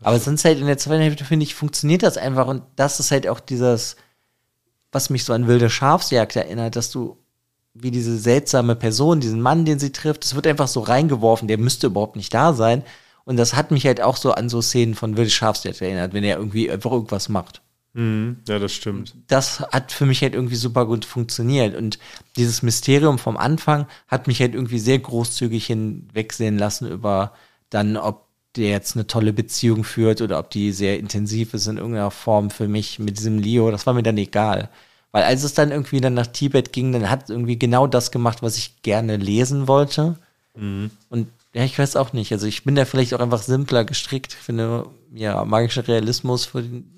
Aber 0.00 0.18
sonst 0.18 0.44
halt 0.44 0.58
in 0.58 0.66
der 0.66 0.78
zweiten 0.78 1.02
Hälfte, 1.02 1.24
finde 1.24 1.44
ich, 1.44 1.54
funktioniert 1.54 2.02
das 2.02 2.16
einfach 2.16 2.46
und 2.46 2.62
das 2.76 2.98
ist 2.98 3.10
halt 3.10 3.28
auch 3.28 3.38
dieses, 3.38 3.96
was 4.90 5.10
mich 5.10 5.24
so 5.24 5.32
an 5.32 5.46
wilde 5.46 5.70
Schafsjagd 5.70 6.34
erinnert, 6.36 6.74
dass 6.74 6.90
du 6.90 7.18
wie 7.74 7.90
diese 7.90 8.18
seltsame 8.18 8.76
Person, 8.76 9.20
diesen 9.20 9.40
Mann, 9.40 9.64
den 9.64 9.78
sie 9.78 9.92
trifft, 9.92 10.24
das 10.24 10.34
wird 10.34 10.46
einfach 10.46 10.68
so 10.68 10.80
reingeworfen, 10.80 11.48
der 11.48 11.58
müsste 11.58 11.88
überhaupt 11.88 12.16
nicht 12.16 12.32
da 12.34 12.52
sein. 12.52 12.82
Und 13.24 13.36
das 13.36 13.54
hat 13.54 13.70
mich 13.70 13.86
halt 13.86 14.00
auch 14.00 14.16
so 14.16 14.32
an 14.32 14.48
so 14.48 14.60
Szenen 14.60 14.94
von 14.94 15.16
wilde 15.16 15.30
Schafsjagd 15.30 15.80
erinnert, 15.80 16.12
wenn 16.12 16.24
er 16.24 16.38
irgendwie 16.38 16.70
einfach 16.70 16.92
irgendwas 16.92 17.28
macht 17.28 17.62
mhm, 17.94 18.38
ja, 18.48 18.58
das 18.58 18.72
stimmt. 18.72 19.14
das 19.28 19.60
hat 19.60 19.92
für 19.92 20.06
mich 20.06 20.22
halt 20.22 20.34
irgendwie 20.34 20.56
super 20.56 20.86
gut 20.86 21.04
funktioniert. 21.04 21.76
Und 21.76 21.98
dieses 22.36 22.62
Mysterium 22.62 23.18
vom 23.18 23.36
Anfang 23.36 23.86
hat 24.08 24.26
mich 24.26 24.40
halt 24.40 24.54
irgendwie 24.54 24.78
sehr 24.78 24.98
großzügig 24.98 25.66
hinwegsehen 25.66 26.58
lassen 26.58 26.90
über 26.90 27.32
dann, 27.70 27.96
ob 27.96 28.26
der 28.56 28.70
jetzt 28.70 28.96
eine 28.96 29.06
tolle 29.06 29.32
Beziehung 29.32 29.82
führt 29.82 30.20
oder 30.20 30.38
ob 30.38 30.50
die 30.50 30.72
sehr 30.72 30.98
intensiv 30.98 31.54
ist 31.54 31.66
in 31.66 31.78
irgendeiner 31.78 32.10
Form 32.10 32.50
für 32.50 32.68
mich 32.68 32.98
mit 32.98 33.18
diesem 33.18 33.38
Leo. 33.38 33.70
Das 33.70 33.86
war 33.86 33.94
mir 33.94 34.02
dann 34.02 34.18
egal. 34.18 34.68
Weil 35.12 35.24
als 35.24 35.44
es 35.44 35.54
dann 35.54 35.70
irgendwie 35.70 36.00
dann 36.00 36.14
nach 36.14 36.26
Tibet 36.26 36.72
ging, 36.72 36.92
dann 36.92 37.08
hat 37.08 37.24
es 37.24 37.30
irgendwie 37.30 37.58
genau 37.58 37.86
das 37.86 38.10
gemacht, 38.10 38.42
was 38.42 38.56
ich 38.56 38.82
gerne 38.82 39.16
lesen 39.16 39.68
wollte. 39.68 40.16
Und 40.54 41.28
ja, 41.54 41.64
ich 41.64 41.78
weiß 41.78 41.96
auch 41.96 42.12
nicht. 42.12 42.32
Also 42.32 42.46
ich 42.46 42.64
bin 42.64 42.74
da 42.74 42.84
vielleicht 42.84 43.14
auch 43.14 43.20
einfach 43.20 43.42
simpler 43.42 43.84
gestrickt. 43.84 44.34
Ich 44.38 44.44
finde, 44.44 44.86
ja, 45.14 45.44
magischer 45.44 45.86
Realismus 45.86 46.46
für 46.46 46.62
den 46.62 46.92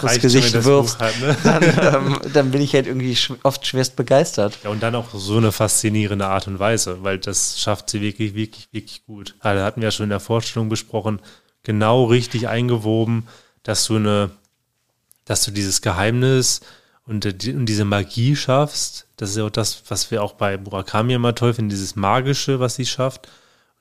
das 0.00 0.20
Gesicht 0.20 0.54
das 0.54 0.64
wirfst, 0.64 1.00
hat, 1.00 1.20
ne? 1.20 1.36
dann, 1.44 1.62
ähm, 1.62 2.20
dann, 2.32 2.50
bin 2.50 2.62
ich 2.62 2.72
halt 2.72 2.86
irgendwie 2.86 3.16
oft 3.42 3.66
schwerst 3.66 3.94
begeistert. 3.94 4.58
Ja, 4.64 4.70
und 4.70 4.82
dann 4.82 4.94
auch 4.94 5.12
so 5.12 5.36
eine 5.36 5.52
faszinierende 5.52 6.26
Art 6.26 6.46
und 6.46 6.58
Weise, 6.58 7.02
weil 7.02 7.18
das 7.18 7.60
schafft 7.60 7.90
sie 7.90 8.00
wirklich, 8.00 8.34
wirklich, 8.34 8.68
wirklich 8.72 9.04
gut. 9.04 9.34
Also 9.40 9.62
hatten 9.62 9.80
wir 9.80 9.88
ja 9.88 9.92
schon 9.92 10.04
in 10.04 10.10
der 10.10 10.20
Vorstellung 10.20 10.70
besprochen, 10.70 11.20
genau 11.62 12.04
richtig 12.04 12.48
eingewoben, 12.48 13.28
dass 13.64 13.84
du 13.84 13.96
eine, 13.96 14.30
dass 15.26 15.44
du 15.44 15.50
dieses 15.50 15.82
Geheimnis 15.82 16.60
und, 17.06 17.24
äh, 17.24 17.52
und 17.52 17.66
diese 17.66 17.84
Magie 17.84 18.36
schaffst. 18.36 19.06
Das 19.16 19.30
ist 19.30 19.36
ja 19.36 19.44
auch 19.44 19.50
das, 19.50 19.82
was 19.88 20.10
wir 20.10 20.22
auch 20.22 20.34
bei 20.34 20.58
Murakami 20.58 21.14
immer 21.14 21.34
toll 21.34 21.54
finden, 21.54 21.70
dieses 21.70 21.96
Magische, 21.96 22.60
was 22.60 22.76
sie 22.76 22.86
schafft, 22.86 23.28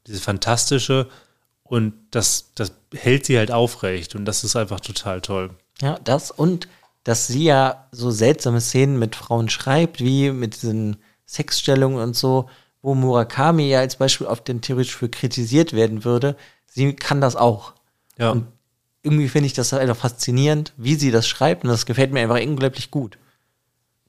dieses 0.07 0.21
Fantastische. 0.21 1.07
Und 1.63 1.93
das, 2.11 2.51
das 2.55 2.73
hält 2.93 3.25
sie 3.25 3.37
halt 3.37 3.51
aufrecht 3.51 4.15
und 4.15 4.25
das 4.25 4.43
ist 4.43 4.55
einfach 4.55 4.81
total 4.81 5.21
toll. 5.21 5.51
Ja, 5.81 5.97
das 6.03 6.29
und 6.31 6.67
dass 7.03 7.27
sie 7.27 7.45
ja 7.45 7.87
so 7.91 8.11
seltsame 8.11 8.61
Szenen 8.61 8.99
mit 8.99 9.15
Frauen 9.15 9.49
schreibt, 9.49 10.01
wie 10.01 10.31
mit 10.31 10.61
diesen 10.61 10.97
Sexstellungen 11.25 11.99
und 12.03 12.15
so, 12.15 12.49
wo 12.81 12.93
Murakami 12.93 13.69
ja 13.69 13.79
als 13.79 13.95
Beispiel 13.95 14.27
auf 14.27 14.43
den 14.43 14.61
theoretisch 14.61 14.95
für 14.95 15.09
kritisiert 15.09 15.73
werden 15.73 16.03
würde. 16.03 16.35
Sie 16.65 16.93
kann 16.93 17.21
das 17.21 17.35
auch. 17.35 17.73
Ja. 18.17 18.31
Und 18.31 18.47
irgendwie 19.03 19.29
finde 19.29 19.47
ich 19.47 19.53
das 19.53 19.73
einfach 19.73 19.97
faszinierend, 19.97 20.73
wie 20.77 20.95
sie 20.95 21.11
das 21.11 21.27
schreibt 21.27 21.63
und 21.63 21.69
das 21.69 21.85
gefällt 21.85 22.11
mir 22.11 22.21
einfach 22.21 22.41
unglaublich 22.41 22.91
gut. 22.91 23.17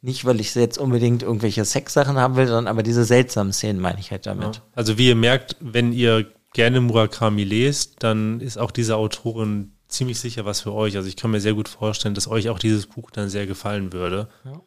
Nicht, 0.01 0.25
weil 0.25 0.41
ich 0.41 0.55
jetzt 0.55 0.79
unbedingt 0.79 1.23
irgendwelche 1.23 1.65
Sexsachen 1.65 2.19
haben 2.19 2.37
will, 2.37 2.47
sondern 2.47 2.67
aber 2.67 2.83
diese 2.83 3.05
seltsamen 3.05 3.53
Szenen 3.53 3.81
meine 3.81 4.01
ich 4.01 4.11
halt 4.11 4.27
damit. 4.27 4.57
Ja. 4.57 4.63
Also 4.75 4.99
wie 4.99 5.09
ihr 5.09 5.15
merkt, 5.15 5.57
wenn 5.61 5.93
ihr 5.93 6.27
gerne 6.53 6.81
Murakami 6.81 7.45
lest, 7.45 8.03
dann 8.03 8.41
ist 8.41 8.59
auch 8.59 8.73
diese 8.73 8.97
Autorin 8.97 9.73
ziemlich 9.89 10.19
sicher 10.19 10.45
was 10.45 10.61
für 10.61 10.73
euch. 10.73 10.97
Also 10.97 11.09
ich 11.09 11.17
kann 11.17 11.31
mir 11.31 11.41
sehr 11.41 11.55
gut 11.55 11.69
vorstellen, 11.69 12.15
dass 12.15 12.29
euch 12.29 12.49
auch 12.49 12.59
dieses 12.59 12.87
Buch 12.87 13.11
dann 13.11 13.29
sehr 13.29 13.47
gefallen 13.47 13.93
würde. 13.93 14.29
Ja. 14.45 14.61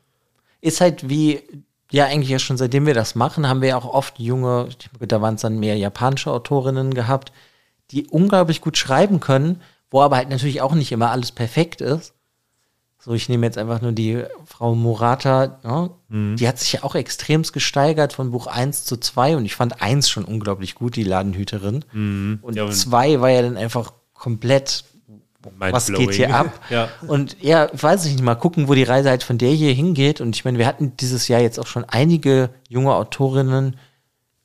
Ist 0.62 0.82
halt 0.82 1.10
wie, 1.10 1.42
ja 1.92 2.06
eigentlich 2.06 2.30
ja 2.30 2.40
schon 2.40 2.58
seitdem 2.58 2.86
wir 2.86 2.94
das 2.94 3.16
machen, 3.16 3.48
haben 3.48 3.62
wir 3.62 3.70
ja 3.70 3.78
auch 3.78 3.86
oft 3.86 4.20
junge, 4.20 4.70
da 5.00 5.22
waren 5.22 5.36
es 5.36 5.42
dann 5.42 5.60
mehr 5.60 5.78
japanische 5.78 6.32
Autorinnen 6.32 6.94
gehabt, 6.94 7.32
die 7.92 8.08
unglaublich 8.08 8.62
gut 8.62 8.78
schreiben 8.78 9.20
können, 9.20 9.62
wo 9.92 10.02
aber 10.02 10.18
halt 10.18 10.30
natürlich 10.30 10.62
auch 10.62 10.74
nicht 10.74 10.92
immer 10.92 11.12
alles 11.12 11.32
perfekt 11.32 11.82
ist. 11.82 12.14
So, 13.00 13.14
ich 13.14 13.30
nehme 13.30 13.46
jetzt 13.46 13.60
einfach 13.60 13.82
nur 13.82 13.92
die 13.92 14.24
Frau 14.46 14.74
Murata, 14.74 15.60
ne? 15.64 15.92
mhm. 16.10 16.38
die 16.38 16.48
hat 16.48 16.58
sich 16.58 16.74
ja 16.74 16.84
auch 16.84 16.96
extremst 16.96 17.54
gesteigert 17.54 18.14
von 18.14 18.32
Buch 18.32 18.48
1 18.48 18.86
zu 18.86 18.98
2 18.98 19.38
und 19.38 19.46
ich 19.46 19.56
fand 19.56 19.80
1 19.80 20.10
schon 20.10 20.26
unglaublich 20.26 20.74
gut, 20.74 20.96
die 20.96 21.04
Ladenhüterin. 21.04 21.86
Mhm. 21.92 22.40
Und 22.42 22.56
2 22.56 23.08
ja, 23.08 23.22
war 23.22 23.30
ja 23.30 23.44
dann 23.44 23.58
einfach 23.58 23.94
komplett 24.14 24.86
was 25.60 25.88
geht 25.88 26.14
hier 26.14 26.36
ab? 26.36 26.60
ja. 26.70 26.90
Und 27.08 27.38
ja, 27.42 27.70
weiß 27.72 28.06
ich 28.06 28.14
nicht, 28.14 28.24
mal 28.24 28.36
gucken, 28.36 28.68
wo 28.68 28.74
die 28.74 28.84
Reise 28.84 29.10
halt 29.10 29.22
von 29.22 29.38
der 29.38 29.52
hier 29.52 29.74
hingeht. 29.74 30.22
Und 30.22 30.36
ich 30.36 30.44
meine, 30.44 30.58
wir 30.58 30.66
hatten 30.66 30.98
dieses 30.98 31.28
Jahr 31.28 31.42
jetzt 31.42 31.60
auch 31.60 31.68
schon 31.68 31.86
einige 31.86 32.50
junge 32.68 32.96
Autorinnen, 32.96 33.78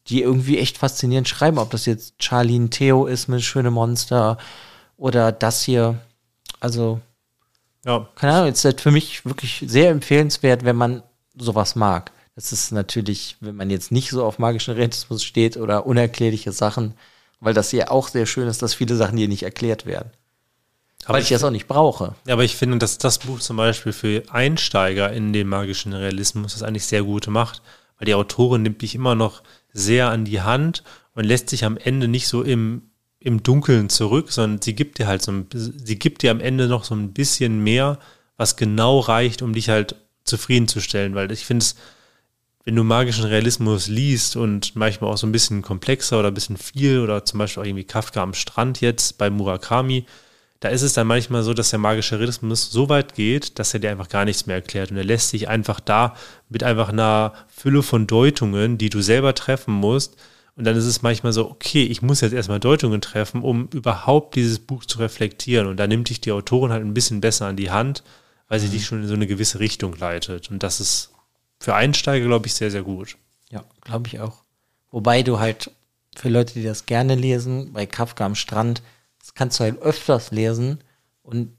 die 0.09 0.22
irgendwie 0.22 0.59
echt 0.59 0.79
faszinierend 0.79 1.29
schreiben, 1.29 1.59
ob 1.59 1.70
das 1.70 1.87
jetzt 1.87 2.22
Charlene 2.22 2.70
Theo 2.70 3.07
ist 3.07 3.29
mit 3.29 3.42
Schöne 3.42 3.70
Monster 3.70 4.38
oder 5.00 5.32
das 5.32 5.62
hier. 5.62 5.98
Also, 6.60 7.00
ja. 7.84 8.06
keine 8.14 8.34
Ahnung, 8.34 8.52
ist 8.52 8.64
halt 8.64 8.80
für 8.80 8.90
mich 8.90 9.24
wirklich 9.24 9.64
sehr 9.66 9.90
empfehlenswert, 9.90 10.64
wenn 10.64 10.76
man 10.76 11.02
sowas 11.36 11.74
mag. 11.74 12.12
Das 12.36 12.52
ist 12.52 12.70
natürlich, 12.70 13.36
wenn 13.40 13.56
man 13.56 13.70
jetzt 13.70 13.90
nicht 13.90 14.10
so 14.10 14.24
auf 14.24 14.38
magischen 14.38 14.74
Realismus 14.74 15.24
steht 15.24 15.56
oder 15.56 15.86
unerklärliche 15.86 16.52
Sachen, 16.52 16.94
weil 17.40 17.54
das 17.54 17.72
ja 17.72 17.90
auch 17.90 18.08
sehr 18.08 18.26
schön 18.26 18.46
ist, 18.46 18.62
dass 18.62 18.74
viele 18.74 18.94
Sachen 18.94 19.18
hier 19.18 19.28
nicht 19.28 19.42
erklärt 19.42 19.86
werden. 19.86 20.10
Aber 21.04 21.14
Weil 21.14 21.22
ich, 21.22 21.30
ich 21.30 21.34
das 21.34 21.44
auch 21.44 21.50
nicht 21.50 21.66
brauche. 21.66 22.14
Ja, 22.26 22.34
aber 22.34 22.44
ich 22.44 22.56
finde, 22.56 22.76
dass 22.78 22.98
das 22.98 23.18
Buch 23.18 23.40
zum 23.40 23.56
Beispiel 23.56 23.92
für 23.92 24.22
Einsteiger 24.30 25.10
in 25.12 25.32
den 25.32 25.48
magischen 25.48 25.94
Realismus 25.94 26.52
das 26.52 26.62
eigentlich 26.62 26.84
sehr 26.84 27.02
gut 27.02 27.26
macht, 27.26 27.62
weil 27.98 28.06
die 28.06 28.14
Autorin 28.14 28.62
nimmt 28.62 28.82
dich 28.82 28.94
immer 28.94 29.14
noch 29.14 29.42
sehr 29.72 30.10
an 30.10 30.26
die 30.26 30.42
Hand 30.42 30.84
und 31.14 31.24
lässt 31.24 31.48
sich 31.48 31.64
am 31.64 31.78
Ende 31.78 32.06
nicht 32.06 32.28
so 32.28 32.42
im, 32.42 32.89
im 33.20 33.42
Dunkeln 33.42 33.88
zurück, 33.90 34.33
sondern 34.33 34.62
sie 34.62 34.74
gibt 34.74 34.98
dir 34.98 35.06
halt 35.06 35.22
so 35.22 35.33
ein, 35.33 35.46
sie 35.52 35.98
gibt 35.98 36.22
dir 36.22 36.30
am 36.30 36.40
Ende 36.40 36.66
noch 36.66 36.85
so 36.85 36.94
ein 36.94 37.12
bisschen 37.12 37.62
mehr, 37.62 37.98
was 38.37 38.56
genau 38.56 38.98
reicht, 38.98 39.42
um 39.42 39.52
dich 39.52 39.68
halt 39.68 39.94
zufriedenzustellen, 40.24 41.14
weil 41.14 41.30
ich 41.30 41.44
finde 41.44 41.64
es, 41.64 41.76
wenn 42.64 42.76
du 42.76 42.85
magischen 42.85 43.24
Realismus 43.24 43.88
liest 43.88 44.37
und 44.37 44.76
manchmal 44.76 45.11
auch 45.11 45.16
so 45.16 45.26
ein 45.26 45.33
bisschen 45.33 45.62
komplexer 45.62 46.18
oder 46.18 46.28
ein 46.28 46.35
bisschen 46.35 46.56
viel 46.56 47.00
oder 47.00 47.24
zum 47.24 47.38
Beispiel 47.38 47.62
auch 47.62 47.66
irgendwie 47.66 47.85
Kafka 47.85 48.22
am 48.22 48.35
Strand 48.35 48.80
jetzt 48.80 49.18
bei 49.18 49.28
Murakami, 49.28 50.06
da 50.61 50.68
ist 50.68 50.83
es 50.83 50.92
dann 50.92 51.06
manchmal 51.06 51.42
so, 51.42 51.54
dass 51.54 51.70
der 51.70 51.78
magische 51.78 52.20
Rhythmus 52.20 52.70
so 52.70 52.90
weit 52.90 53.14
geht, 53.14 53.59
dass 53.59 53.72
er 53.72 53.80
dir 53.80 53.90
einfach 53.90 54.11
gar 54.11 54.26
nichts 54.26 54.44
mehr 54.44 54.56
erklärt. 54.56 54.90
Und 54.90 54.98
er 54.98 55.04
lässt 55.04 55.30
sich 55.30 55.48
einfach 55.48 55.80
da 55.80 56.14
mit 56.50 56.62
einfach 56.62 56.90
einer 56.90 57.33
Fülle 57.48 57.83
von 57.83 58.06
Deutungen, 58.06 58.76
die 58.76 58.90
du 58.90 59.00
selber 59.00 59.35
treffen 59.35 59.72
musst. 59.72 60.16
Und 60.60 60.66
dann 60.66 60.76
ist 60.76 60.84
es 60.84 61.00
manchmal 61.00 61.32
so, 61.32 61.50
okay, 61.50 61.84
ich 61.84 62.02
muss 62.02 62.20
jetzt 62.20 62.34
erstmal 62.34 62.60
Deutungen 62.60 63.00
treffen, 63.00 63.40
um 63.40 63.68
überhaupt 63.72 64.34
dieses 64.34 64.58
Buch 64.58 64.84
zu 64.84 64.98
reflektieren. 64.98 65.66
Und 65.66 65.78
da 65.78 65.86
nimmt 65.86 66.10
dich 66.10 66.20
die 66.20 66.32
Autorin 66.32 66.70
halt 66.70 66.84
ein 66.84 66.92
bisschen 66.92 67.22
besser 67.22 67.46
an 67.46 67.56
die 67.56 67.70
Hand, 67.70 68.04
weil 68.46 68.60
sie 68.60 68.66
mhm. 68.66 68.72
dich 68.72 68.84
schon 68.84 69.00
in 69.00 69.08
so 69.08 69.14
eine 69.14 69.26
gewisse 69.26 69.58
Richtung 69.58 69.96
leitet. 69.96 70.50
Und 70.50 70.62
das 70.62 70.78
ist 70.78 71.12
für 71.58 71.74
Einsteiger, 71.74 72.26
glaube 72.26 72.46
ich, 72.46 72.52
sehr, 72.52 72.70
sehr 72.70 72.82
gut. 72.82 73.16
Ja, 73.50 73.64
glaube 73.80 74.08
ich 74.08 74.20
auch. 74.20 74.42
Wobei 74.90 75.22
du 75.22 75.38
halt 75.38 75.70
für 76.14 76.28
Leute, 76.28 76.52
die 76.52 76.62
das 76.62 76.84
gerne 76.84 77.14
lesen, 77.14 77.72
bei 77.72 77.86
Kafka 77.86 78.26
am 78.26 78.34
Strand, 78.34 78.82
das 79.18 79.32
kannst 79.32 79.60
du 79.60 79.64
halt 79.64 79.80
öfters 79.80 80.30
lesen 80.30 80.84
und 81.22 81.56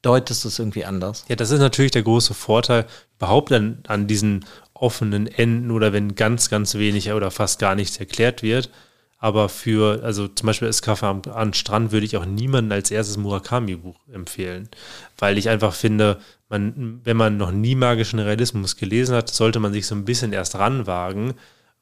deutest 0.00 0.46
es 0.46 0.58
irgendwie 0.58 0.86
anders. 0.86 1.26
Ja, 1.28 1.36
das 1.36 1.50
ist 1.50 1.60
natürlich 1.60 1.92
der 1.92 2.04
große 2.04 2.32
Vorteil 2.32 2.86
überhaupt 3.18 3.52
an, 3.52 3.80
an 3.86 4.06
diesen 4.06 4.46
offenen 4.84 5.26
Enden 5.26 5.70
oder 5.70 5.92
wenn 5.94 6.14
ganz, 6.14 6.50
ganz 6.50 6.74
wenig 6.74 7.10
oder 7.10 7.30
fast 7.30 7.58
gar 7.58 7.74
nichts 7.74 7.96
erklärt 7.96 8.42
wird. 8.42 8.70
Aber 9.18 9.48
für, 9.48 10.04
also 10.04 10.28
zum 10.28 10.46
Beispiel 10.46 10.68
das 10.68 10.82
Kaffee 10.82 11.06
am, 11.06 11.22
am 11.22 11.54
Strand 11.54 11.92
würde 11.92 12.04
ich 12.04 12.18
auch 12.18 12.26
niemanden 12.26 12.72
als 12.72 12.90
erstes 12.90 13.16
Murakami-Buch 13.16 13.98
empfehlen. 14.12 14.68
Weil 15.16 15.38
ich 15.38 15.48
einfach 15.48 15.72
finde, 15.72 16.18
man, 16.50 17.00
wenn 17.04 17.16
man 17.16 17.38
noch 17.38 17.50
nie 17.50 17.74
magischen 17.74 18.18
Realismus 18.18 18.76
gelesen 18.76 19.16
hat, 19.16 19.30
sollte 19.30 19.60
man 19.60 19.72
sich 19.72 19.86
so 19.86 19.94
ein 19.94 20.04
bisschen 20.04 20.34
erst 20.34 20.56
ranwagen, 20.56 21.32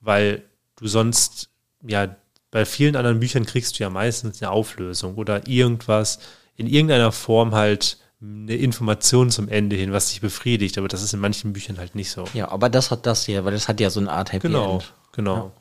weil 0.00 0.44
du 0.76 0.86
sonst 0.86 1.50
ja 1.84 2.14
bei 2.52 2.64
vielen 2.64 2.94
anderen 2.94 3.18
Büchern 3.18 3.44
kriegst 3.44 3.76
du 3.78 3.82
ja 3.82 3.90
meistens 3.90 4.40
eine 4.40 4.52
Auflösung 4.52 5.16
oder 5.16 5.48
irgendwas 5.48 6.20
in 6.54 6.68
irgendeiner 6.68 7.10
Form 7.10 7.54
halt 7.56 7.98
eine 8.22 8.54
Information 8.54 9.30
zum 9.30 9.48
Ende 9.48 9.76
hin, 9.76 9.92
was 9.92 10.08
dich 10.10 10.20
befriedigt, 10.20 10.78
aber 10.78 10.88
das 10.88 11.02
ist 11.02 11.12
in 11.12 11.20
manchen 11.20 11.52
Büchern 11.52 11.78
halt 11.78 11.94
nicht 11.94 12.10
so. 12.10 12.24
Ja, 12.34 12.50
aber 12.50 12.68
das 12.68 12.90
hat 12.90 13.06
das 13.06 13.26
hier, 13.26 13.44
weil 13.44 13.52
das 13.52 13.68
hat 13.68 13.80
ja 13.80 13.90
so 13.90 14.00
eine 14.00 14.12
Art 14.12 14.32
Happy 14.32 14.46
genau, 14.46 14.74
End. 14.74 14.94
Genau, 15.12 15.52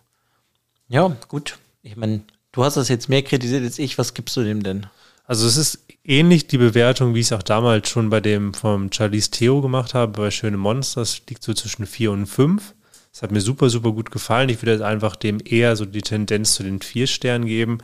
ja. 0.87 1.07
ja, 1.07 1.17
gut. 1.27 1.57
Ich 1.81 1.95
meine, 1.95 2.21
du 2.51 2.63
hast 2.63 2.77
das 2.77 2.87
jetzt 2.89 3.09
mehr 3.09 3.23
kritisiert 3.23 3.63
als 3.63 3.79
ich. 3.79 3.97
Was 3.97 4.13
gibst 4.13 4.37
du 4.37 4.43
dem 4.43 4.61
denn? 4.61 4.85
Also 5.25 5.47
es 5.47 5.57
ist 5.57 5.79
ähnlich 6.03 6.47
die 6.47 6.57
Bewertung, 6.57 7.15
wie 7.15 7.19
ich 7.19 7.27
es 7.27 7.33
auch 7.33 7.43
damals 7.43 7.89
schon 7.89 8.09
bei 8.09 8.19
dem 8.19 8.53
vom 8.53 8.91
Charlize 8.91 9.31
Theo 9.31 9.61
gemacht 9.61 9.93
habe, 9.93 10.11
bei 10.11 10.31
Schöne 10.31 10.57
Monsters, 10.57 11.21
liegt 11.29 11.43
so 11.43 11.53
zwischen 11.53 11.85
4 11.85 12.11
und 12.11 12.25
5. 12.27 12.75
Es 13.13 13.21
hat 13.21 13.31
mir 13.31 13.41
super, 13.41 13.69
super 13.69 13.91
gut 13.91 14.11
gefallen. 14.11 14.49
Ich 14.49 14.61
würde 14.61 14.73
jetzt 14.73 14.81
einfach 14.81 15.15
dem 15.15 15.39
eher 15.43 15.75
so 15.75 15.85
die 15.85 16.01
Tendenz 16.01 16.53
zu 16.55 16.63
den 16.63 16.81
vier 16.81 17.07
Sternen 17.07 17.45
geben. 17.45 17.79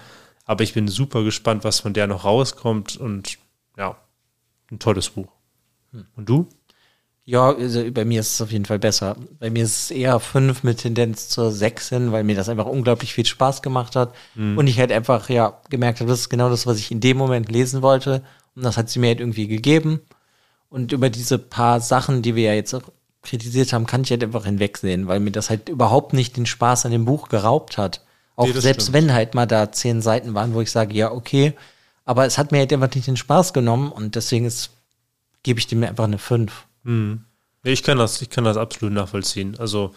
Aber 0.46 0.64
ich 0.64 0.74
bin 0.74 0.88
super 0.88 1.24
gespannt, 1.24 1.64
was 1.64 1.82
von 1.82 1.94
der 1.94 2.08
noch 2.08 2.24
rauskommt. 2.24 2.96
Und 2.96 3.38
ja, 3.78 3.98
ein 4.72 4.80
tolles 4.80 5.10
Buch. 5.10 5.28
Und 6.16 6.30
du? 6.30 6.48
Ja, 7.26 7.54
also 7.54 7.84
bei 7.92 8.06
mir 8.06 8.22
ist 8.22 8.36
es 8.36 8.42
auf 8.42 8.54
jeden 8.54 8.64
Fall 8.64 8.80
besser. 8.80 9.18
Bei 9.40 9.50
mir 9.50 9.64
ist 9.64 9.76
es 9.76 9.92
eher 9.92 10.20
fünf 10.22 10.64
mit 10.64 10.78
Tendenz 10.78 11.28
zur 11.28 11.52
sechs 11.52 11.90
hin, 11.90 12.14
weil 12.14 12.24
mir 12.24 12.38
das 12.38 12.48
einfach 12.48 12.66
unglaublich 12.66 13.14
viel 13.14 13.26
Spaß 13.26 13.62
gemacht 13.62 13.98
hat. 13.98 14.14
Mhm. 14.36 14.58
Und 14.58 14.68
ich 14.68 14.80
halt 14.80 14.94
einfach, 14.94 15.30
ja, 15.30 15.60
gemerkt 15.70 16.00
habe, 16.00 16.10
das 16.10 16.22
ist 16.22 16.30
genau 16.30 16.50
das, 16.50 16.66
was 16.66 16.78
ich 16.78 16.90
in 16.90 17.02
dem 17.02 17.18
Moment 17.18 17.52
lesen 17.52 17.82
wollte. 17.82 18.24
Und 18.56 18.64
das 18.64 18.78
hat 18.78 18.90
sie 18.90 19.00
mir 19.00 19.08
halt 19.08 19.20
irgendwie 19.20 19.48
gegeben. 19.48 20.00
Und 20.70 20.94
über 20.94 21.10
diese 21.10 21.38
paar 21.38 21.82
Sachen, 21.82 22.22
die 22.22 22.36
wir 22.36 22.44
ja 22.44 22.54
jetzt 22.54 22.74
auch 22.74 22.84
kritisiert 23.24 23.74
haben, 23.74 23.88
kann 23.88 24.04
ich 24.04 24.12
halt 24.12 24.24
einfach 24.24 24.46
hinwegsehen, 24.46 25.08
weil 25.08 25.20
mir 25.20 25.32
das 25.32 25.50
halt 25.50 25.68
überhaupt 25.68 26.14
nicht 26.14 26.38
den 26.38 26.46
Spaß 26.46 26.86
an 26.86 26.94
dem 26.94 27.04
Buch 27.04 27.28
geraubt 27.28 27.78
hat. 27.78 28.06
Auch 28.38 28.48
nee, 28.48 28.54
selbst 28.54 28.84
stimmt. 28.84 28.94
wenn 28.94 29.14
halt 29.14 29.36
mal 29.36 29.46
da 29.46 29.72
zehn 29.72 30.02
Seiten 30.02 30.34
waren, 30.34 30.54
wo 30.54 30.62
ich 30.62 30.72
sage, 30.72 30.94
ja, 30.94 31.12
okay, 31.12 31.54
aber 32.08 32.26
es 32.26 32.38
hat 32.38 32.52
mir 32.52 32.60
halt 32.60 32.74
einfach 32.74 32.94
nicht 32.96 33.08
den 33.08 33.18
Spaß 33.18 33.54
genommen 33.54 33.92
und 33.92 34.16
deswegen 34.16 34.46
ist, 34.46 34.72
gebe 35.44 35.60
ich 35.60 35.68
dem 35.68 35.84
einfach 35.84 36.06
eine 36.06 36.18
5. 36.18 36.66
Hm. 36.84 37.24
Ich 37.64 37.84
kann 37.84 37.98
das, 37.98 38.22
ich 38.22 38.30
kann 38.30 38.46
das 38.46 38.58
absolut 38.58 38.94
nachvollziehen. 38.94 39.58
Also, 39.60 39.94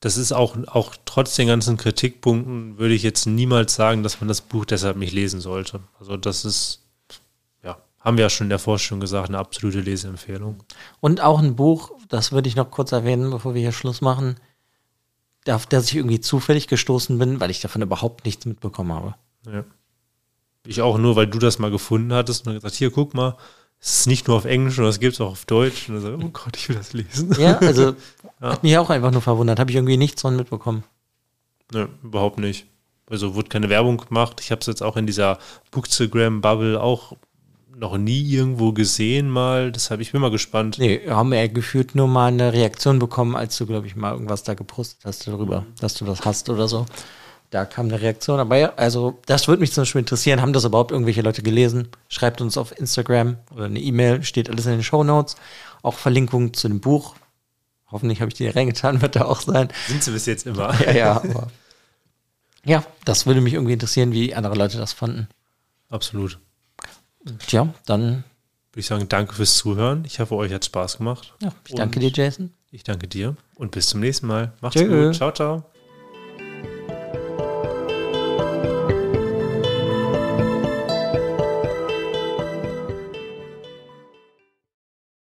das 0.00 0.16
ist 0.16 0.32
auch, 0.32 0.56
auch 0.66 0.96
trotz 1.04 1.36
den 1.36 1.46
ganzen 1.46 1.76
Kritikpunkten 1.76 2.78
würde 2.78 2.94
ich 2.94 3.02
jetzt 3.04 3.26
niemals 3.26 3.74
sagen, 3.74 4.02
dass 4.02 4.20
man 4.20 4.28
das 4.28 4.40
Buch 4.40 4.64
deshalb 4.64 4.96
nicht 4.96 5.12
lesen 5.12 5.40
sollte. 5.40 5.80
Also, 6.00 6.16
das 6.16 6.44
ist, 6.44 6.82
haben 8.02 8.16
wir 8.16 8.24
ja 8.24 8.30
schon 8.30 8.46
in 8.46 8.50
der 8.50 8.58
Vorstellung 8.58 9.00
gesagt, 9.00 9.28
eine 9.28 9.38
absolute 9.38 9.80
Leseempfehlung. 9.80 10.62
Und 11.00 11.20
auch 11.20 11.38
ein 11.38 11.54
Buch, 11.54 11.92
das 12.08 12.32
würde 12.32 12.48
ich 12.48 12.56
noch 12.56 12.70
kurz 12.70 12.92
erwähnen, 12.92 13.30
bevor 13.30 13.54
wir 13.54 13.60
hier 13.60 13.72
Schluss 13.72 14.00
machen, 14.00 14.36
auf 15.48 15.66
das 15.66 15.88
ich 15.88 15.96
irgendwie 15.96 16.20
zufällig 16.20 16.66
gestoßen 16.68 17.18
bin, 17.18 17.40
weil 17.40 17.50
ich 17.50 17.60
davon 17.60 17.82
überhaupt 17.82 18.24
nichts 18.24 18.44
mitbekommen 18.44 18.92
habe. 18.92 19.14
Ja. 19.46 19.64
Ich 20.66 20.80
auch 20.80 20.98
nur, 20.98 21.16
weil 21.16 21.26
du 21.26 21.38
das 21.38 21.58
mal 21.58 21.70
gefunden 21.70 22.12
hattest 22.12 22.46
und 22.46 22.54
gesagt, 22.54 22.74
hier, 22.74 22.90
guck 22.90 23.14
mal, 23.14 23.36
es 23.80 24.00
ist 24.00 24.06
nicht 24.06 24.28
nur 24.28 24.36
auf 24.36 24.44
Englisch, 24.44 24.76
sondern 24.76 24.90
es 24.90 25.00
gibt 25.00 25.14
es 25.14 25.20
auch 25.20 25.32
auf 25.32 25.44
Deutsch. 25.44 25.88
Und 25.88 26.00
so, 26.00 26.12
oh 26.14 26.28
Gott, 26.32 26.56
ich 26.56 26.68
will 26.68 26.76
das 26.76 26.92
lesen. 26.92 27.34
Ja, 27.38 27.58
also 27.58 27.94
hat 28.40 28.62
mich 28.62 28.78
auch 28.78 28.90
einfach 28.90 29.10
nur 29.10 29.22
verwundert. 29.22 29.58
Habe 29.58 29.70
ich 29.70 29.76
irgendwie 29.76 29.96
nichts 29.96 30.22
von 30.22 30.36
mitbekommen. 30.36 30.84
Ne, 31.72 31.88
überhaupt 32.02 32.38
nicht. 32.38 32.66
Also 33.10 33.34
wurde 33.34 33.48
keine 33.48 33.68
Werbung 33.68 33.96
gemacht. 33.96 34.40
Ich 34.40 34.52
habe 34.52 34.60
es 34.60 34.66
jetzt 34.68 34.82
auch 34.82 34.96
in 34.96 35.06
dieser 35.06 35.38
Bookstagram-Bubble 35.72 36.80
auch 36.80 37.14
noch 37.76 37.98
nie 37.98 38.22
irgendwo 38.22 38.72
gesehen 38.72 39.28
mal. 39.28 39.72
Deshalb 39.72 40.00
ich 40.00 40.12
bin 40.12 40.20
mal 40.20 40.30
gespannt. 40.30 40.78
Nee, 40.78 41.00
haben 41.08 41.32
wir 41.32 41.48
gefühlt 41.48 41.96
nur 41.96 42.06
mal 42.06 42.28
eine 42.28 42.52
Reaktion 42.52 43.00
bekommen, 43.00 43.34
als 43.34 43.58
du, 43.58 43.66
glaube 43.66 43.88
ich, 43.88 43.96
mal 43.96 44.12
irgendwas 44.12 44.44
da 44.44 44.54
gepostet 44.54 45.00
hast 45.04 45.26
darüber, 45.26 45.66
dass 45.80 45.94
du 45.94 46.04
das 46.04 46.24
hast 46.24 46.48
oder 46.48 46.68
so. 46.68 46.86
Da 47.52 47.66
kam 47.66 47.86
eine 47.88 48.00
Reaktion. 48.00 48.40
Aber 48.40 48.56
ja, 48.56 48.72
also 48.76 49.20
das 49.26 49.46
würde 49.46 49.60
mich 49.60 49.72
zum 49.72 49.82
Beispiel 49.82 49.98
interessieren. 49.98 50.40
Haben 50.40 50.54
das 50.54 50.64
überhaupt 50.64 50.90
irgendwelche 50.90 51.20
Leute 51.20 51.42
gelesen? 51.42 51.88
Schreibt 52.08 52.40
uns 52.40 52.56
auf 52.56 52.76
Instagram 52.78 53.36
oder 53.54 53.66
eine 53.66 53.78
E-Mail, 53.78 54.24
steht 54.24 54.48
alles 54.48 54.64
in 54.64 54.72
den 54.72 54.82
Show 54.82 55.04
Notes. 55.04 55.36
Auch 55.82 55.94
Verlinkungen 55.98 56.54
zu 56.54 56.68
dem 56.68 56.80
Buch. 56.80 57.14
Hoffentlich 57.90 58.22
habe 58.22 58.30
ich 58.30 58.34
die 58.34 58.48
reingetan, 58.48 59.02
wird 59.02 59.16
da 59.16 59.26
auch 59.26 59.42
sein. 59.42 59.68
Sind 59.86 60.02
sie 60.02 60.12
bis 60.12 60.24
jetzt 60.24 60.46
immer. 60.46 60.74
Ja, 60.80 60.92
ja, 60.92 61.22
ja, 62.64 62.84
das 63.04 63.26
würde 63.26 63.42
mich 63.42 63.52
irgendwie 63.52 63.74
interessieren, 63.74 64.12
wie 64.12 64.34
andere 64.34 64.54
Leute 64.54 64.78
das 64.78 64.94
fanden. 64.94 65.28
Absolut. 65.90 66.38
Tja, 67.46 67.74
dann 67.84 68.24
Würde 68.70 68.80
ich 68.80 68.86
sagen, 68.86 69.10
danke 69.10 69.34
fürs 69.34 69.58
Zuhören. 69.58 70.04
Ich 70.06 70.20
hoffe, 70.20 70.36
euch 70.36 70.54
hat 70.54 70.64
Spaß 70.64 70.96
gemacht. 70.96 71.34
ja, 71.42 71.52
ich 71.68 71.74
danke 71.74 71.96
Und 71.96 72.02
dir, 72.02 72.10
Jason. 72.12 72.54
Ich 72.70 72.82
danke 72.82 73.08
dir 73.08 73.36
und 73.56 73.72
bis 73.72 73.88
zum 73.88 74.00
nächsten 74.00 74.26
Mal. 74.26 74.54
Macht's 74.62 74.80
Tschö. 74.80 75.08
gut. 75.08 75.16
Ciao, 75.16 75.32
ciao. 75.32 75.71